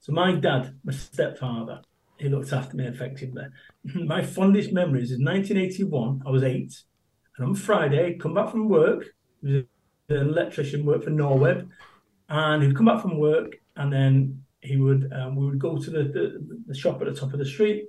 So 0.00 0.14
my 0.14 0.34
dad, 0.36 0.78
my 0.82 0.94
stepfather, 0.94 1.82
he 2.18 2.30
looked 2.30 2.50
after 2.54 2.78
me 2.78 2.86
effectively. 2.86 3.44
My 3.84 4.22
fondest 4.22 4.72
memories 4.72 5.10
is 5.10 5.18
1981. 5.18 6.22
I 6.26 6.30
was 6.30 6.42
eight, 6.42 6.72
and 7.36 7.48
on 7.48 7.54
Friday, 7.54 8.16
come 8.16 8.32
back 8.32 8.52
from 8.52 8.70
work. 8.70 9.04
He 9.42 9.52
was 9.52 9.64
an 10.08 10.28
electrician, 10.28 10.86
worked 10.86 11.04
for 11.04 11.10
Norweb, 11.10 11.68
and 12.30 12.62
he'd 12.62 12.74
come 12.74 12.86
back 12.86 13.02
from 13.02 13.18
work, 13.18 13.56
and 13.76 13.92
then 13.92 14.44
he 14.60 14.78
would 14.78 15.12
um, 15.12 15.36
we 15.36 15.44
would 15.44 15.58
go 15.58 15.76
to 15.76 15.90
the, 15.90 16.04
the, 16.04 16.62
the 16.68 16.74
shop 16.74 17.02
at 17.02 17.12
the 17.12 17.14
top 17.14 17.34
of 17.34 17.38
the 17.38 17.44
street, 17.44 17.84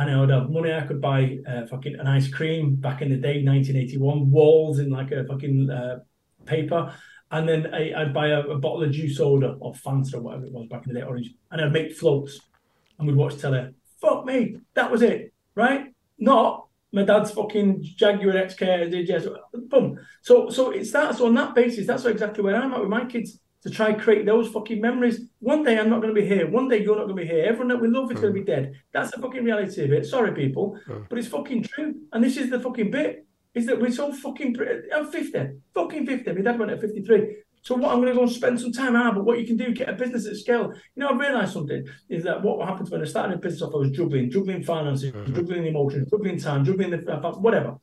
and 0.00 0.10
I 0.10 0.18
would 0.18 0.30
have 0.30 0.48
money. 0.48 0.72
I 0.72 0.80
could 0.80 1.00
buy 1.00 1.38
uh, 1.46 1.66
fucking 1.66 1.96
an 1.96 2.06
ice 2.06 2.26
cream 2.26 2.74
back 2.74 3.02
in 3.02 3.10
the 3.10 3.16
day, 3.16 3.44
1981, 3.44 4.30
Wall's 4.30 4.78
in 4.78 4.88
like 4.88 5.12
a 5.12 5.24
fucking 5.24 5.68
uh, 5.68 5.98
paper. 6.46 6.94
And 7.30 7.46
then 7.46 7.72
I, 7.74 8.04
would 8.04 8.14
buy 8.14 8.28
a, 8.28 8.40
a, 8.40 8.58
bottle 8.58 8.82
of 8.82 8.92
juice 8.92 9.18
soda 9.18 9.56
or 9.60 9.74
Fanta 9.74 10.14
or 10.14 10.20
whatever 10.22 10.46
it 10.46 10.52
was 10.52 10.66
back 10.68 10.86
in 10.86 10.94
the 10.94 11.00
day, 11.00 11.06
orange, 11.06 11.30
and 11.50 11.60
I'd 11.60 11.72
make 11.72 11.94
floats 11.94 12.40
and 12.98 13.06
we'd 13.06 13.16
watch 13.16 13.36
telly. 13.36 13.74
Fuck 14.00 14.24
me, 14.24 14.56
that 14.72 14.90
was 14.90 15.02
it, 15.02 15.34
right? 15.54 15.92
Not 16.18 16.66
my 16.92 17.04
dad's 17.04 17.32
fucking 17.32 17.82
Jaguar 17.82 18.32
XK, 18.32 18.90
DJs, 18.90 19.36
boom. 19.68 20.00
So, 20.22 20.48
so 20.48 20.70
it 20.70 20.86
starts 20.86 21.18
so 21.18 21.26
on 21.26 21.34
that 21.34 21.54
basis. 21.54 21.86
That's 21.86 22.06
exactly 22.06 22.42
where 22.42 22.56
I'm 22.56 22.72
at 22.72 22.80
with 22.80 22.88
my 22.88 23.04
kids 23.04 23.38
to 23.62 23.70
try 23.70 23.88
and 23.88 24.00
create 24.00 24.26
those 24.26 24.48
fucking 24.48 24.80
memories. 24.80 25.20
One 25.40 25.62
day 25.62 25.78
I'm 25.78 25.90
not 25.90 26.00
going 26.00 26.14
to 26.14 26.20
be 26.20 26.26
here. 26.26 26.48
One 26.48 26.68
day 26.68 26.82
you're 26.82 26.96
not 26.96 27.04
going 27.04 27.16
to 27.16 27.22
be 27.22 27.28
here. 27.28 27.44
Everyone 27.44 27.68
that 27.68 27.80
we 27.80 27.88
love 27.88 28.10
is 28.10 28.18
mm. 28.18 28.22
going 28.22 28.34
to 28.34 28.40
be 28.40 28.46
dead. 28.46 28.74
That's 28.92 29.10
the 29.10 29.20
fucking 29.20 29.44
reality 29.44 29.84
of 29.84 29.92
it. 29.92 30.06
Sorry, 30.06 30.32
people, 30.32 30.78
mm. 30.88 31.08
but 31.08 31.18
it's 31.18 31.28
fucking 31.28 31.64
true. 31.64 31.94
And 32.12 32.24
this 32.24 32.36
is 32.36 32.50
the 32.50 32.60
fucking 32.60 32.90
bit: 32.90 33.26
is 33.54 33.66
that 33.66 33.80
we're 33.80 33.90
so 33.90 34.12
fucking. 34.12 34.56
I'm 34.94 35.10
50, 35.10 35.50
fucking 35.74 36.06
50. 36.06 36.32
My 36.32 36.40
dad 36.40 36.58
went 36.58 36.72
at 36.72 36.80
53. 36.80 37.36
So 37.62 37.74
what 37.74 37.92
I'm 37.92 38.00
going 38.00 38.08
to 38.08 38.14
go 38.14 38.22
and 38.22 38.32
spend 38.32 38.58
some 38.58 38.72
time 38.72 38.96
out, 38.96 39.14
but 39.14 39.24
what 39.24 39.38
you 39.38 39.46
can 39.46 39.56
do, 39.56 39.72
get 39.72 39.88
a 39.88 39.92
business 39.92 40.26
at 40.26 40.36
scale. 40.36 40.72
You 40.94 41.02
know, 41.02 41.08
I 41.08 41.12
realised 41.12 41.52
something 41.52 41.84
is 42.08 42.24
that 42.24 42.42
what 42.42 42.66
happens 42.66 42.90
when 42.90 43.02
I 43.02 43.04
started 43.04 43.34
a 43.34 43.38
business 43.38 43.60
off, 43.60 43.74
I 43.74 43.78
was 43.78 43.90
juggling, 43.90 44.30
juggling 44.30 44.62
finances, 44.62 45.12
mm-hmm. 45.12 45.34
juggling 45.34 45.66
emotions, 45.66 46.08
juggling 46.10 46.38
time, 46.38 46.64
juggling 46.64 46.90
the 46.90 46.98
whatever. 47.38 47.76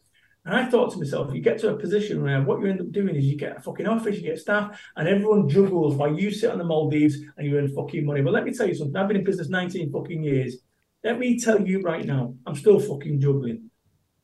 And 0.48 0.56
I 0.56 0.66
thought 0.66 0.94
to 0.94 0.98
myself, 0.98 1.34
you 1.34 1.42
get 1.42 1.60
to 1.60 1.74
a 1.74 1.78
position 1.78 2.24
where 2.24 2.42
what 2.42 2.62
you 2.62 2.68
end 2.68 2.80
up 2.80 2.92
doing 2.94 3.16
is 3.18 3.26
you 3.26 3.38
get 3.38 3.58
a 3.58 3.60
fucking 3.60 3.86
office, 3.86 4.16
you 4.16 4.24
get 4.24 4.40
staff, 4.40 4.82
and 4.96 5.06
everyone 5.06 5.50
juggles 5.50 5.96
while 5.96 6.18
you 6.18 6.32
sit 6.32 6.50
on 6.50 6.58
the 6.58 6.64
Maldives 6.64 7.18
and 7.36 7.46
you 7.46 7.58
earn 7.58 7.68
fucking 7.68 8.06
money. 8.06 8.22
But 8.22 8.32
let 8.32 8.46
me 8.46 8.54
tell 8.54 8.66
you 8.66 8.74
something, 8.74 8.96
I've 8.96 9.10
been 9.10 9.18
in 9.18 9.26
business 9.26 9.50
19 9.50 9.92
fucking 9.92 10.24
years. 10.24 10.56
Let 11.04 11.20
me 11.20 11.38
tell 11.38 11.62
you 11.62 11.82
right 11.82 12.06
now, 12.06 12.34
I'm 12.46 12.56
still 12.56 12.80
fucking 12.80 13.20
juggling 13.20 13.70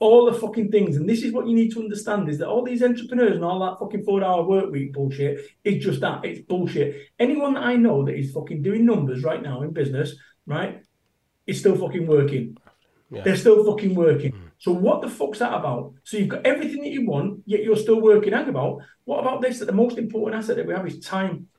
all 0.04 0.26
the 0.30 0.38
fucking 0.38 0.70
things. 0.70 0.98
And 0.98 1.08
this 1.08 1.24
is 1.24 1.32
what 1.32 1.48
you 1.48 1.56
need 1.56 1.72
to 1.72 1.80
understand 1.80 2.28
is 2.28 2.38
that 2.40 2.50
all 2.50 2.64
these 2.64 2.84
entrepreneurs 2.84 3.36
and 3.36 3.46
all 3.46 3.60
that 3.60 3.80
fucking 3.80 4.04
four 4.04 4.24
hour 4.24 4.44
work 4.44 4.70
week 4.70 4.92
bullshit 4.94 5.40
is 5.64 5.84
just 5.84 6.02
that. 6.02 6.26
It's 6.26 6.42
bullshit. 6.42 7.10
Anyone 7.20 7.54
that 7.54 7.64
I 7.64 7.78
know 7.78 8.04
that 8.06 8.16
is 8.16 8.34
fucking 8.34 8.62
doing 8.62 8.86
numbers 8.86 9.24
right 9.24 9.42
now 9.42 9.62
in 9.62 9.72
business, 9.72 10.16
right, 10.46 10.82
is 11.48 11.60
still 11.60 11.78
fucking 11.78 12.06
working. 12.06 12.58
Yeah. 13.10 13.24
They're 13.24 13.38
still 13.38 13.64
fucking 13.64 13.96
working. 13.96 14.34
Mm. 14.34 14.50
So 14.64 14.72
what 14.72 15.02
the 15.02 15.10
fuck's 15.10 15.40
that 15.40 15.54
about? 15.54 15.92
So 16.06 16.16
you've 16.16 16.30
got 16.30 16.46
everything 16.46 16.84
that 16.84 16.92
you 16.94 17.06
want, 17.06 17.42
yet 17.46 17.64
you're 17.64 17.76
still 17.76 18.00
working. 18.00 18.32
Hang 18.32 18.48
about. 18.48 18.80
What 19.04 19.20
about 19.20 19.42
this? 19.42 19.60
That 19.60 19.66
the 19.66 19.74
most 19.74 19.98
important 19.98 20.42
asset 20.42 20.56
that 20.56 20.66
we 20.66 20.74
have 20.74 20.88
is 20.88 21.02
time. 21.02 21.50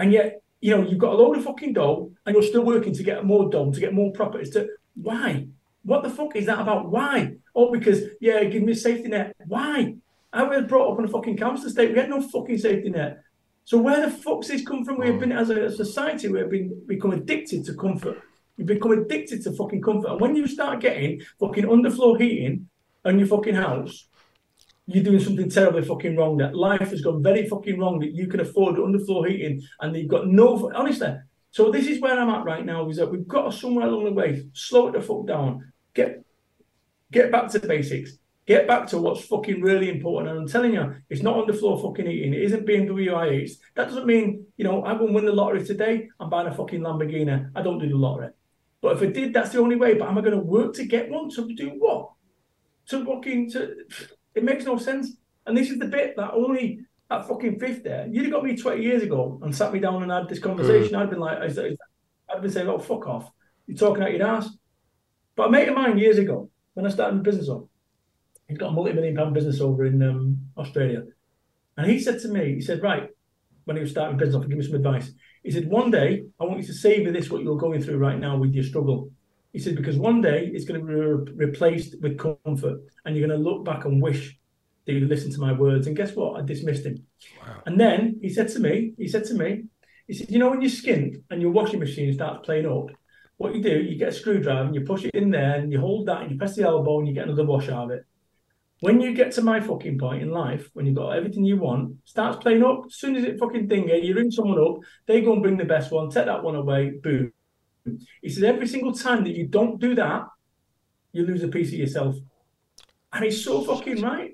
And 0.00 0.10
yet, 0.12 0.42
you 0.60 0.76
know, 0.76 0.82
you've 0.82 0.98
got 0.98 1.12
a 1.12 1.16
load 1.16 1.36
of 1.36 1.44
fucking 1.44 1.74
dough 1.74 2.10
and 2.26 2.34
you're 2.34 2.42
still 2.42 2.64
working 2.64 2.94
to 2.94 3.04
get 3.04 3.24
more 3.24 3.48
dough, 3.48 3.70
to 3.70 3.78
get 3.78 3.94
more 3.94 4.10
properties. 4.10 4.50
To 4.54 4.66
why? 4.96 5.46
What 5.84 6.02
the 6.02 6.10
fuck 6.10 6.34
is 6.34 6.46
that 6.46 6.58
about? 6.58 6.90
Why? 6.90 7.36
Oh, 7.54 7.70
because 7.70 8.00
yeah, 8.20 8.42
give 8.42 8.64
me 8.64 8.72
a 8.72 8.74
safety 8.74 9.08
net. 9.08 9.36
Why? 9.46 9.94
I 10.32 10.42
was 10.42 10.64
brought 10.64 10.92
up 10.92 10.98
in 10.98 11.04
a 11.04 11.08
fucking 11.08 11.36
council 11.36 11.68
estate. 11.68 11.92
We 11.92 11.98
had 12.00 12.10
no 12.10 12.20
fucking 12.20 12.58
safety 12.58 12.90
net. 12.90 13.22
So 13.66 13.78
where 13.78 14.04
the 14.04 14.10
fuck's 14.10 14.48
this 14.48 14.66
come 14.66 14.84
from? 14.84 14.98
We 14.98 15.06
have 15.06 15.14
mm. 15.14 15.20
been 15.20 15.32
as 15.32 15.50
a 15.50 15.70
society, 15.70 16.26
we 16.26 16.40
have 16.40 16.50
been 16.50 16.82
become 16.88 17.12
addicted 17.12 17.64
to 17.66 17.74
comfort. 17.74 18.20
You 18.56 18.64
become 18.64 18.92
addicted 18.92 19.42
to 19.42 19.52
fucking 19.52 19.82
comfort. 19.82 20.10
And 20.10 20.20
when 20.20 20.36
you 20.36 20.46
start 20.46 20.80
getting 20.80 21.22
fucking 21.40 21.64
underfloor 21.64 22.20
heating 22.20 22.68
on 23.04 23.18
your 23.18 23.28
fucking 23.28 23.54
house, 23.54 24.06
you're 24.86 25.04
doing 25.04 25.20
something 25.20 25.48
terribly 25.48 25.82
fucking 25.82 26.16
wrong. 26.16 26.36
That 26.38 26.54
life 26.54 26.90
has 26.90 27.00
gone 27.00 27.22
very 27.22 27.48
fucking 27.48 27.78
wrong. 27.78 28.00
That 28.00 28.14
you 28.14 28.26
can 28.26 28.40
afford 28.40 28.76
underfloor 28.76 29.28
heating, 29.28 29.62
and 29.80 29.96
you've 29.96 30.08
got 30.08 30.26
no. 30.26 30.70
Honestly, 30.74 31.14
so 31.50 31.70
this 31.70 31.86
is 31.86 32.00
where 32.00 32.18
I'm 32.18 32.30
at 32.30 32.44
right 32.44 32.64
now. 32.64 32.88
Is 32.88 32.96
that 32.96 33.10
we've 33.10 33.26
got 33.26 33.50
to 33.50 33.56
somewhere 33.56 33.86
along 33.86 34.04
the 34.04 34.12
way 34.12 34.44
slow 34.52 34.88
it 34.88 34.92
the 34.92 35.00
fuck 35.00 35.26
down 35.26 35.72
Get 35.94 36.24
get 37.10 37.30
back 37.30 37.50
to 37.50 37.60
basics. 37.60 38.12
Get 38.46 38.66
back 38.66 38.88
to 38.88 38.98
what's 38.98 39.24
fucking 39.26 39.60
really 39.62 39.88
important. 39.88 40.30
And 40.30 40.40
I'm 40.40 40.48
telling 40.48 40.72
you, 40.72 40.96
it's 41.08 41.22
not 41.22 41.36
on 41.36 41.46
the 41.46 41.52
floor 41.52 41.80
fucking 41.80 42.10
eating. 42.10 42.34
It 42.34 42.42
isn't 42.42 42.66
BMW 42.66 43.08
i8s. 43.08 43.52
That 43.76 43.88
doesn't 43.88 44.06
mean, 44.06 44.44
you 44.56 44.64
know, 44.64 44.82
I 44.82 44.94
won't 44.94 45.12
win 45.12 45.26
the 45.26 45.32
lottery 45.32 45.64
today. 45.64 46.08
I'm 46.18 46.28
buying 46.28 46.48
a 46.48 46.54
fucking 46.54 46.80
Lamborghini. 46.80 47.50
I 47.54 47.62
don't 47.62 47.78
do 47.78 47.88
the 47.88 47.94
lottery. 47.94 48.30
But 48.82 48.96
if 48.96 49.02
I 49.02 49.12
did, 49.12 49.32
that's 49.32 49.50
the 49.50 49.60
only 49.60 49.76
way. 49.76 49.94
But 49.94 50.08
am 50.08 50.18
I 50.18 50.20
going 50.20 50.36
to 50.36 50.44
work 50.44 50.74
to 50.74 50.84
get 50.84 51.08
one? 51.08 51.30
To 51.30 51.54
do 51.54 51.68
what? 51.78 52.10
To 52.88 53.04
fucking, 53.04 53.50
to, 53.52 53.76
it 54.34 54.44
makes 54.44 54.64
no 54.64 54.76
sense. 54.76 55.16
And 55.46 55.56
this 55.56 55.70
is 55.70 55.78
the 55.78 55.86
bit 55.86 56.16
that 56.16 56.32
only 56.32 56.80
at 57.10 57.28
fucking 57.28 57.60
fifth 57.60 57.84
there, 57.84 58.06
you'd 58.08 58.24
have 58.24 58.32
got 58.32 58.44
me 58.44 58.56
20 58.56 58.82
years 58.82 59.02
ago 59.02 59.38
and 59.42 59.54
sat 59.54 59.72
me 59.72 59.78
down 59.78 60.02
and 60.02 60.10
had 60.10 60.28
this 60.28 60.40
conversation. 60.40 60.94
Mm. 60.94 60.98
I'd 60.98 61.10
been 61.10 61.20
like, 61.20 61.38
I'd 61.38 62.42
been 62.42 62.50
saying, 62.50 62.68
oh, 62.68 62.78
fuck 62.78 63.06
off. 63.06 63.30
You're 63.66 63.78
talking 63.78 64.02
out 64.02 64.12
your 64.12 64.26
ass. 64.26 64.50
But 65.36 65.48
a 65.48 65.50
mate 65.50 65.68
of 65.68 65.76
mine 65.76 65.98
years 65.98 66.18
ago, 66.18 66.50
when 66.74 66.86
I 66.86 66.90
started 66.90 67.16
my 67.16 67.22
business 67.22 67.48
up, 67.48 67.66
he's 68.48 68.58
got 68.58 68.68
a 68.68 68.72
multi-million 68.72 69.16
pound 69.16 69.34
business 69.34 69.60
over 69.60 69.84
in 69.84 70.02
um, 70.02 70.38
Australia. 70.56 71.04
And 71.76 71.90
he 71.90 72.00
said 72.00 72.20
to 72.20 72.28
me, 72.28 72.54
he 72.54 72.60
said, 72.60 72.82
right, 72.82 73.08
when 73.64 73.76
he 73.76 73.82
was 73.82 73.92
starting 73.92 74.16
business 74.16 74.36
off, 74.36 74.48
give 74.48 74.58
me 74.58 74.64
some 74.64 74.74
advice. 74.74 75.12
He 75.42 75.50
said, 75.50 75.68
one 75.68 75.90
day, 75.90 76.24
I 76.40 76.44
want 76.44 76.60
you 76.60 76.66
to 76.66 76.72
savor 76.72 77.10
this, 77.10 77.30
what 77.30 77.42
you're 77.42 77.56
going 77.56 77.82
through 77.82 77.98
right 77.98 78.18
now 78.18 78.36
with 78.36 78.54
your 78.54 78.64
struggle. 78.64 79.10
He 79.52 79.58
said, 79.58 79.76
because 79.76 79.96
one 79.96 80.20
day 80.20 80.50
it's 80.52 80.64
going 80.64 80.80
to 80.80 80.86
be 80.86 80.94
re- 80.94 81.46
replaced 81.46 82.00
with 82.00 82.18
comfort 82.18 82.80
and 83.04 83.16
you're 83.16 83.26
going 83.26 83.38
to 83.38 83.50
look 83.50 83.64
back 83.64 83.84
and 83.84 84.00
wish 84.00 84.38
that 84.86 84.92
you 84.92 85.06
listened 85.06 85.32
to 85.34 85.40
my 85.40 85.52
words. 85.52 85.86
And 85.86 85.96
guess 85.96 86.14
what? 86.14 86.40
I 86.40 86.44
dismissed 86.44 86.86
him. 86.86 87.04
Wow. 87.40 87.62
And 87.66 87.78
then 87.78 88.18
he 88.22 88.28
said 88.30 88.48
to 88.50 88.60
me, 88.60 88.94
he 88.96 89.08
said 89.08 89.24
to 89.26 89.34
me, 89.34 89.64
he 90.06 90.14
said, 90.14 90.30
you 90.30 90.38
know, 90.38 90.50
when 90.50 90.62
your 90.62 90.70
skin 90.70 91.22
and 91.30 91.42
your 91.42 91.50
washing 91.50 91.80
machine 91.80 92.12
starts 92.12 92.44
playing 92.44 92.66
up, 92.66 92.86
what 93.36 93.54
you 93.54 93.62
do, 93.62 93.82
you 93.82 93.96
get 93.96 94.08
a 94.08 94.12
screwdriver 94.12 94.66
and 94.66 94.74
you 94.74 94.82
push 94.82 95.04
it 95.04 95.14
in 95.14 95.30
there 95.30 95.56
and 95.56 95.72
you 95.72 95.80
hold 95.80 96.06
that 96.06 96.22
and 96.22 96.30
you 96.30 96.38
press 96.38 96.54
the 96.54 96.62
elbow 96.62 96.98
and 96.98 97.08
you 97.08 97.14
get 97.14 97.24
another 97.24 97.44
wash 97.44 97.68
out 97.68 97.84
of 97.84 97.90
it. 97.90 98.06
When 98.82 99.00
you 99.00 99.14
get 99.14 99.30
to 99.34 99.42
my 99.42 99.60
fucking 99.60 99.96
point 99.96 100.22
in 100.22 100.32
life, 100.32 100.68
when 100.72 100.86
you've 100.86 100.96
got 100.96 101.10
everything 101.10 101.44
you 101.44 101.56
want, 101.56 101.98
starts 102.04 102.38
playing 102.38 102.64
up, 102.64 102.82
as 102.86 102.96
soon 102.96 103.14
as 103.14 103.22
it 103.22 103.38
fucking 103.38 103.68
thing, 103.68 103.88
you 103.88 104.12
ring 104.12 104.32
someone 104.32 104.58
up, 104.58 104.78
they 105.06 105.20
go 105.20 105.34
and 105.34 105.40
bring 105.40 105.56
the 105.56 105.64
best 105.64 105.92
one, 105.92 106.10
take 106.10 106.24
that 106.24 106.42
one 106.42 106.56
away, 106.56 106.90
boom. 107.00 107.32
He 108.20 108.28
says 108.28 108.42
every 108.42 108.66
single 108.66 108.92
time 108.92 109.22
that 109.22 109.36
you 109.36 109.46
don't 109.46 109.80
do 109.80 109.94
that, 109.94 110.26
you 111.12 111.24
lose 111.24 111.44
a 111.44 111.48
piece 111.48 111.68
of 111.68 111.74
yourself. 111.74 112.16
And 113.12 113.24
he's 113.24 113.44
so 113.44 113.62
fucking 113.62 114.02
right. 114.02 114.32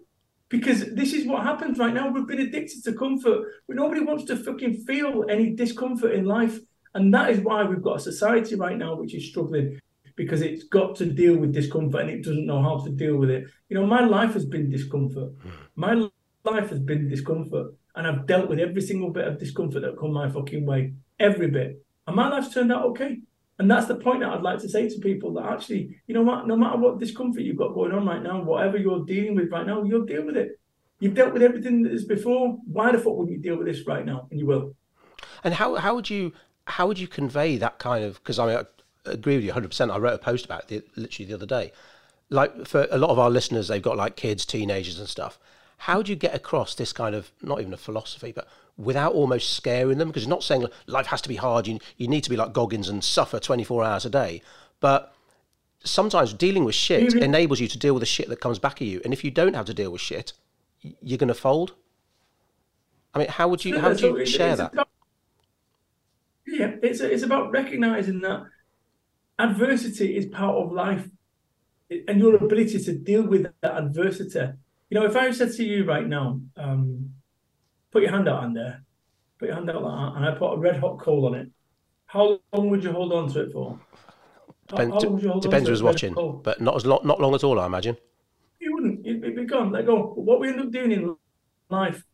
Because 0.49 0.95
this 0.95 1.13
is 1.13 1.27
what 1.27 1.43
happens 1.43 1.79
right 1.79 1.93
now. 1.93 2.09
We've 2.11 2.27
been 2.27 2.41
addicted 2.41 2.83
to 2.85 2.95
comfort. 2.95 3.45
Nobody 3.69 4.01
wants 4.01 4.25
to 4.25 4.37
fucking 4.39 4.77
feel 4.87 5.27
any 5.29 5.51
discomfort 5.51 6.15
in 6.15 6.25
life. 6.25 6.59
And 6.95 7.13
that 7.13 7.29
is 7.29 7.41
why 7.41 7.65
we've 7.65 7.83
got 7.83 7.99
a 7.99 8.01
society 8.01 8.55
right 8.55 8.79
now 8.79 8.95
which 8.95 9.15
is 9.15 9.29
struggling 9.29 9.79
because 10.19 10.43
it's 10.43 10.65
got 10.65 10.97
to 10.97 11.07
deal 11.07 11.37
with 11.37 11.55
discomfort 11.55 12.01
and 12.01 12.11
it 12.11 12.25
doesn't 12.25 12.45
know 12.45 12.61
how 12.61 12.77
to 12.85 12.91
deal 12.91 13.17
with 13.17 13.31
it. 13.31 13.45
You 13.69 13.77
know, 13.77 13.87
my 13.87 14.05
life 14.05 14.35
has 14.35 14.45
been 14.45 14.69
discomfort. 14.69 15.31
Hmm. 15.41 15.51
My 15.77 16.09
life 16.45 16.71
has 16.71 16.81
been 16.81 17.09
discomfort. 17.09 17.73
And 17.95 18.07
I've 18.07 18.27
dealt 18.27 18.49
with 18.49 18.59
every 18.59 18.83
single 18.83 19.11
bit 19.11 19.29
of 19.29 19.39
discomfort 19.39 19.83
that 19.83 19.97
come 19.99 20.13
my 20.13 20.29
fucking 20.29 20.67
way. 20.67 20.93
Every 21.21 21.49
bit. 21.49 21.85
And 22.07 22.17
my 22.17 22.29
life's 22.29 22.53
turned 22.53 22.73
out 22.73 22.85
okay. 22.87 23.19
And 23.61 23.71
that's 23.71 23.87
the 23.87 23.95
point 23.95 24.21
that 24.21 24.31
I'd 24.31 24.43
like 24.43 24.59
to 24.61 24.69
say 24.69 24.89
to 24.89 24.99
people 24.99 25.33
that 25.35 25.47
actually, 25.47 25.97
you 26.09 26.15
know 26.15 26.23
what, 26.23 26.49
no 26.49 26.57
matter 26.57 26.79
what 26.79 26.99
discomfort 26.99 27.43
you've 27.43 27.57
got 27.57 27.75
going 27.75 27.93
on 27.93 28.05
right 28.05 28.23
now, 28.23 28.43
whatever 28.43 28.77
you're 28.77 29.05
dealing 29.05 29.37
with 29.37 29.53
right 29.53 29.67
now, 29.67 29.85
you'll 29.85 30.05
deal 30.05 30.27
with 30.27 30.37
it. 30.37 30.61
You've 30.99 31.15
dealt 31.15 31.33
with 31.33 31.43
everything 31.43 31.83
that 31.85 31.93
is 31.93 32.05
before. 32.05 32.59
Why 32.67 32.91
the 32.91 32.99
fuck 32.99 33.15
wouldn't 33.15 33.37
you 33.37 33.43
deal 33.43 33.57
with 33.57 33.69
this 33.69 33.87
right 33.87 34.05
now? 34.05 34.27
And 34.31 34.41
you 34.41 34.47
will. 34.47 34.75
And 35.45 35.55
how 35.55 35.77
how 35.77 35.95
would 35.95 36.11
you 36.11 36.33
how 36.67 36.89
would 36.89 36.99
you 36.99 37.07
convey 37.07 37.57
that 37.57 37.79
kind 37.79 38.05
of 38.05 38.15
because 38.15 38.39
I 38.41 38.47
mean 38.47 38.65
agree 39.11 39.37
with 39.37 39.45
you 39.45 39.53
100%. 39.53 39.93
I 39.93 39.99
wrote 39.99 40.15
a 40.15 40.19
post 40.19 40.45
about 40.45 40.71
it 40.71 40.89
literally 40.97 41.27
the 41.27 41.35
other 41.35 41.47
day. 41.47 41.73
Like 42.31 42.67
for 42.67 42.87
a 42.91 42.99
lot 42.99 43.11
of 43.11 43.19
our 43.19 43.31
listeners, 43.31 43.69
they've 43.69 43.83
got 43.83 43.97
like 43.97 44.17
kids, 44.17 44.45
teenagers, 44.45 44.99
and 44.99 45.09
stuff. 45.09 45.39
How 45.79 46.03
do 46.03 46.11
you 46.11 46.17
get 46.17 46.35
across 46.35 46.75
this 46.75 46.93
kind 46.93 47.15
of 47.15 47.31
not 47.43 47.61
even 47.61 47.73
a 47.73 47.79
philosophy, 47.79 48.33
but 48.33 48.49
without 48.77 49.13
almost 49.15 49.55
scaring 49.55 49.99
them? 49.99 50.09
Because 50.09 50.25
you're 50.25 50.31
not 50.31 50.43
saying 50.43 50.67
life 50.87 51.07
has 51.07 51.23
to 51.23 51.29
be 51.29 51.37
hard. 51.37 51.67
You 51.67 51.79
you 51.97 52.09
need 52.09 52.25
to 52.25 52.31
be 52.31 52.37
like 52.37 52.53
Goggins 52.53 52.89
and 52.89 53.03
suffer 53.03 53.39
24 53.39 53.85
hours 53.85 54.05
a 54.05 54.11
day, 54.11 54.43
but 54.81 55.15
sometimes 55.85 56.33
dealing 56.33 56.65
with 56.65 56.75
shit 56.75 57.09
mm-hmm. 57.09 57.23
enables 57.23 57.61
you 57.61 57.69
to 57.69 57.79
deal 57.79 57.95
with 57.95 58.01
the 58.01 58.07
shit 58.07 58.29
that 58.29 58.41
comes 58.41 58.59
back 58.59 58.83
at 58.83 58.89
you. 58.89 59.01
And 59.05 59.13
if 59.13 59.25
you 59.25 59.31
don't 59.31 59.55
have 59.55 59.67
to 59.67 59.75
deal 59.75 59.91
with 59.91 60.01
shit, 60.01 60.33
you're 60.81 61.19
going 61.19 61.29
to 61.29 61.35
fold. 61.35 61.75
I 63.15 63.21
mean, 63.21 63.29
how 63.29 63.49
would 63.49 63.65
you 63.65 63.79
how 63.79 63.89
would 63.89 64.01
you 64.01 64.27
share 64.27 64.57
that? 64.57 64.75
Yeah, 66.47 66.77
it's 66.83 67.01
it's 67.01 67.23
about 67.23 67.51
recognizing 67.51 68.21
that 68.21 68.47
adversity 69.39 70.17
is 70.17 70.27
part 70.27 70.57
of 70.57 70.73
life, 70.73 71.09
and 71.91 72.19
your 72.19 72.37
ability 72.37 72.79
to 72.79 72.93
deal 72.93 73.27
with 73.27 73.47
that 73.63 73.77
adversity 73.77 74.53
you 74.91 74.99
know, 74.99 75.07
if 75.07 75.17
I 75.17 75.31
said 75.33 75.53
to 75.53 75.65
you 75.65 75.85
right 75.85 76.07
now, 76.07 76.41
um, 76.57 77.13
put 77.91 78.03
your 78.03 78.11
hand 78.11 78.29
out 78.29 78.43
on 78.43 78.55
there, 78.55 78.83
put 79.39 79.49
your 79.49 79.57
hand 79.57 79.69
out 79.69 79.83
like 79.83 79.93
that, 79.93 80.17
and 80.17 80.25
I 80.27 80.39
put 80.39 80.55
a 80.55 80.57
red 80.57 80.81
hot 80.81 80.99
coal 80.99 81.27
on 81.27 81.35
it, 81.35 81.51
how 82.07 82.41
long 82.53 82.71
would 82.71 82.83
you 82.83 82.93
hold 82.93 83.13
on 83.13 83.31
to 83.33 83.41
it 83.43 83.53
for? 83.53 83.79
Depends, 84.67 85.05
how, 85.05 85.17
how 85.17 85.41
depends 85.41 85.69
who's 85.69 85.83
watching, 85.83 86.15
but 86.43 86.61
not 86.61 86.77
as 86.77 86.87
long, 86.87 87.01
not 87.05 87.21
long 87.21 87.35
at 87.35 87.45
all, 87.45 87.61
I 87.61 87.67
imagine. 87.67 87.97
You 88.61 88.75
wouldn't. 88.75 89.07
It'd 89.07 89.37
be 89.37 89.45
gone. 89.45 89.73
Let 89.73 89.87
go. 89.87 90.15
What 90.15 90.41
we 90.41 90.49
end 90.49 90.61
up 90.61 90.71
doing 90.71 90.93
in 90.93 91.17
life, 91.71 92.05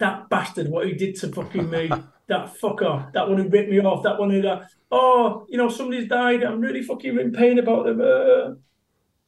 that 0.00 0.28
bastard, 0.28 0.68
what 0.68 0.86
he 0.86 0.94
did 0.94 1.14
to 1.16 1.28
fucking 1.28 1.70
me, 1.70 1.88
that 2.26 2.58
fucker, 2.60 3.12
that 3.12 3.28
one 3.28 3.38
who 3.38 3.48
ripped 3.48 3.70
me 3.70 3.80
off, 3.80 4.02
that 4.02 4.18
one 4.18 4.30
who 4.30 4.42
that, 4.42 4.68
oh, 4.90 5.46
you 5.48 5.56
know, 5.56 5.68
somebody's 5.68 6.08
died. 6.08 6.42
I'm 6.42 6.60
really 6.60 6.82
fucking 6.82 7.18
in 7.18 7.32
pain 7.32 7.58
about 7.58 7.86
them. 7.86 8.00
Uh, 8.00 8.54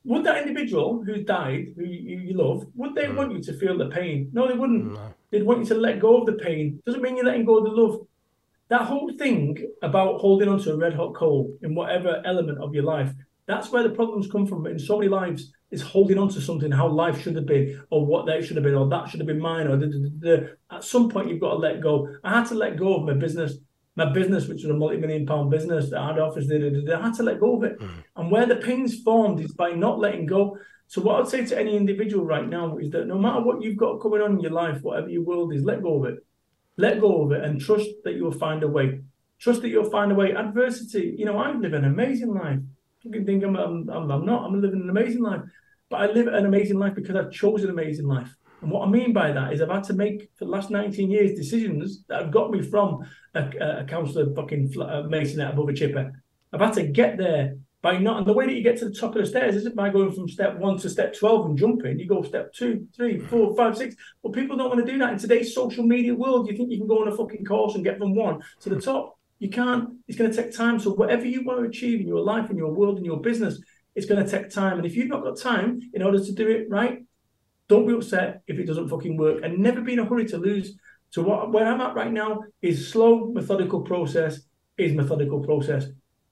would 0.05 0.25
that 0.25 0.43
individual 0.43 1.03
who 1.05 1.23
died, 1.23 1.75
who 1.77 1.85
you, 1.85 2.19
you 2.19 2.37
love, 2.37 2.67
would 2.75 2.95
they 2.95 3.05
mm. 3.05 3.15
want 3.15 3.33
you 3.33 3.43
to 3.43 3.53
feel 3.59 3.79
the 3.79 3.89
pain? 3.89 4.31
No, 4.33 4.49
they 4.49 4.55
wouldn't. 4.55 4.95
No. 4.95 5.15
They'd 5.31 5.45
want 5.45 5.61
you 5.61 5.67
to 5.67 5.75
let 5.77 6.01
go 6.01 6.19
of 6.19 6.27
the 6.27 6.33
pain. 6.33 6.83
Doesn't 6.85 7.03
mean 7.03 7.17
you're 7.17 7.25
letting 7.25 7.45
go 7.45 7.59
of 7.59 7.65
the 7.65 7.71
love. 7.71 8.07
That 8.69 8.83
whole 8.83 9.13
thing 9.17 9.59
about 9.83 10.21
holding 10.21 10.49
on 10.49 10.59
to 10.63 10.73
a 10.73 10.77
red 10.77 10.95
hot 10.95 11.15
coal 11.15 11.57
in 11.63 11.75
whatever 11.75 12.23
element 12.25 12.59
of 12.59 12.75
your 12.75 12.85
life, 12.85 13.13
that's 13.47 13.71
where 13.71 13.83
the 13.83 13.91
problems 13.91 14.31
come 14.31 14.47
from. 14.47 14.67
In 14.67 14.79
so 14.79 14.99
many 14.99 15.09
lives, 15.09 15.53
is 15.73 15.83
holding 15.83 16.19
on 16.19 16.29
to 16.29 16.41
something, 16.41 16.71
how 16.71 16.87
life 16.87 17.21
should 17.21 17.35
have 17.35 17.47
been, 17.47 17.83
or 17.91 18.07
what 18.07 18.27
that 18.27 18.45
should 18.45 18.57
have 18.57 18.65
been, 18.65 18.75
or 18.75 18.89
that 18.89 19.09
should 19.09 19.21
have 19.21 19.27
been 19.27 19.41
mine, 19.41 19.67
or 19.67 19.77
da, 19.77 19.87
da, 19.87 20.37
da, 20.37 20.47
at 20.71 20.85
some 20.85 21.09
point 21.09 21.29
you've 21.29 21.41
got 21.41 21.53
to 21.53 21.57
let 21.57 21.81
go. 21.81 22.09
I 22.23 22.39
had 22.39 22.47
to 22.49 22.55
let 22.55 22.79
go 22.79 22.97
of 22.97 23.05
my 23.05 23.15
business 23.15 23.59
my 23.97 24.11
business, 24.11 24.49
which 24.49 24.63
was 24.63 24.71
a 24.71 24.75
multi-million 24.75 25.27
pound 25.27 25.51
business 25.51 25.91
that 25.91 26.01
I 26.01 26.09
had 26.09 26.19
office, 26.19 26.51
I 26.51 27.03
had 27.03 27.15
to 27.15 27.23
let 27.23 27.41
go 27.41 27.57
of 27.57 27.65
it. 27.65 27.79
Mm. 27.79 28.05
And 28.17 28.31
where 28.31 28.47
the 28.47 28.57
pain's 28.57 29.03
formed 29.03 29.41
is 29.41 29.53
by 29.53 29.73
not 29.73 29.99
letting 29.99 30.27
go. 30.27 30.57
So 30.87 31.03
what 31.03 31.21
I'd 31.21 31.29
say 31.29 31.45
to 31.45 31.59
any 31.59 31.77
individual 31.77 32.25
right 32.25 32.49
now 32.49 32.79
is 32.79 32.91
that 32.91 33.07
no 33.07 33.19
matter 33.19 33.43
what 33.43 33.63
you've 33.63 33.77
got 33.77 34.01
coming 34.01 34.23
on 34.23 34.33
in 34.33 34.41
your 34.41 34.53
life, 34.53 34.81
whatever 34.83 35.09
your 35.09 35.23
world 35.23 35.55
is, 35.55 35.63
let 35.63 35.83
go 35.83 36.03
of 36.03 36.11
it. 36.11 36.25
Let 36.77 37.01
go 37.01 37.23
of 37.23 37.33
it 37.33 37.45
and 37.45 37.61
trust 37.61 37.89
that 38.05 38.15
you'll 38.15 38.33
find 38.33 38.63
a 38.63 38.69
way. 38.69 39.01
Trust 39.39 39.63
that 39.63 39.69
you'll 39.69 39.91
find 39.91 40.11
a 40.13 40.15
way. 40.15 40.33
Adversity, 40.33 41.15
you 41.19 41.27
know, 41.27 41.39
I 41.39 41.53
live 41.53 41.75
an 41.75 41.85
amazing 41.85 42.33
life. 42.33 42.61
Can 43.11 43.27
think 43.27 43.45
I'm, 43.45 43.57
I'm, 43.57 43.89
I'm 43.89 44.25
not. 44.25 44.45
I'm 44.45 44.61
living 44.61 44.83
an 44.83 44.91
amazing 44.91 45.23
life. 45.23 45.43
But 45.89 46.03
I 46.03 46.13
live 46.13 46.27
an 46.27 46.47
amazing 46.47 46.79
life 46.79 46.95
because 46.95 47.17
I've 47.17 47.33
chosen 47.33 47.69
an 47.69 47.79
amazing 47.79 48.07
life. 48.07 48.35
And 48.63 48.71
what 48.71 48.87
I 48.87 48.91
mean 48.91 49.13
by 49.13 49.33
that 49.33 49.53
is 49.53 49.61
I've 49.61 49.69
had 49.69 49.85
to 49.85 49.93
make 49.93 50.31
for 50.37 50.45
the 50.45 50.51
last 50.51 50.71
19 50.71 51.11
years 51.11 51.37
decisions 51.37 52.05
that 52.09 52.23
have 52.23 52.31
got 52.31 52.51
me 52.51 52.63
from 52.63 53.01
a, 53.35 53.81
a 53.81 53.85
councillor 53.85 54.33
fucking 54.35 54.73
uh, 54.81 55.03
Mason 55.09 55.41
above 55.41 55.69
a 55.69 55.75
chipper. 55.75 56.13
I've 56.53 56.61
had 56.61 56.75
to 56.75 56.85
get 56.85 57.19
there 57.19 57.57
by 57.83 57.99
not, 57.99 58.19
and 58.19 58.27
the 58.27 58.33
way 58.33 58.47
that 58.47 58.55
you 58.55 58.63
get 58.63 58.79
to 58.79 58.85
the 58.85 58.95
top 58.95 59.17
of 59.17 59.23
the 59.23 59.27
stairs 59.27 59.57
isn't 59.57 59.75
by 59.75 59.91
going 59.91 60.13
from 60.13 60.29
step 60.29 60.57
one 60.57 60.79
to 60.79 60.89
step 60.89 61.19
12 61.19 61.47
and 61.47 61.59
jumping. 61.59 61.99
You 61.99 62.07
go 62.07 62.23
step 62.23 62.53
two, 62.53 62.87
three, 62.95 63.19
four, 63.19 63.57
five, 63.57 63.77
six. 63.77 63.97
But 64.23 64.33
people 64.33 64.57
don't 64.57 64.69
want 64.69 64.87
to 64.87 64.91
do 64.91 64.99
that. 64.99 65.13
In 65.13 65.19
today's 65.19 65.53
social 65.53 65.85
media 65.85 66.15
world, 66.15 66.49
you 66.49 66.57
think 66.57 66.71
you 66.71 66.79
can 66.79 66.87
go 66.87 67.03
on 67.03 67.09
a 67.09 67.17
fucking 67.17 67.45
course 67.45 67.75
and 67.75 67.83
get 67.83 67.99
from 67.99 68.15
one 68.15 68.41
to 68.61 68.71
the 68.71 68.81
top. 68.81 69.19
You 69.43 69.51
can't. 69.51 69.89
It's 70.07 70.17
going 70.17 70.31
to 70.31 70.37
take 70.37 70.55
time. 70.55 70.79
So 70.79 70.93
whatever 70.93 71.27
you 71.27 71.43
want 71.45 71.59
to 71.59 71.69
achieve 71.69 72.01
in 72.01 72.07
your 72.07 72.21
life, 72.21 72.49
in 72.49 72.57
your 72.57 72.73
world, 72.73 72.99
in 72.99 73.05
your 73.05 73.21
business, 73.21 73.61
it's 73.97 74.07
going 74.07 74.25
to 74.25 74.31
take 74.31 74.51
time. 74.51 74.77
And 74.77 74.87
if 74.87 74.95
you've 74.95 75.09
not 75.09 75.25
got 75.25 75.37
time 75.37 75.81
in 75.93 76.01
order 76.01 76.25
to 76.25 76.33
do 76.33 76.49
it 76.49 76.71
right, 76.71 77.01
don't 77.67 77.85
be 77.85 77.93
upset 77.93 78.43
if 78.47 78.61
it 78.61 78.67
doesn't 78.67 78.89
fucking 78.89 79.17
work 79.17 79.43
and 79.43 79.59
never 79.59 79.81
be 79.81 79.95
in 79.95 79.99
a 79.99 80.05
hurry 80.05 80.27
to 80.27 80.39
lose. 80.39 80.79
So 81.11 81.23
what 81.23 81.51
where 81.51 81.67
I'm 81.67 81.81
at 81.81 81.97
right 81.97 82.13
now 82.13 82.45
is 82.63 82.89
slow, 82.93 83.33
methodical 83.33 83.81
process 83.81 84.43
is 84.79 84.93
methodical 84.93 85.41
process. 85.41 85.87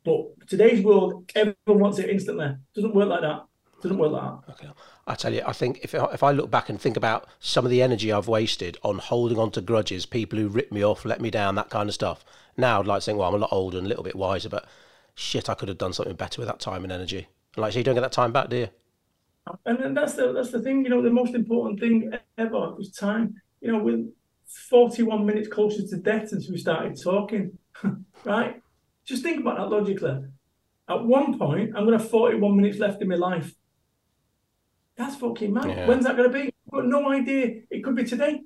But 0.05 0.47
today's 0.47 0.85
world, 0.85 1.29
everyone 1.35 1.83
wants 1.83 1.99
it 1.99 2.11
instantly. 2.11 2.55
Doesn't 2.77 2.95
work 2.95 3.09
like 3.09 3.23
that. 3.23 3.43
Doesn't 3.83 3.99
work 3.99 4.13
like 4.13 4.23
that. 4.23 4.53
Okay. 4.53 4.69
I 5.11 5.15
tell 5.17 5.35
you, 5.35 5.43
I 5.45 5.53
think 5.53 5.81
if 5.83 5.93
if 5.93 6.23
I 6.23 6.31
look 6.31 6.53
back 6.53 6.69
and 6.69 6.81
think 6.81 6.97
about 6.97 7.29
some 7.41 7.65
of 7.65 7.71
the 7.71 7.83
energy 7.83 8.13
I've 8.13 8.29
wasted 8.29 8.79
on 8.85 8.99
holding 8.99 9.39
on 9.39 9.51
to 9.53 9.61
grudges, 9.61 10.07
people 10.07 10.39
who 10.39 10.47
ripped 10.47 10.73
me 10.73 10.85
off, 10.85 11.05
let 11.05 11.21
me 11.21 11.31
down, 11.31 11.57
that 11.57 11.69
kind 11.69 11.89
of 11.89 11.95
stuff. 11.95 12.25
Now 12.57 12.79
I'd 12.79 12.87
like 12.87 13.01
to 13.01 13.07
think, 13.07 13.19
well, 13.19 13.29
I'm 13.29 13.35
a 13.35 13.39
lot 13.39 13.53
older 13.53 13.77
and 13.77 13.87
a 13.87 13.89
little 13.89 14.05
bit 14.05 14.15
wiser, 14.15 14.49
but 14.49 14.67
shit, 15.17 15.51
I 15.51 15.55
could 15.55 15.69
have 15.69 15.79
done 15.79 15.93
something 15.93 16.15
better 16.15 16.41
with 16.41 16.47
that 16.47 16.61
time 16.61 16.85
and 16.85 16.93
energy. 16.93 17.27
And 17.57 17.63
like, 17.63 17.73
so 17.73 17.79
you 17.79 17.85
don't 17.85 17.97
get 17.97 18.03
that 18.03 18.13
time 18.13 18.31
back, 18.31 18.51
do 18.51 18.57
you? 18.57 18.69
And 19.67 19.79
then 19.83 19.95
that's 19.95 20.15
the 20.15 20.33
that's 20.33 20.53
the 20.53 20.63
thing, 20.63 20.85
you 20.85 20.91
know, 20.91 21.03
the 21.03 21.11
most 21.11 21.35
important 21.35 21.81
thing 21.81 22.13
ever 22.39 22.71
was 22.71 22.93
time. 22.93 23.35
You 23.61 23.73
know, 23.73 23.79
we're 23.79 24.05
41 24.69 25.27
minutes 25.27 25.49
closer 25.49 25.85
to 25.89 25.97
death 25.97 26.29
since 26.29 26.49
we 26.49 26.57
started 26.57 27.01
talking, 27.03 27.59
right? 28.25 28.63
Just 29.05 29.25
think 29.25 29.41
about 29.41 29.57
that 29.57 29.75
logically. 29.75 30.23
At 30.89 31.05
one 31.05 31.37
point, 31.37 31.71
I'm 31.71 31.85
going 31.85 31.99
to 31.99 32.03
have 32.03 32.11
41 32.11 32.57
minutes 32.57 32.79
left 32.79 33.03
in 33.03 33.09
my 33.09 33.17
life. 33.17 33.55
That's 35.01 35.17
fucking 35.17 35.55
mad. 35.55 35.67
Yeah. 35.67 35.87
When's 35.87 36.05
that 36.05 36.19
going 36.19 36.31
to 36.31 36.39
be? 36.39 36.53
I've 36.67 36.73
got 36.73 36.87
no 36.87 37.11
idea. 37.11 37.63
It 37.71 37.83
could 37.83 37.97
be 37.97 38.05
today. 38.05 38.43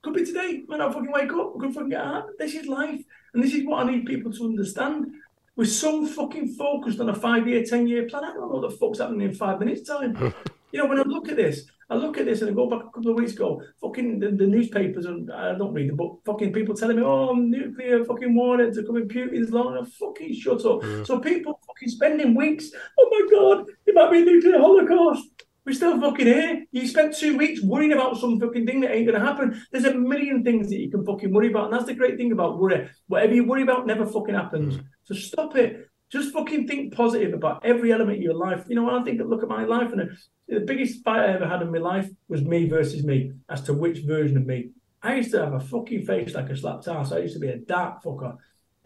Could 0.00 0.14
be 0.14 0.24
today. 0.24 0.62
Might 0.66 0.78
not 0.78 0.94
fucking 0.94 1.12
wake 1.12 1.30
up. 1.34 1.58
Could 1.58 1.74
fucking 1.74 1.90
get 1.90 2.00
out. 2.00 2.28
This 2.38 2.54
is 2.54 2.66
life. 2.66 3.02
And 3.34 3.44
this 3.44 3.52
is 3.52 3.66
what 3.66 3.84
I 3.86 3.90
need 3.90 4.06
people 4.06 4.32
to 4.32 4.44
understand. 4.46 5.12
We're 5.54 5.66
so 5.66 6.06
fucking 6.06 6.54
focused 6.54 6.98
on 6.98 7.10
a 7.10 7.14
five 7.14 7.46
year, 7.46 7.62
10 7.62 7.88
year 7.88 8.08
plan. 8.08 8.24
I 8.24 8.28
don't 8.28 8.40
know 8.40 8.58
what 8.58 8.70
the 8.70 8.74
fuck's 8.74 9.00
happening 9.00 9.28
in 9.28 9.34
five 9.34 9.60
minutes' 9.60 9.86
time. 9.86 10.16
you 10.72 10.78
know, 10.78 10.86
when 10.86 10.98
I 10.98 11.02
look 11.02 11.28
at 11.28 11.36
this, 11.36 11.66
I 11.90 11.94
look 11.94 12.16
at 12.16 12.24
this 12.24 12.40
and 12.40 12.50
I 12.50 12.54
go 12.54 12.70
back 12.70 12.80
a 12.80 12.90
couple 12.90 13.10
of 13.10 13.18
weeks 13.18 13.34
ago, 13.34 13.62
fucking 13.82 14.18
the, 14.18 14.30
the 14.30 14.46
newspapers, 14.46 15.04
and 15.04 15.30
I 15.30 15.56
don't 15.58 15.74
read 15.74 15.90
them, 15.90 15.96
but 15.96 16.24
fucking 16.24 16.54
people 16.54 16.74
telling 16.74 16.96
me, 16.96 17.02
oh, 17.02 17.34
nuclear 17.34 18.02
fucking 18.02 18.34
warheads 18.34 18.78
are 18.78 18.82
coming 18.82 19.08
Putin's 19.08 19.50
long. 19.50 19.84
Fucking 19.84 20.34
shut 20.34 20.64
up. 20.64 20.82
Yeah. 20.82 21.04
So 21.04 21.20
people 21.20 21.60
fucking 21.66 21.90
spending 21.90 22.34
weeks, 22.34 22.70
oh 22.98 23.08
my 23.10 23.36
God, 23.38 23.66
it 23.84 23.94
might 23.94 24.10
be 24.10 24.22
a 24.22 24.24
nuclear 24.24 24.58
holocaust. 24.58 25.28
We're 25.66 25.72
still 25.72 26.00
fucking 26.00 26.26
here. 26.26 26.64
You 26.70 26.86
spent 26.86 27.16
two 27.16 27.36
weeks 27.36 27.60
worrying 27.60 27.92
about 27.92 28.16
some 28.18 28.38
fucking 28.38 28.66
thing 28.66 28.80
that 28.82 28.94
ain't 28.94 29.08
to 29.08 29.18
happen. 29.18 29.60
There's 29.72 29.84
a 29.84 29.94
million 29.94 30.44
things 30.44 30.68
that 30.68 30.78
you 30.78 30.88
can 30.88 31.04
fucking 31.04 31.34
worry 31.34 31.48
about. 31.48 31.64
And 31.64 31.72
that's 31.72 31.86
the 31.86 31.94
great 31.94 32.16
thing 32.16 32.30
about 32.30 32.60
worry. 32.60 32.88
Whatever 33.08 33.34
you 33.34 33.44
worry 33.44 33.62
about 33.62 33.84
never 33.84 34.06
fucking 34.06 34.36
happens. 34.36 34.76
Mm. 34.76 34.84
So 35.02 35.14
stop 35.14 35.56
it. 35.56 35.90
Just 36.08 36.32
fucking 36.32 36.68
think 36.68 36.94
positive 36.94 37.34
about 37.34 37.64
every 37.64 37.92
element 37.92 38.18
of 38.18 38.22
your 38.22 38.34
life. 38.34 38.64
You 38.68 38.76
know, 38.76 38.84
when 38.84 38.94
I 38.94 39.02
think, 39.02 39.20
look 39.26 39.42
at 39.42 39.48
my 39.48 39.64
life, 39.64 39.92
and 39.92 40.16
the 40.46 40.60
biggest 40.60 41.02
fight 41.02 41.28
I 41.28 41.34
ever 41.34 41.48
had 41.48 41.62
in 41.62 41.72
my 41.72 41.78
life 41.78 42.08
was 42.28 42.42
me 42.42 42.68
versus 42.68 43.02
me 43.02 43.32
as 43.48 43.62
to 43.62 43.74
which 43.74 43.98
version 44.06 44.36
of 44.36 44.46
me. 44.46 44.70
I 45.02 45.16
used 45.16 45.32
to 45.32 45.44
have 45.44 45.54
a 45.54 45.60
fucking 45.60 46.06
face 46.06 46.32
like 46.32 46.48
a 46.48 46.56
slapped 46.56 46.86
ass. 46.86 47.10
I 47.10 47.18
used 47.18 47.34
to 47.34 47.40
be 47.40 47.48
a 47.48 47.58
dark 47.58 48.04
fucker, 48.04 48.36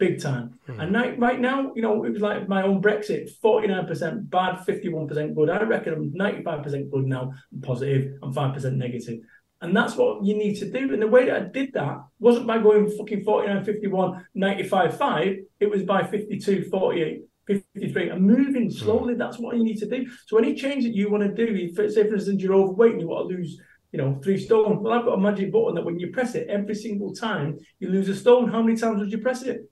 big 0.01 0.19
time. 0.19 0.59
Mm. 0.67 0.81
And 0.81 1.21
right 1.21 1.39
now, 1.39 1.71
you 1.75 1.83
know, 1.83 2.03
it 2.03 2.11
was 2.11 2.23
like 2.23 2.49
my 2.49 2.63
own 2.63 2.81
Brexit 2.81 3.29
49% 3.43 4.29
bad, 4.29 4.55
51% 4.67 5.35
good. 5.35 5.49
I 5.49 5.61
reckon 5.61 5.93
I'm 5.93 6.11
95% 6.11 6.91
good 6.91 7.05
now, 7.05 7.31
I'm 7.53 7.61
positive, 7.61 8.17
I'm 8.23 8.33
5% 8.33 8.73
negative. 8.75 9.19
And 9.61 9.77
that's 9.77 9.95
what 9.95 10.25
you 10.25 10.35
need 10.35 10.55
to 10.55 10.71
do. 10.71 10.91
And 10.91 11.01
the 11.01 11.07
way 11.07 11.25
that 11.25 11.35
I 11.35 11.45
did 11.45 11.71
that 11.73 11.97
wasn't 12.19 12.47
by 12.47 12.57
going 12.57 12.89
fucking 12.97 13.23
49, 13.23 13.63
51, 13.63 14.25
95, 14.33 14.97
5. 14.97 15.37
It 15.59 15.69
was 15.69 15.83
by 15.83 16.01
52, 16.03 16.69
48, 16.71 17.21
53 17.45 18.09
and 18.09 18.25
moving 18.25 18.63
hmm. 18.63 18.69
slowly. 18.71 19.13
Mm. 19.13 19.19
That's 19.19 19.37
what 19.37 19.55
you 19.55 19.63
need 19.63 19.77
to 19.77 19.87
do. 19.87 20.09
So 20.25 20.39
any 20.39 20.55
change 20.55 20.83
that 20.83 20.95
you 20.95 21.11
want 21.11 21.23
to 21.23 21.45
do, 21.45 21.53
if, 21.55 21.93
say 21.93 22.07
for 22.07 22.15
instance 22.15 22.41
you're 22.41 22.55
overweight 22.55 22.93
and 22.93 23.01
you 23.01 23.07
want 23.07 23.29
to 23.29 23.35
lose, 23.35 23.61
you 23.91 23.99
know, 23.99 24.19
three 24.23 24.39
stone. 24.39 24.81
Well, 24.81 24.93
I've 24.93 25.05
got 25.05 25.19
a 25.19 25.21
magic 25.21 25.51
button 25.51 25.75
that 25.75 25.85
when 25.85 25.99
you 25.99 26.07
press 26.11 26.33
it 26.33 26.47
every 26.49 26.75
single 26.75 27.13
time 27.13 27.59
you 27.79 27.89
lose 27.89 28.09
a 28.09 28.15
stone. 28.15 28.49
How 28.49 28.63
many 28.63 28.77
times 28.79 28.99
would 28.99 29.11
you 29.11 29.19
press 29.19 29.43
it? 29.43 29.69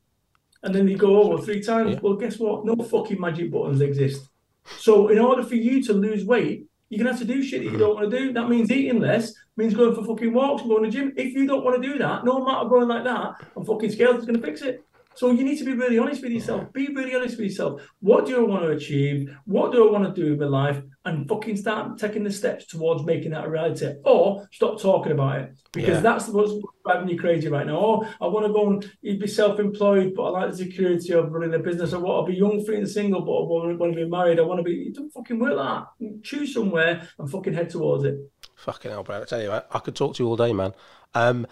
And 0.63 0.75
then 0.75 0.87
you 0.87 0.97
go 0.97 1.23
over 1.23 1.41
three 1.41 1.61
times. 1.61 1.93
Yeah. 1.93 1.99
Well, 2.01 2.15
guess 2.15 2.37
what? 2.37 2.65
No 2.65 2.75
fucking 2.75 3.19
magic 3.19 3.51
buttons 3.51 3.81
exist. 3.81 4.29
So 4.77 5.07
in 5.07 5.19
order 5.19 5.43
for 5.43 5.55
you 5.55 5.81
to 5.83 5.93
lose 5.93 6.25
weight, 6.25 6.67
you're 6.89 6.97
gonna 6.97 7.11
have 7.11 7.19
to 7.19 7.25
do 7.25 7.43
shit 7.43 7.59
that 7.59 7.65
you 7.65 7.71
mm-hmm. 7.71 7.79
don't 7.79 7.95
want 7.95 8.11
to 8.11 8.17
do. 8.17 8.33
That 8.33 8.49
means 8.49 8.71
eating 8.71 8.99
less, 8.99 9.33
means 9.57 9.73
going 9.73 9.95
for 9.95 10.03
fucking 10.03 10.33
walks 10.33 10.61
and 10.61 10.69
going 10.69 10.83
to 10.83 10.89
the 10.89 10.97
gym. 10.97 11.13
If 11.15 11.33
you 11.33 11.47
don't 11.47 11.63
want 11.63 11.81
to 11.81 11.87
do 11.87 11.97
that, 11.99 12.25
no 12.25 12.43
matter 12.43 12.67
going 12.67 12.87
like 12.87 13.03
that, 13.03 13.35
and 13.55 13.65
fucking 13.65 13.91
scales 13.91 14.17
is 14.19 14.25
gonna 14.25 14.39
fix 14.39 14.61
it. 14.61 14.83
So 15.19 15.31
you 15.31 15.43
need 15.43 15.57
to 15.57 15.65
be 15.65 15.73
really 15.73 15.99
honest 15.99 16.21
with 16.21 16.31
yourself. 16.31 16.71
Be 16.71 16.87
really 16.95 17.13
honest 17.13 17.35
with 17.37 17.49
yourself. 17.49 17.81
What 17.99 18.25
do 18.25 18.37
I 18.37 18.47
want 18.47 18.63
to 18.63 18.69
achieve? 18.69 19.29
What 19.43 19.73
do 19.73 19.85
I 19.85 19.91
want 19.91 20.05
to 20.05 20.21
do 20.21 20.29
with 20.29 20.39
my 20.39 20.45
life? 20.45 20.81
And 21.03 21.27
fucking 21.27 21.57
start 21.57 21.97
taking 21.97 22.23
the 22.23 22.31
steps 22.31 22.67
towards 22.67 23.03
making 23.03 23.31
that 23.31 23.43
a 23.43 23.49
reality. 23.49 23.95
Or 24.05 24.47
stop 24.53 24.81
talking 24.81 25.11
about 25.11 25.41
it. 25.41 25.59
Because 25.73 25.95
yeah. 25.95 25.99
that's 25.99 26.29
what's 26.29 26.53
driving 26.85 27.09
you 27.09 27.19
crazy 27.19 27.49
right 27.49 27.67
now. 27.67 27.75
Oh, 27.77 28.07
I 28.21 28.27
want 28.27 28.45
to 28.45 28.53
go 28.53 28.69
and 28.69 29.19
be 29.19 29.27
self-employed, 29.27 30.13
but 30.15 30.23
I 30.23 30.29
like 30.29 30.51
the 30.51 30.57
security 30.57 31.11
of 31.11 31.33
running 31.33 31.53
a 31.53 31.59
business. 31.59 31.91
I 31.91 31.97
want 31.97 32.25
to 32.25 32.31
be 32.31 32.39
young, 32.39 32.63
free, 32.63 32.77
and 32.77 32.87
single, 32.87 33.19
but 33.19 33.33
I 33.33 33.75
want 33.75 33.93
to 33.93 34.05
be 34.05 34.09
married. 34.09 34.39
I 34.39 34.43
want 34.43 34.59
to 34.59 34.63
be. 34.63 34.89
Don't 34.93 35.11
fucking 35.11 35.37
work 35.37 35.57
that. 35.57 36.21
Choose 36.23 36.53
somewhere 36.53 37.09
and 37.19 37.29
fucking 37.29 37.55
head 37.55 37.69
towards 37.69 38.05
it. 38.05 38.15
Fucking 38.55 38.89
hell, 38.89 39.03
Brad. 39.03 39.23
I 39.23 39.25
tell 39.25 39.41
you, 39.41 39.51
I, 39.51 39.63
I 39.69 39.79
could 39.79 39.97
talk 39.97 40.15
to 40.15 40.23
you 40.23 40.29
all 40.29 40.37
day, 40.37 40.53
man. 40.53 40.73
Um, 41.13 41.45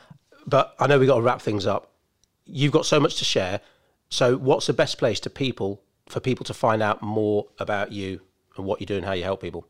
but 0.45 0.73
I 0.79 0.87
know 0.87 0.99
we 0.99 1.05
got 1.05 1.17
to 1.17 1.21
wrap 1.21 1.41
things 1.41 1.65
up 1.65 1.91
you've 2.47 2.71
got 2.71 2.85
so 2.85 2.99
much 2.99 3.15
to 3.17 3.25
share. 3.25 3.61
So, 4.09 4.37
what's 4.37 4.67
the 4.67 4.73
best 4.73 4.97
place 4.97 5.19
to 5.21 5.29
people 5.29 5.81
for 6.07 6.19
people 6.19 6.45
to 6.45 6.53
find 6.53 6.81
out 6.81 7.01
more 7.01 7.47
about 7.59 7.91
you 7.91 8.21
and 8.55 8.65
what 8.65 8.79
you 8.79 8.85
do 8.85 8.95
and 8.95 9.05
how 9.05 9.13
you 9.13 9.23
help 9.23 9.41
people? 9.41 9.67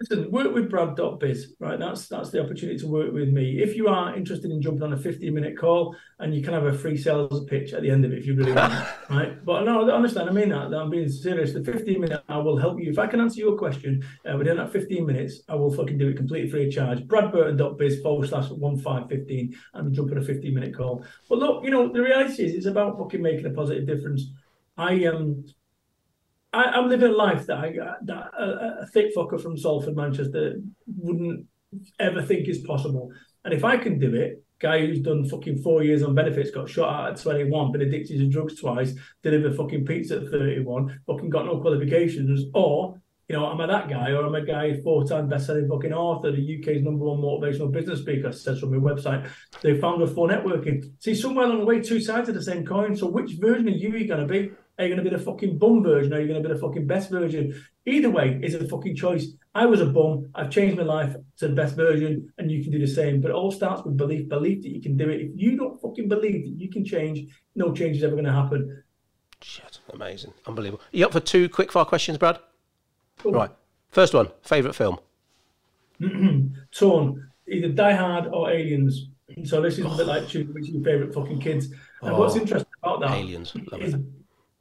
Listen, 0.00 0.28
work 0.32 0.52
with 0.52 0.68
Brad.biz, 0.70 1.54
right? 1.60 1.78
That's 1.78 2.08
that's 2.08 2.30
the 2.30 2.42
opportunity 2.42 2.76
to 2.80 2.88
work 2.88 3.12
with 3.12 3.28
me. 3.28 3.62
If 3.62 3.76
you 3.76 3.86
are 3.86 4.16
interested 4.16 4.50
in 4.50 4.60
jumping 4.60 4.82
on 4.82 4.92
a 4.92 4.98
15 4.98 5.32
minute 5.32 5.56
call 5.56 5.94
and 6.18 6.34
you 6.34 6.42
can 6.42 6.52
have 6.52 6.64
a 6.64 6.76
free 6.76 6.96
sales 6.96 7.44
pitch 7.44 7.72
at 7.72 7.82
the 7.82 7.90
end 7.90 8.04
of 8.04 8.12
it 8.12 8.18
if 8.18 8.26
you 8.26 8.34
really 8.34 8.52
want, 8.52 8.72
right? 9.10 9.44
But 9.44 9.62
no, 9.62 9.82
honestly, 9.82 9.92
I 9.92 9.96
understand, 9.96 10.30
I 10.30 10.32
mean 10.32 10.48
that, 10.48 10.76
I'm 10.76 10.90
being 10.90 11.08
serious. 11.08 11.52
The 11.52 11.62
15 11.62 12.00
minute, 12.00 12.24
I 12.28 12.38
will 12.38 12.58
help 12.58 12.80
you. 12.80 12.90
If 12.90 12.98
I 12.98 13.06
can 13.06 13.20
answer 13.20 13.38
your 13.38 13.56
question 13.56 14.04
uh, 14.28 14.36
within 14.36 14.56
that 14.56 14.72
15 14.72 15.06
minutes, 15.06 15.42
I 15.48 15.54
will 15.54 15.72
fucking 15.72 15.96
do 15.96 16.08
it 16.08 16.16
completely 16.16 16.50
free 16.50 16.66
of 16.66 16.72
charge. 16.72 16.98
Bradburton.biz 17.06 18.02
forward 18.02 18.28
slash 18.28 18.50
1515 18.50 19.56
and 19.74 19.94
jump 19.94 20.10
on 20.10 20.18
a 20.18 20.22
15 20.22 20.52
minute 20.52 20.76
call. 20.76 21.04
But 21.28 21.38
look, 21.38 21.64
you 21.64 21.70
know, 21.70 21.92
the 21.92 22.02
reality 22.02 22.44
is 22.44 22.54
it's 22.54 22.66
about 22.66 22.98
fucking 22.98 23.22
making 23.22 23.46
a 23.46 23.50
positive 23.50 23.86
difference. 23.86 24.24
I 24.76 25.04
um 25.04 25.44
I, 26.54 26.78
am 26.78 26.88
living 26.88 27.10
a 27.10 27.14
life 27.14 27.46
that, 27.46 27.58
I, 27.58 27.72
that 28.02 28.30
a, 28.38 28.82
a, 28.82 28.86
thick 28.86 29.14
fucker 29.14 29.40
from 29.40 29.56
Salford, 29.56 29.96
Manchester, 29.96 30.60
wouldn't 30.86 31.46
ever 31.98 32.22
think 32.22 32.48
is 32.48 32.58
possible. 32.58 33.10
And 33.44 33.52
if 33.52 33.64
I 33.64 33.76
can 33.76 33.98
do 33.98 34.14
it, 34.14 34.42
guy 34.60 34.80
who's 34.80 35.00
done 35.00 35.28
fucking 35.28 35.58
four 35.58 35.82
years 35.82 36.02
on 36.02 36.14
benefits, 36.14 36.50
got 36.50 36.68
shot 36.68 37.10
at 37.10 37.20
21, 37.20 37.72
been 37.72 37.82
addicted 37.82 38.18
to 38.18 38.28
drugs 38.28 38.60
twice, 38.60 38.94
delivered 39.22 39.56
fucking 39.56 39.84
pizza 39.84 40.16
at 40.16 40.30
31, 40.30 41.00
fucking 41.06 41.30
got 41.30 41.46
no 41.46 41.60
qualifications, 41.60 42.44
or 42.54 43.00
you 43.28 43.36
know, 43.36 43.50
am 43.50 43.60
I 43.60 43.66
that 43.66 43.88
guy, 43.88 44.10
or 44.10 44.26
am 44.26 44.34
I 44.34 44.40
a 44.40 44.44
guy 44.44 44.80
four-time 44.82 45.28
best-selling 45.28 45.68
fucking 45.68 45.92
author, 45.92 46.30
the 46.30 46.58
UK's 46.60 46.82
number 46.82 47.04
one 47.04 47.18
motivational 47.18 47.72
business 47.72 48.00
speaker, 48.00 48.32
says 48.32 48.60
from 48.60 48.72
my 48.72 48.92
website, 48.92 49.28
the 49.62 49.78
founder 49.78 50.04
of 50.04 50.10
4Networking. 50.10 50.92
See, 50.98 51.14
somewhere 51.14 51.46
along 51.46 51.60
the 51.60 51.64
way, 51.64 51.80
two 51.80 52.00
sides 52.00 52.28
of 52.28 52.34
the 52.34 52.42
same 52.42 52.66
coin. 52.66 52.94
So 52.94 53.06
which 53.06 53.32
version 53.32 53.68
are 53.68 53.70
you 53.70 54.06
going 54.06 54.20
to 54.20 54.26
be? 54.26 54.50
Are 54.78 54.84
you 54.84 54.94
going 54.94 55.04
to 55.04 55.08
be 55.08 55.16
the 55.16 55.22
fucking 55.22 55.56
bum 55.56 55.84
version? 55.84 56.12
Are 56.12 56.20
you 56.20 56.26
going 56.26 56.42
to 56.42 56.48
be 56.48 56.52
the 56.52 56.60
fucking 56.60 56.86
best 56.86 57.10
version? 57.10 57.64
Either 57.86 58.10
way 58.10 58.40
is 58.42 58.54
a 58.54 58.68
fucking 58.68 58.96
choice. 58.96 59.28
I 59.54 59.66
was 59.66 59.80
a 59.80 59.86
bum. 59.86 60.30
I've 60.34 60.50
changed 60.50 60.76
my 60.76 60.82
life 60.82 61.14
to 61.38 61.48
the 61.48 61.54
best 61.54 61.76
version, 61.76 62.32
and 62.38 62.50
you 62.50 62.62
can 62.62 62.72
do 62.72 62.80
the 62.80 62.86
same. 62.86 63.20
But 63.20 63.30
it 63.30 63.34
all 63.34 63.52
starts 63.52 63.84
with 63.84 63.96
belief, 63.96 64.28
belief 64.28 64.62
that 64.62 64.70
you 64.70 64.82
can 64.82 64.96
do 64.96 65.08
it. 65.08 65.20
If 65.20 65.30
you 65.34 65.56
don't 65.56 65.80
fucking 65.80 66.08
believe 66.08 66.44
that 66.44 66.60
you 66.60 66.68
can 66.70 66.84
change, 66.84 67.32
no 67.54 67.72
change 67.72 67.98
is 67.98 68.04
ever 68.04 68.16
going 68.16 68.24
to 68.24 68.32
happen. 68.32 68.82
Shit, 69.40 69.78
amazing, 69.92 70.32
unbelievable. 70.46 70.82
Are 70.92 70.96
you 70.96 71.06
up 71.06 71.12
for 71.12 71.20
two 71.20 71.48
quick 71.48 71.70
fire 71.70 71.84
questions, 71.84 72.18
Brad? 72.18 72.38
Right. 73.32 73.50
First 73.90 74.14
one, 74.14 74.28
favourite 74.42 74.74
film? 74.74 74.98
Torn. 76.72 77.30
Either 77.46 77.68
Die 77.68 77.94
Hard 77.94 78.26
or 78.32 78.50
Aliens. 78.50 79.08
So 79.44 79.60
this 79.60 79.78
is 79.78 79.86
oh. 79.86 79.92
a 79.92 79.96
bit 79.96 80.06
like 80.06 80.28
choosing 80.28 80.52
which 80.52 80.68
your 80.68 80.82
favourite 80.82 81.14
fucking 81.14 81.40
kids. 81.40 81.66
And 82.02 82.14
oh. 82.14 82.18
what's 82.18 82.36
interesting 82.36 82.72
about 82.82 83.00
that? 83.00 83.12
Aliens. 83.12 83.54
Love 83.70 83.82
is, 83.82 83.96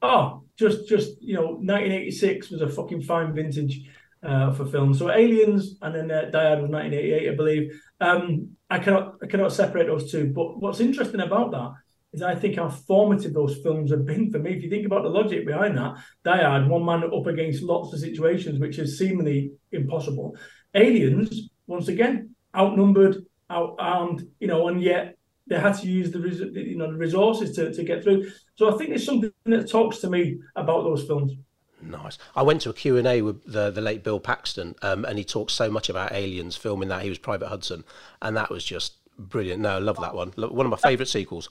oh, 0.02 0.44
just 0.56 0.88
just 0.88 1.22
you 1.22 1.36
know, 1.36 1.48
1986 1.48 2.52
was 2.52 2.62
a 2.62 2.70
fucking 2.70 3.02
fine 3.02 3.34
vintage 3.34 3.90
uh, 4.22 4.52
for 4.52 4.66
films. 4.66 5.00
So 5.00 5.10
Aliens 5.12 5.78
and 5.82 5.96
then 5.96 6.12
uh, 6.12 6.30
Die 6.30 6.48
Hard 6.48 6.62
was 6.62 6.70
1988, 6.70 7.30
I 7.30 7.36
believe. 7.36 7.82
Um, 8.00 8.50
I 8.70 8.80
cannot 8.80 9.16
I 9.22 9.28
cannot 9.28 9.54
separate 9.54 9.88
those 9.88 10.12
two. 10.12 10.28
But 10.28 10.60
what's 10.60 10.80
interesting 10.80 11.22
about 11.22 11.52
that 11.52 11.74
is 12.14 12.22
I 12.22 12.36
think 12.36 12.56
how 12.56 12.70
formative 12.70 13.34
those 13.34 13.58
films 13.58 13.92
have 13.92 14.06
been 14.06 14.32
for 14.32 14.40
me. 14.40 14.54
If 14.54 14.64
you 14.64 14.70
think 14.70 14.86
about 14.86 15.04
the 15.04 15.10
logic 15.10 15.46
behind 15.46 15.78
that, 15.78 15.96
Die 16.24 16.44
Hard, 16.44 16.70
one 16.70 16.86
man 16.86 17.04
up 17.04 17.28
against 17.28 17.64
lots 17.64 17.94
of 17.94 18.00
situations 18.00 18.60
which 18.60 18.80
is 18.80 18.98
seemingly 18.98 19.52
impossible. 19.72 20.38
Aliens, 20.76 21.50
once 21.68 21.88
again, 21.88 22.36
outnumbered, 22.56 23.26
outarmed, 23.50 24.28
you 24.40 24.48
know, 24.48 24.68
and 24.68 24.82
yet 24.82 25.18
they 25.48 25.60
had 25.60 25.74
to 25.74 25.88
use 25.88 26.12
the 26.12 26.20
you 26.20 26.78
know 26.78 26.92
the 26.92 26.98
resources 26.98 27.56
to, 27.56 27.74
to 27.74 27.84
get 27.84 28.04
through. 28.04 28.32
So 28.56 28.74
I 28.74 28.78
think 28.78 28.90
there's 28.90 29.06
something 29.06 29.32
that 29.46 29.70
talks 29.70 29.98
to 30.00 30.10
me 30.10 30.40
about 30.56 30.84
those 30.84 31.06
films. 31.06 31.34
Nice. 31.82 32.18
I 32.34 32.44
went 32.44 32.62
to 32.62 32.70
a 32.70 32.74
Q&A 32.74 33.22
with 33.22 33.44
the, 33.44 33.70
the 33.70 33.82
late 33.82 34.06
Bill 34.06 34.20
Paxton 34.20 34.74
um, 34.82 35.04
and 35.04 35.18
he 35.18 35.26
talked 35.26 35.52
so 35.52 35.70
much 35.70 35.90
about 35.90 36.14
aliens 36.14 36.56
filming 36.56 36.88
that. 36.88 37.02
He 37.02 37.10
was 37.10 37.18
Private 37.18 37.50
Hudson 37.50 37.84
and 38.22 38.38
that 38.38 38.50
was 38.50 38.64
just 38.64 38.94
brilliant. 39.20 39.62
No, 39.62 39.76
I 39.76 39.80
love 39.80 40.00
that 40.00 40.16
one. 40.16 40.30
One 40.38 40.66
of 40.66 40.70
my 40.70 40.78
favourite 40.78 41.10
sequels. 41.10 41.50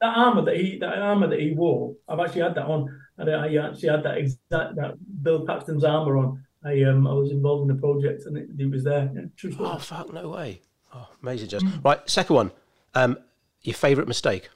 That 0.00 0.16
armour 0.16 0.42
that 0.42 0.56
he 0.56 0.78
that 0.78 0.98
armour 0.98 1.28
that 1.28 1.40
he 1.40 1.52
wore, 1.52 1.94
I've 2.08 2.20
actually 2.20 2.42
had 2.42 2.54
that 2.56 2.66
on. 2.66 3.00
I, 3.18 3.22
I 3.22 3.68
actually 3.68 3.88
had 3.88 4.02
that 4.02 4.18
exact 4.18 4.76
that 4.76 4.94
Bill 5.22 5.46
Paxton's 5.46 5.84
armour 5.84 6.16
on. 6.16 6.44
I 6.64 6.82
um 6.82 7.06
I 7.06 7.12
was 7.12 7.30
involved 7.30 7.68
in 7.70 7.76
the 7.76 7.80
project 7.80 8.24
and 8.26 8.36
it, 8.36 8.48
it 8.58 8.70
was 8.70 8.84
there. 8.84 9.10
Yeah, 9.14 9.50
oh 9.58 9.78
fuck, 9.78 10.12
no 10.12 10.30
way. 10.30 10.60
Oh, 10.94 11.08
amazing, 11.22 11.48
just 11.48 11.64
mm. 11.64 11.84
right. 11.84 12.00
Second 12.08 12.36
one, 12.36 12.50
um, 12.94 13.18
your 13.62 13.74
favourite 13.74 14.08
mistake? 14.08 14.48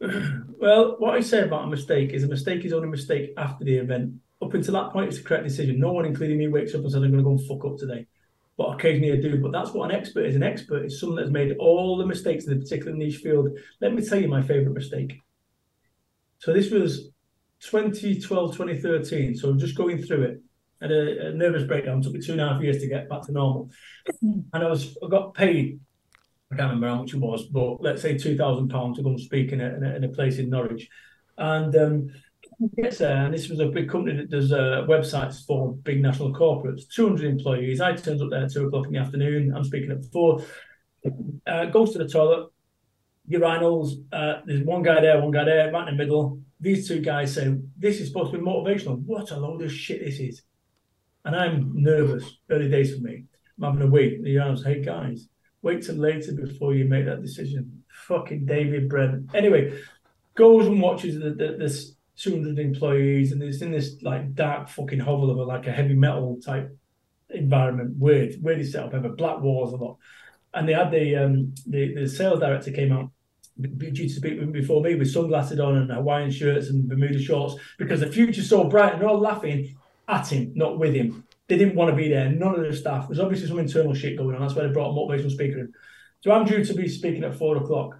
well, 0.00 0.96
what 0.98 1.14
I 1.14 1.20
say 1.20 1.42
about 1.42 1.64
a 1.64 1.66
mistake 1.68 2.10
is 2.12 2.24
a 2.24 2.28
mistake 2.28 2.64
is 2.64 2.72
only 2.72 2.88
a 2.88 2.90
mistake 2.90 3.32
after 3.36 3.64
the 3.64 3.76
event. 3.76 4.14
Up 4.40 4.54
until 4.54 4.74
that 4.74 4.92
point, 4.92 5.08
it's 5.08 5.18
the 5.18 5.24
correct 5.24 5.44
decision. 5.44 5.80
No 5.80 5.92
one, 5.92 6.04
including 6.04 6.38
me, 6.38 6.46
wakes 6.46 6.74
up 6.74 6.82
and 6.82 6.90
says, 6.90 7.02
I'm 7.02 7.10
going 7.10 7.18
to 7.18 7.24
go 7.24 7.30
and 7.30 7.46
fuck 7.46 7.64
up 7.64 7.76
today. 7.76 8.06
But 8.58 8.74
occasionally 8.74 9.12
I 9.12 9.22
do. 9.22 9.40
But 9.40 9.52
that's 9.52 9.70
what 9.70 9.90
an 9.90 9.96
expert 9.96 10.26
is. 10.26 10.36
An 10.36 10.42
expert 10.42 10.84
is 10.84 11.00
someone 11.00 11.16
that's 11.16 11.30
made 11.30 11.56
all 11.58 11.96
the 11.96 12.04
mistakes 12.04 12.46
in 12.46 12.52
a 12.52 12.56
particular 12.56 12.92
niche 12.92 13.18
field. 13.18 13.56
Let 13.80 13.94
me 13.94 14.04
tell 14.04 14.20
you 14.20 14.28
my 14.28 14.42
favourite 14.42 14.74
mistake. 14.74 15.22
So 16.40 16.52
this 16.52 16.70
was 16.70 17.08
2012, 17.60 18.52
2013. 18.52 19.36
So 19.36 19.48
I'm 19.48 19.58
just 19.58 19.76
going 19.76 20.02
through 20.02 20.22
it. 20.24 20.42
I 20.82 20.84
had 20.84 20.92
a, 20.92 21.28
a 21.28 21.32
nervous 21.32 21.64
breakdown. 21.64 22.00
It 22.00 22.04
took 22.04 22.12
me 22.12 22.20
two 22.20 22.32
and 22.32 22.40
a 22.40 22.48
half 22.48 22.62
years 22.62 22.78
to 22.82 22.88
get 22.88 23.08
back 23.08 23.22
to 23.22 23.32
normal. 23.32 23.70
And 24.22 24.46
I 24.52 24.68
was 24.68 24.98
I 25.02 25.08
got 25.08 25.34
paid 25.34 25.80
I 26.50 26.56
can't 26.56 26.68
remember 26.70 26.88
how 26.88 27.02
much 27.02 27.12
it 27.12 27.20
was, 27.20 27.46
but 27.46 27.82
let's 27.82 28.00
say 28.00 28.16
two 28.16 28.36
thousand 28.36 28.68
pounds 28.68 28.96
to 28.96 29.02
go 29.02 29.10
and 29.10 29.20
speak 29.20 29.52
in 29.52 29.60
a, 29.60 29.74
in 29.74 29.84
a, 29.84 29.96
in 29.96 30.04
a 30.04 30.08
place 30.08 30.38
in 30.38 30.48
Norwich, 30.48 30.88
and 31.36 31.76
um, 31.76 32.10
gets 32.76 32.98
there, 32.98 33.24
and 33.24 33.34
this 33.34 33.48
was 33.48 33.60
a 33.60 33.66
big 33.66 33.88
company 33.88 34.16
that 34.16 34.30
does 34.30 34.52
uh, 34.52 34.84
websites 34.88 35.46
for 35.46 35.74
big 35.74 36.02
national 36.02 36.32
corporates, 36.32 36.88
two 36.88 37.06
hundred 37.06 37.26
employees. 37.26 37.80
I 37.80 37.94
turned 37.94 38.22
up 38.22 38.30
there 38.30 38.44
at 38.44 38.52
two 38.52 38.66
o'clock 38.66 38.86
in 38.86 38.92
the 38.92 38.98
afternoon. 38.98 39.54
I'm 39.54 39.64
speaking 39.64 39.90
at 39.90 40.04
four. 40.06 40.44
Uh, 41.46 41.66
goes 41.66 41.92
to 41.92 41.98
the 41.98 42.08
toilet, 42.08 42.50
urinals. 43.30 44.04
Uh, 44.12 44.40
there's 44.44 44.64
one 44.64 44.82
guy 44.82 45.00
there, 45.00 45.20
one 45.20 45.30
guy 45.30 45.44
there, 45.44 45.72
right 45.72 45.88
in 45.88 45.96
the 45.96 46.04
middle. 46.04 46.40
These 46.60 46.88
two 46.88 47.00
guys 47.00 47.34
say, 47.34 47.56
"This 47.76 48.00
is 48.00 48.08
supposed 48.08 48.32
to 48.32 48.38
be 48.38 48.44
motivational. 48.44 49.00
What 49.04 49.30
a 49.30 49.36
load 49.38 49.62
of 49.62 49.72
shit 49.72 50.04
this 50.04 50.18
is!" 50.18 50.42
And 51.24 51.36
I'm 51.36 51.72
nervous. 51.74 52.38
Early 52.50 52.68
days 52.68 52.94
for 52.94 53.00
me. 53.00 53.24
I'm 53.58 53.72
having 53.72 53.88
a 53.88 53.90
wee. 53.90 54.20
The 54.22 54.36
urinals, 54.36 54.64
hey 54.64 54.82
guys 54.82 55.28
Wait 55.62 55.82
till 55.82 55.96
later 55.96 56.32
before 56.32 56.74
you 56.74 56.84
make 56.84 57.04
that 57.06 57.22
decision. 57.22 57.82
Fucking 58.06 58.46
David 58.46 58.88
Brent. 58.88 59.34
Anyway, 59.34 59.80
goes 60.34 60.66
and 60.66 60.80
watches 60.80 61.18
the, 61.18 61.30
the, 61.30 61.56
this 61.58 61.96
200 62.18 62.58
employees, 62.58 63.32
and 63.32 63.42
it's 63.42 63.62
in 63.62 63.72
this 63.72 64.02
like 64.02 64.34
dark 64.34 64.68
fucking 64.68 65.00
hovel 65.00 65.30
of 65.30 65.38
a, 65.38 65.42
like 65.42 65.66
a 65.66 65.72
heavy 65.72 65.94
metal 65.94 66.38
type 66.44 66.76
environment. 67.30 67.96
Weird, 67.96 68.34
set 68.66 68.84
up 68.84 68.94
ever. 68.94 69.10
Black 69.10 69.40
walls 69.40 69.72
a 69.72 69.76
lot, 69.76 69.98
and 70.54 70.68
they 70.68 70.74
had 70.74 70.90
the 70.90 71.16
um 71.16 71.54
the, 71.66 71.94
the 71.94 72.08
sales 72.08 72.40
director 72.40 72.72
came 72.72 72.92
out 72.92 73.10
due 73.76 73.90
to 73.90 74.08
speak 74.08 74.52
before 74.52 74.82
me 74.82 74.94
with 74.94 75.10
sunglasses 75.10 75.58
on 75.58 75.76
and 75.76 75.90
Hawaiian 75.90 76.30
shirts 76.30 76.68
and 76.68 76.88
Bermuda 76.88 77.20
shorts 77.20 77.56
because 77.76 77.98
the 77.98 78.06
future's 78.06 78.48
so 78.48 78.62
bright 78.64 78.92
and 78.92 79.02
they're 79.02 79.08
all 79.08 79.18
laughing 79.18 79.76
at 80.06 80.32
him, 80.32 80.52
not 80.54 80.78
with 80.78 80.94
him 80.94 81.24
they 81.48 81.56
didn't 81.56 81.74
want 81.74 81.90
to 81.90 81.96
be 81.96 82.08
there. 82.08 82.28
None 82.30 82.54
of 82.54 82.64
the 82.64 82.76
staff. 82.76 83.08
There's 83.08 83.18
obviously 83.18 83.48
some 83.48 83.58
internal 83.58 83.94
shit 83.94 84.18
going 84.18 84.36
on. 84.36 84.42
That's 84.42 84.54
why 84.54 84.66
they 84.66 84.72
brought 84.72 84.90
a 84.90 84.92
motivational 84.92 85.30
speaker 85.30 85.60
in. 85.60 85.72
So 86.20 86.30
I'm 86.30 86.44
due 86.44 86.64
to 86.64 86.74
be 86.74 86.88
speaking 86.88 87.24
at 87.24 87.34
four 87.34 87.56
o'clock. 87.56 87.98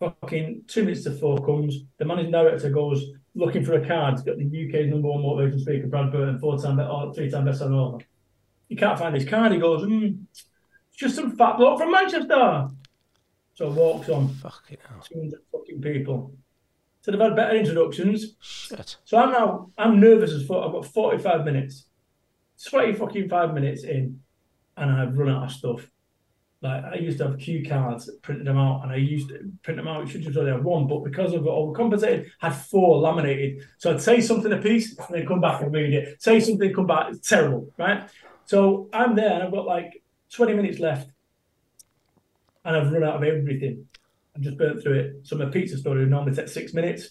Fucking 0.00 0.64
two 0.66 0.84
minutes 0.84 1.04
to 1.04 1.12
four 1.12 1.44
comes. 1.44 1.84
The 1.98 2.06
managing 2.06 2.32
director 2.32 2.70
goes, 2.70 3.04
looking 3.34 3.64
for 3.64 3.74
a 3.74 3.86
card. 3.86 4.14
He's 4.14 4.22
got 4.22 4.38
the 4.38 4.44
UK's 4.44 4.90
number 4.90 5.08
one 5.08 5.22
motivational 5.22 5.60
speaker, 5.60 5.86
Brad 5.88 6.10
Burton, 6.10 6.38
four 6.38 6.58
time, 6.58 6.80
or 6.80 7.12
three 7.12 7.30
time 7.30 7.44
best 7.44 7.58
selling 7.58 7.74
author. 7.74 8.04
He 8.68 8.76
can't 8.76 8.98
find 8.98 9.14
his 9.14 9.26
card. 9.26 9.52
He 9.52 9.58
goes, 9.58 9.82
mm, 9.82 10.18
it's 10.30 10.46
just 10.96 11.16
some 11.16 11.36
fat 11.36 11.58
bloke 11.58 11.78
from 11.78 11.92
Manchester. 11.92 12.68
So 13.54 13.70
walks 13.70 14.08
on. 14.08 14.28
Fucking 14.28 14.78
hell. 14.88 15.00
200 15.02 15.40
fucking 15.52 15.82
people. 15.82 16.32
So 17.02 17.10
they've 17.10 17.20
had 17.20 17.36
better 17.36 17.56
introductions. 17.56 18.36
Shit. 18.40 18.96
So 19.04 19.18
I'm 19.18 19.32
now, 19.32 19.70
I'm 19.76 20.00
nervous 20.00 20.32
as 20.32 20.46
fuck. 20.46 20.64
I've 20.64 20.72
got 20.72 20.86
45 20.86 21.44
minutes, 21.44 21.86
20 22.68 22.94
fucking 22.94 23.28
five 23.28 23.52
minutes 23.52 23.84
in, 23.84 24.20
and 24.76 24.90
I've 24.90 25.16
run 25.16 25.30
out 25.30 25.44
of 25.44 25.52
stuff. 25.52 25.90
Like 26.62 26.84
I 26.84 26.96
used 26.96 27.18
to 27.18 27.28
have 27.28 27.38
cue 27.38 27.64
cards, 27.66 28.10
printed 28.20 28.46
them 28.46 28.58
out, 28.58 28.82
and 28.82 28.92
I 28.92 28.96
used 28.96 29.30
to 29.30 29.50
print 29.62 29.78
them 29.78 29.88
out. 29.88 30.06
Should 30.08 30.22
just 30.22 30.36
only 30.36 30.52
have 30.52 30.62
one, 30.62 30.86
but 30.86 31.04
because 31.04 31.32
of 31.32 31.42
overcompensated, 31.42 32.26
had 32.38 32.54
four 32.54 32.98
laminated. 32.98 33.64
So 33.78 33.92
I'd 33.92 34.02
say 34.02 34.20
something 34.20 34.52
a 34.52 34.58
piece, 34.58 34.98
and 34.98 35.08
then 35.10 35.26
come 35.26 35.40
back 35.40 35.62
and 35.62 35.72
read 35.72 35.94
it. 35.94 36.22
Say 36.22 36.38
something, 36.38 36.74
come 36.74 36.86
back. 36.86 37.06
It's 37.10 37.26
terrible, 37.26 37.72
right? 37.78 38.10
So 38.44 38.90
I'm 38.92 39.14
there, 39.14 39.32
and 39.32 39.42
I've 39.42 39.52
got 39.52 39.64
like 39.64 40.02
20 40.32 40.54
minutes 40.54 40.78
left, 40.78 41.08
and 42.64 42.76
I've 42.76 42.92
run 42.92 43.04
out 43.04 43.16
of 43.16 43.22
everything. 43.22 43.86
I've 44.36 44.42
just 44.42 44.58
burnt 44.58 44.82
through 44.82 44.98
it. 45.00 45.16
So 45.22 45.36
my 45.36 45.46
pizza 45.46 45.78
story 45.78 46.04
normally 46.04 46.34
take 46.34 46.48
six 46.48 46.74
minutes. 46.74 47.10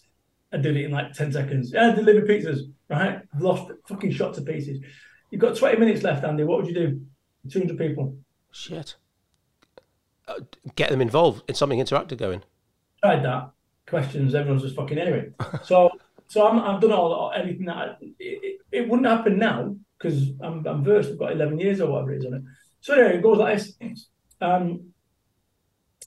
I 0.53 0.57
did 0.57 0.77
it 0.77 0.85
in 0.85 0.91
like 0.91 1.13
10 1.13 1.31
seconds. 1.31 1.71
Yeah, 1.73 1.89
I 1.89 1.95
deliver 1.95 2.21
pizzas, 2.21 2.71
right? 2.89 3.21
Lost 3.39 3.71
fucking 3.87 4.11
shot 4.11 4.35
to 4.35 4.41
pieces. 4.41 4.79
You've 5.31 5.41
got 5.41 5.55
20 5.55 5.77
minutes 5.77 6.03
left, 6.03 6.23
Andy. 6.23 6.43
What 6.43 6.59
would 6.59 6.67
you 6.67 6.73
do? 6.73 7.01
200 7.49 7.77
people. 7.77 8.15
Shit. 8.51 8.95
Uh, 10.29 10.41
get 10.75 10.91
them 10.91 11.01
involved 11.01 11.43
in 11.49 11.55
something 11.55 11.79
interactive 11.79 12.17
going. 12.17 12.43
Tried 13.03 13.25
that. 13.25 13.51
Questions, 13.87 14.35
everyone's 14.35 14.61
just 14.61 14.75
fucking 14.75 14.99
anyway. 14.99 15.31
so 15.63 15.89
so 16.27 16.47
I'm, 16.47 16.59
I've 16.59 16.79
done 16.79 16.91
all 16.91 17.31
everything 17.35 17.65
that 17.65 17.75
I, 17.75 17.95
it, 18.19 18.61
it, 18.71 18.87
wouldn't 18.87 19.07
happen 19.07 19.39
now 19.39 19.75
because 19.97 20.29
I'm, 20.41 20.65
I'm 20.67 20.83
versed. 20.83 21.09
I've 21.09 21.17
got 21.17 21.31
11 21.31 21.59
years 21.59 21.81
or 21.81 21.91
whatever 21.91 22.13
it 22.13 22.19
is 22.19 22.25
on 22.25 22.35
it. 22.35 22.41
So 22.81 22.93
anyway, 22.93 23.17
it 23.17 23.23
goes 23.23 23.39
like 23.39 23.57
this. 23.57 24.07
Um, 24.39 24.91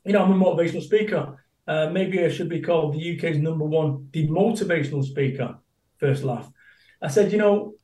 you 0.05 0.13
know, 0.13 0.23
I'm 0.23 0.41
a 0.41 0.45
motivational 0.45 0.83
speaker. 0.83 1.45
Uh, 1.67 1.91
maybe 1.91 2.25
I 2.25 2.29
should 2.29 2.49
be 2.49 2.61
called 2.61 2.95
the 2.95 3.17
UK's 3.17 3.39
number 3.39 3.65
one 3.65 4.09
demotivational 4.13 5.05
speaker. 5.05 5.59
First 5.99 6.23
laugh. 6.23 6.49
I 7.03 7.09
said, 7.09 7.33
you 7.33 7.39
know, 7.39 7.75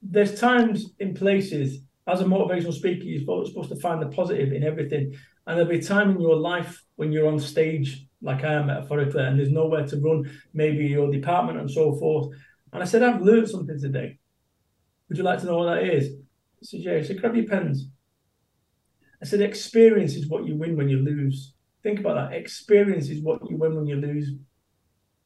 there's 0.00 0.40
times 0.40 0.92
in 0.98 1.12
places 1.14 1.80
as 2.06 2.20
a 2.20 2.24
motivational 2.24 2.72
speaker, 2.72 3.04
you're 3.04 3.20
supposed 3.46 3.68
to 3.68 3.76
find 3.76 4.02
the 4.02 4.06
positive 4.06 4.52
in 4.52 4.64
everything. 4.64 5.14
And 5.46 5.56
there'll 5.56 5.70
be 5.70 5.78
a 5.78 5.82
time 5.82 6.10
in 6.10 6.20
your 6.20 6.36
life 6.36 6.82
when 6.96 7.12
you're 7.12 7.28
on 7.28 7.40
stage, 7.40 8.06
like 8.22 8.44
I 8.44 8.54
am 8.54 8.66
metaphorically, 8.66 9.24
and 9.24 9.38
there's 9.38 9.50
nowhere 9.50 9.86
to 9.86 10.00
run, 10.00 10.30
maybe 10.52 10.86
your 10.86 11.10
department 11.10 11.58
and 11.58 11.70
so 11.70 11.94
forth. 11.96 12.36
And 12.72 12.82
I 12.82 12.86
said, 12.86 13.02
I've 13.02 13.22
learned 13.22 13.48
something 13.48 13.80
today. 13.80 14.18
Would 15.08 15.18
you 15.18 15.24
like 15.24 15.40
to 15.40 15.46
know 15.46 15.58
what 15.58 15.74
that 15.74 15.82
is? 15.82 16.12
I 16.12 16.62
said, 16.62 16.80
yeah. 16.80 16.98
He 16.98 17.04
said, 17.04 17.20
grab 17.20 17.34
your 17.34 17.46
pens. 17.46 17.88
I 19.22 19.26
said, 19.26 19.40
experience 19.40 20.14
is 20.14 20.28
what 20.28 20.46
you 20.46 20.56
win 20.56 20.76
when 20.76 20.88
you 20.88 20.98
lose. 20.98 21.54
Think 21.82 22.00
about 22.00 22.14
that. 22.14 22.36
Experience 22.36 23.08
is 23.08 23.22
what 23.22 23.48
you 23.50 23.56
win 23.56 23.74
when 23.74 23.86
you 23.86 23.96
lose 23.96 24.32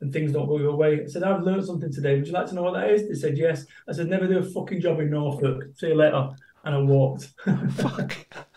and 0.04 0.12
things 0.12 0.32
don't 0.32 0.46
go 0.46 0.58
your 0.58 0.76
way. 0.76 1.02
I 1.02 1.06
said, 1.06 1.22
I've 1.22 1.42
learned 1.42 1.64
something 1.64 1.92
today. 1.92 2.16
Would 2.16 2.26
you 2.26 2.32
like 2.32 2.46
to 2.46 2.54
know 2.54 2.62
what 2.62 2.74
that 2.74 2.90
is? 2.90 3.08
They 3.08 3.14
said, 3.14 3.38
yes. 3.38 3.64
I 3.88 3.92
said, 3.92 4.08
never 4.08 4.26
do 4.26 4.38
a 4.38 4.42
fucking 4.42 4.80
job 4.80 5.00
in 5.00 5.10
Norfolk. 5.10 5.64
See 5.76 5.88
you 5.88 5.94
later. 5.94 6.30
And 6.64 6.74
I 6.74 6.78
walked. 6.78 7.32
Fuck. 7.76 8.14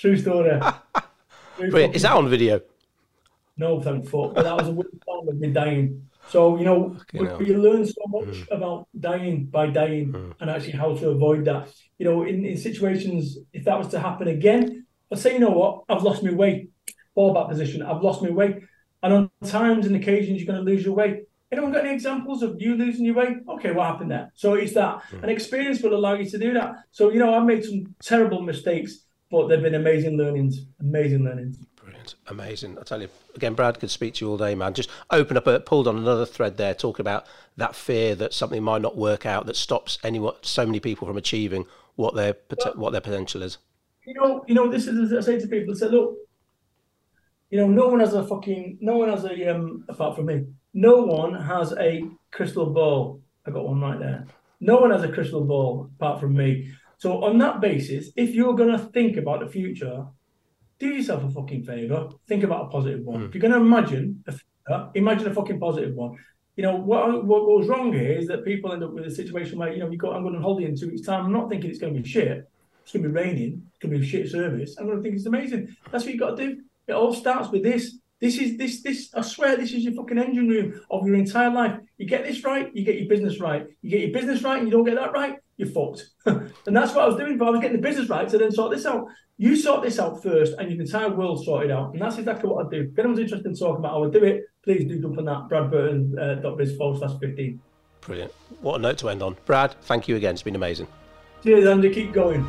True 0.00 0.16
story. 0.16 0.58
Wait, 1.58 1.94
is 1.94 2.02
that 2.02 2.12
on 2.12 2.26
video? 2.30 2.62
No, 3.58 3.82
thank 3.82 4.08
fuck. 4.08 4.34
But 4.34 4.44
that 4.44 4.56
was 4.56 4.68
a 4.68 4.72
weird 4.72 4.90
time 5.06 5.28
of 5.28 5.38
me 5.38 5.52
dying. 5.52 6.08
So, 6.28 6.56
you 6.56 6.64
know, 6.64 6.96
you 7.12 7.58
learn 7.58 7.84
so 7.84 8.02
much 8.08 8.28
mm. 8.28 8.50
about 8.50 8.88
dying 8.98 9.44
by 9.44 9.66
dying 9.66 10.12
mm. 10.12 10.32
and 10.40 10.48
actually 10.48 10.72
how 10.72 10.94
to 10.94 11.10
avoid 11.10 11.44
that. 11.44 11.68
You 11.98 12.06
know, 12.06 12.22
in, 12.22 12.46
in 12.46 12.56
situations, 12.56 13.36
if 13.52 13.64
that 13.66 13.78
was 13.78 13.88
to 13.88 14.00
happen 14.00 14.28
again, 14.28 14.86
I 15.12 15.16
say, 15.16 15.34
you 15.34 15.38
know 15.40 15.50
what, 15.50 15.82
I've 15.90 16.02
lost 16.02 16.22
my 16.22 16.32
way 16.32 16.68
fallback 17.14 17.50
position. 17.50 17.82
I've 17.82 18.02
lost 18.02 18.22
my 18.22 18.30
way. 18.30 18.62
And 19.02 19.12
on 19.12 19.30
times 19.44 19.86
and 19.86 19.96
occasions, 19.96 20.40
you're 20.40 20.50
going 20.50 20.64
to 20.64 20.70
lose 20.70 20.82
your 20.82 20.94
way. 20.94 21.24
Anyone 21.52 21.72
got 21.72 21.84
any 21.84 21.92
examples 21.92 22.42
of 22.42 22.56
you 22.58 22.74
losing 22.74 23.04
your 23.04 23.16
way? 23.16 23.36
Okay, 23.48 23.72
what 23.72 23.86
happened 23.86 24.12
there? 24.12 24.30
So 24.34 24.54
it's 24.54 24.72
that. 24.74 25.02
Mm. 25.10 25.24
An 25.24 25.28
experience 25.28 25.82
will 25.82 25.94
allow 25.94 26.14
you 26.14 26.24
to 26.30 26.38
do 26.38 26.54
that. 26.54 26.76
So, 26.90 27.10
you 27.10 27.18
know, 27.18 27.34
I've 27.34 27.44
made 27.44 27.64
some 27.64 27.94
terrible 28.02 28.40
mistakes, 28.40 29.04
but 29.30 29.48
they've 29.48 29.62
been 29.62 29.74
amazing 29.74 30.16
learnings. 30.16 30.66
Amazing 30.80 31.24
learnings. 31.24 31.58
Brilliant. 31.76 32.16
Amazing. 32.26 32.78
I 32.78 32.82
tell 32.82 33.00
you, 33.00 33.08
again, 33.34 33.54
Brad 33.54 33.78
could 33.78 33.90
speak 33.90 34.14
to 34.14 34.24
you 34.24 34.30
all 34.30 34.36
day, 34.36 34.54
man. 34.54 34.74
Just 34.74 34.90
open 35.10 35.36
up, 35.36 35.46
a, 35.46 35.60
pulled 35.60 35.88
on 35.88 35.96
another 35.96 36.26
thread 36.26 36.56
there, 36.56 36.74
talking 36.74 37.02
about 37.02 37.26
that 37.56 37.74
fear 37.74 38.14
that 38.16 38.34
something 38.34 38.62
might 38.62 38.82
not 38.82 38.96
work 38.96 39.26
out 39.26 39.46
that 39.46 39.56
stops 39.56 39.98
anyone, 40.02 40.34
so 40.42 40.66
many 40.66 40.80
people 40.80 41.06
from 41.06 41.16
achieving 41.16 41.66
what 41.96 42.14
their, 42.14 42.36
well, 42.64 42.74
what 42.74 42.90
their 42.90 43.00
potential 43.00 43.42
is. 43.42 43.58
You 44.06 44.14
know, 44.14 44.44
you 44.48 44.54
know, 44.54 44.70
this 44.70 44.86
is, 44.86 45.12
I 45.12 45.20
say 45.20 45.38
to 45.38 45.46
people, 45.46 45.74
I 45.74 45.78
say, 45.78 45.88
look, 45.88 46.16
you 47.50 47.58
know, 47.58 47.68
no 47.68 47.88
one 47.88 48.00
has 48.00 48.14
a 48.14 48.26
fucking, 48.26 48.78
no 48.80 48.96
one 48.96 49.08
has 49.08 49.24
a, 49.24 49.54
um, 49.54 49.84
apart 49.88 50.16
from 50.16 50.26
me, 50.26 50.46
no 50.72 51.02
one 51.02 51.34
has 51.34 51.72
a 51.72 52.08
crystal 52.30 52.66
ball. 52.66 53.20
I 53.46 53.50
got 53.50 53.66
one 53.66 53.80
right 53.80 53.98
there. 53.98 54.26
No 54.60 54.76
one 54.76 54.90
has 54.90 55.02
a 55.02 55.10
crystal 55.10 55.44
ball 55.44 55.90
apart 55.96 56.20
from 56.20 56.34
me. 56.34 56.70
So 57.00 57.24
on 57.24 57.38
that 57.38 57.62
basis, 57.62 58.10
if 58.14 58.34
you're 58.34 58.54
going 58.54 58.72
to 58.72 58.78
think 58.78 59.16
about 59.16 59.40
the 59.40 59.46
future, 59.46 60.04
do 60.78 60.88
yourself 60.88 61.24
a 61.24 61.30
fucking 61.30 61.64
favor. 61.64 62.10
Think 62.28 62.44
about 62.44 62.66
a 62.66 62.68
positive 62.68 63.06
one. 63.06 63.22
Mm. 63.22 63.28
If 63.28 63.34
you're 63.34 63.40
going 63.40 63.54
to 63.54 63.58
imagine 63.58 64.22
a 64.26 64.32
future, 64.32 64.90
imagine 64.94 65.28
a 65.28 65.32
fucking 65.32 65.58
positive 65.58 65.94
one. 65.94 66.18
You 66.56 66.64
know 66.64 66.76
what? 66.76 67.24
What 67.24 67.46
goes 67.46 67.68
wrong 67.68 67.90
here 67.90 68.12
is 68.12 68.28
that 68.28 68.44
people 68.44 68.74
end 68.74 68.84
up 68.84 68.92
with 68.92 69.06
a 69.06 69.10
situation 69.10 69.58
where 69.58 69.72
you 69.72 69.78
know 69.78 69.90
you 69.90 69.96
got 69.96 70.14
I'm 70.14 70.24
going 70.24 70.36
on 70.36 70.42
holiday 70.42 70.68
in 70.68 70.76
two 70.76 70.90
weeks' 70.90 71.06
time. 71.06 71.24
I'm 71.24 71.32
not 71.32 71.48
thinking 71.48 71.70
it's 71.70 71.78
going 71.78 71.94
to 71.94 72.02
be 72.02 72.06
shit. 72.06 72.46
It's 72.82 72.92
going 72.92 73.02
to 73.02 73.08
be 73.08 73.14
raining. 73.14 73.62
It's 73.70 73.78
going 73.78 73.94
to 73.94 73.98
be 73.98 74.06
shit 74.06 74.28
service. 74.28 74.76
I'm 74.78 74.84
going 74.84 74.98
to 74.98 75.02
think 75.02 75.14
it's 75.14 75.24
amazing. 75.24 75.74
That's 75.90 76.04
what 76.04 76.12
you 76.12 76.20
got 76.20 76.36
to 76.36 76.48
do. 76.48 76.60
It 76.86 76.92
all 76.92 77.14
starts 77.14 77.48
with 77.48 77.62
this. 77.62 77.96
This 78.20 78.36
is 78.36 78.58
this 78.58 78.82
this. 78.82 79.08
I 79.14 79.22
swear, 79.22 79.56
this 79.56 79.72
is 79.72 79.84
your 79.84 79.94
fucking 79.94 80.18
engine 80.18 80.48
room 80.48 80.82
of 80.90 81.06
your 81.06 81.16
entire 81.16 81.50
life. 81.50 81.78
You 81.96 82.06
get 82.06 82.24
this 82.24 82.44
right, 82.44 82.70
you 82.74 82.84
get 82.84 82.98
your 82.98 83.08
business 83.08 83.40
right. 83.40 83.66
You 83.80 83.88
get 83.88 84.00
your 84.00 84.12
business 84.12 84.42
right, 84.42 84.58
and 84.58 84.68
you 84.68 84.72
don't 84.72 84.84
get 84.84 84.96
that 84.96 85.12
right, 85.12 85.36
you're 85.60 85.68
fucked. 85.68 86.10
and 86.26 86.76
that's 86.76 86.94
what 86.94 87.04
I 87.04 87.06
was 87.06 87.16
doing. 87.16 87.38
But 87.38 87.48
I 87.48 87.50
was 87.50 87.60
getting 87.60 87.76
the 87.76 87.82
business 87.82 88.08
right 88.08 88.28
to 88.28 88.38
then 88.38 88.50
sort 88.50 88.72
this 88.72 88.86
out. 88.86 89.06
You 89.38 89.56
sort 89.56 89.82
this 89.82 89.98
out 89.98 90.22
first, 90.22 90.54
and 90.58 90.70
your 90.70 90.80
entire 90.80 91.10
world 91.10 91.44
sorted 91.44 91.70
out. 91.70 91.92
And 91.92 92.02
that's 92.02 92.18
exactly 92.18 92.50
what 92.50 92.66
I 92.66 92.68
do. 92.68 92.88
If 92.92 92.98
anyone's 92.98 93.20
interested 93.20 93.46
in 93.46 93.54
talking 93.54 93.78
about 93.78 93.92
how 93.92 94.04
I 94.04 94.10
do 94.10 94.24
it, 94.24 94.44
please 94.62 94.84
do 94.86 95.00
jump 95.00 95.18
on 95.18 95.24
that 95.26 95.48
bradburton.biz 95.48 96.72
uh, 96.72 96.76
forward 96.76 96.98
slash 96.98 97.18
15. 97.20 97.60
Brilliant. 98.02 98.32
What 98.60 98.76
a 98.76 98.82
note 98.82 98.98
to 98.98 99.08
end 99.08 99.22
on. 99.22 99.36
Brad, 99.46 99.74
thank 99.82 100.08
you 100.08 100.16
again. 100.16 100.34
It's 100.34 100.42
been 100.42 100.56
amazing. 100.56 100.88
Cheers, 101.42 101.66
Andy. 101.66 101.90
Keep 101.90 102.12
going. 102.12 102.46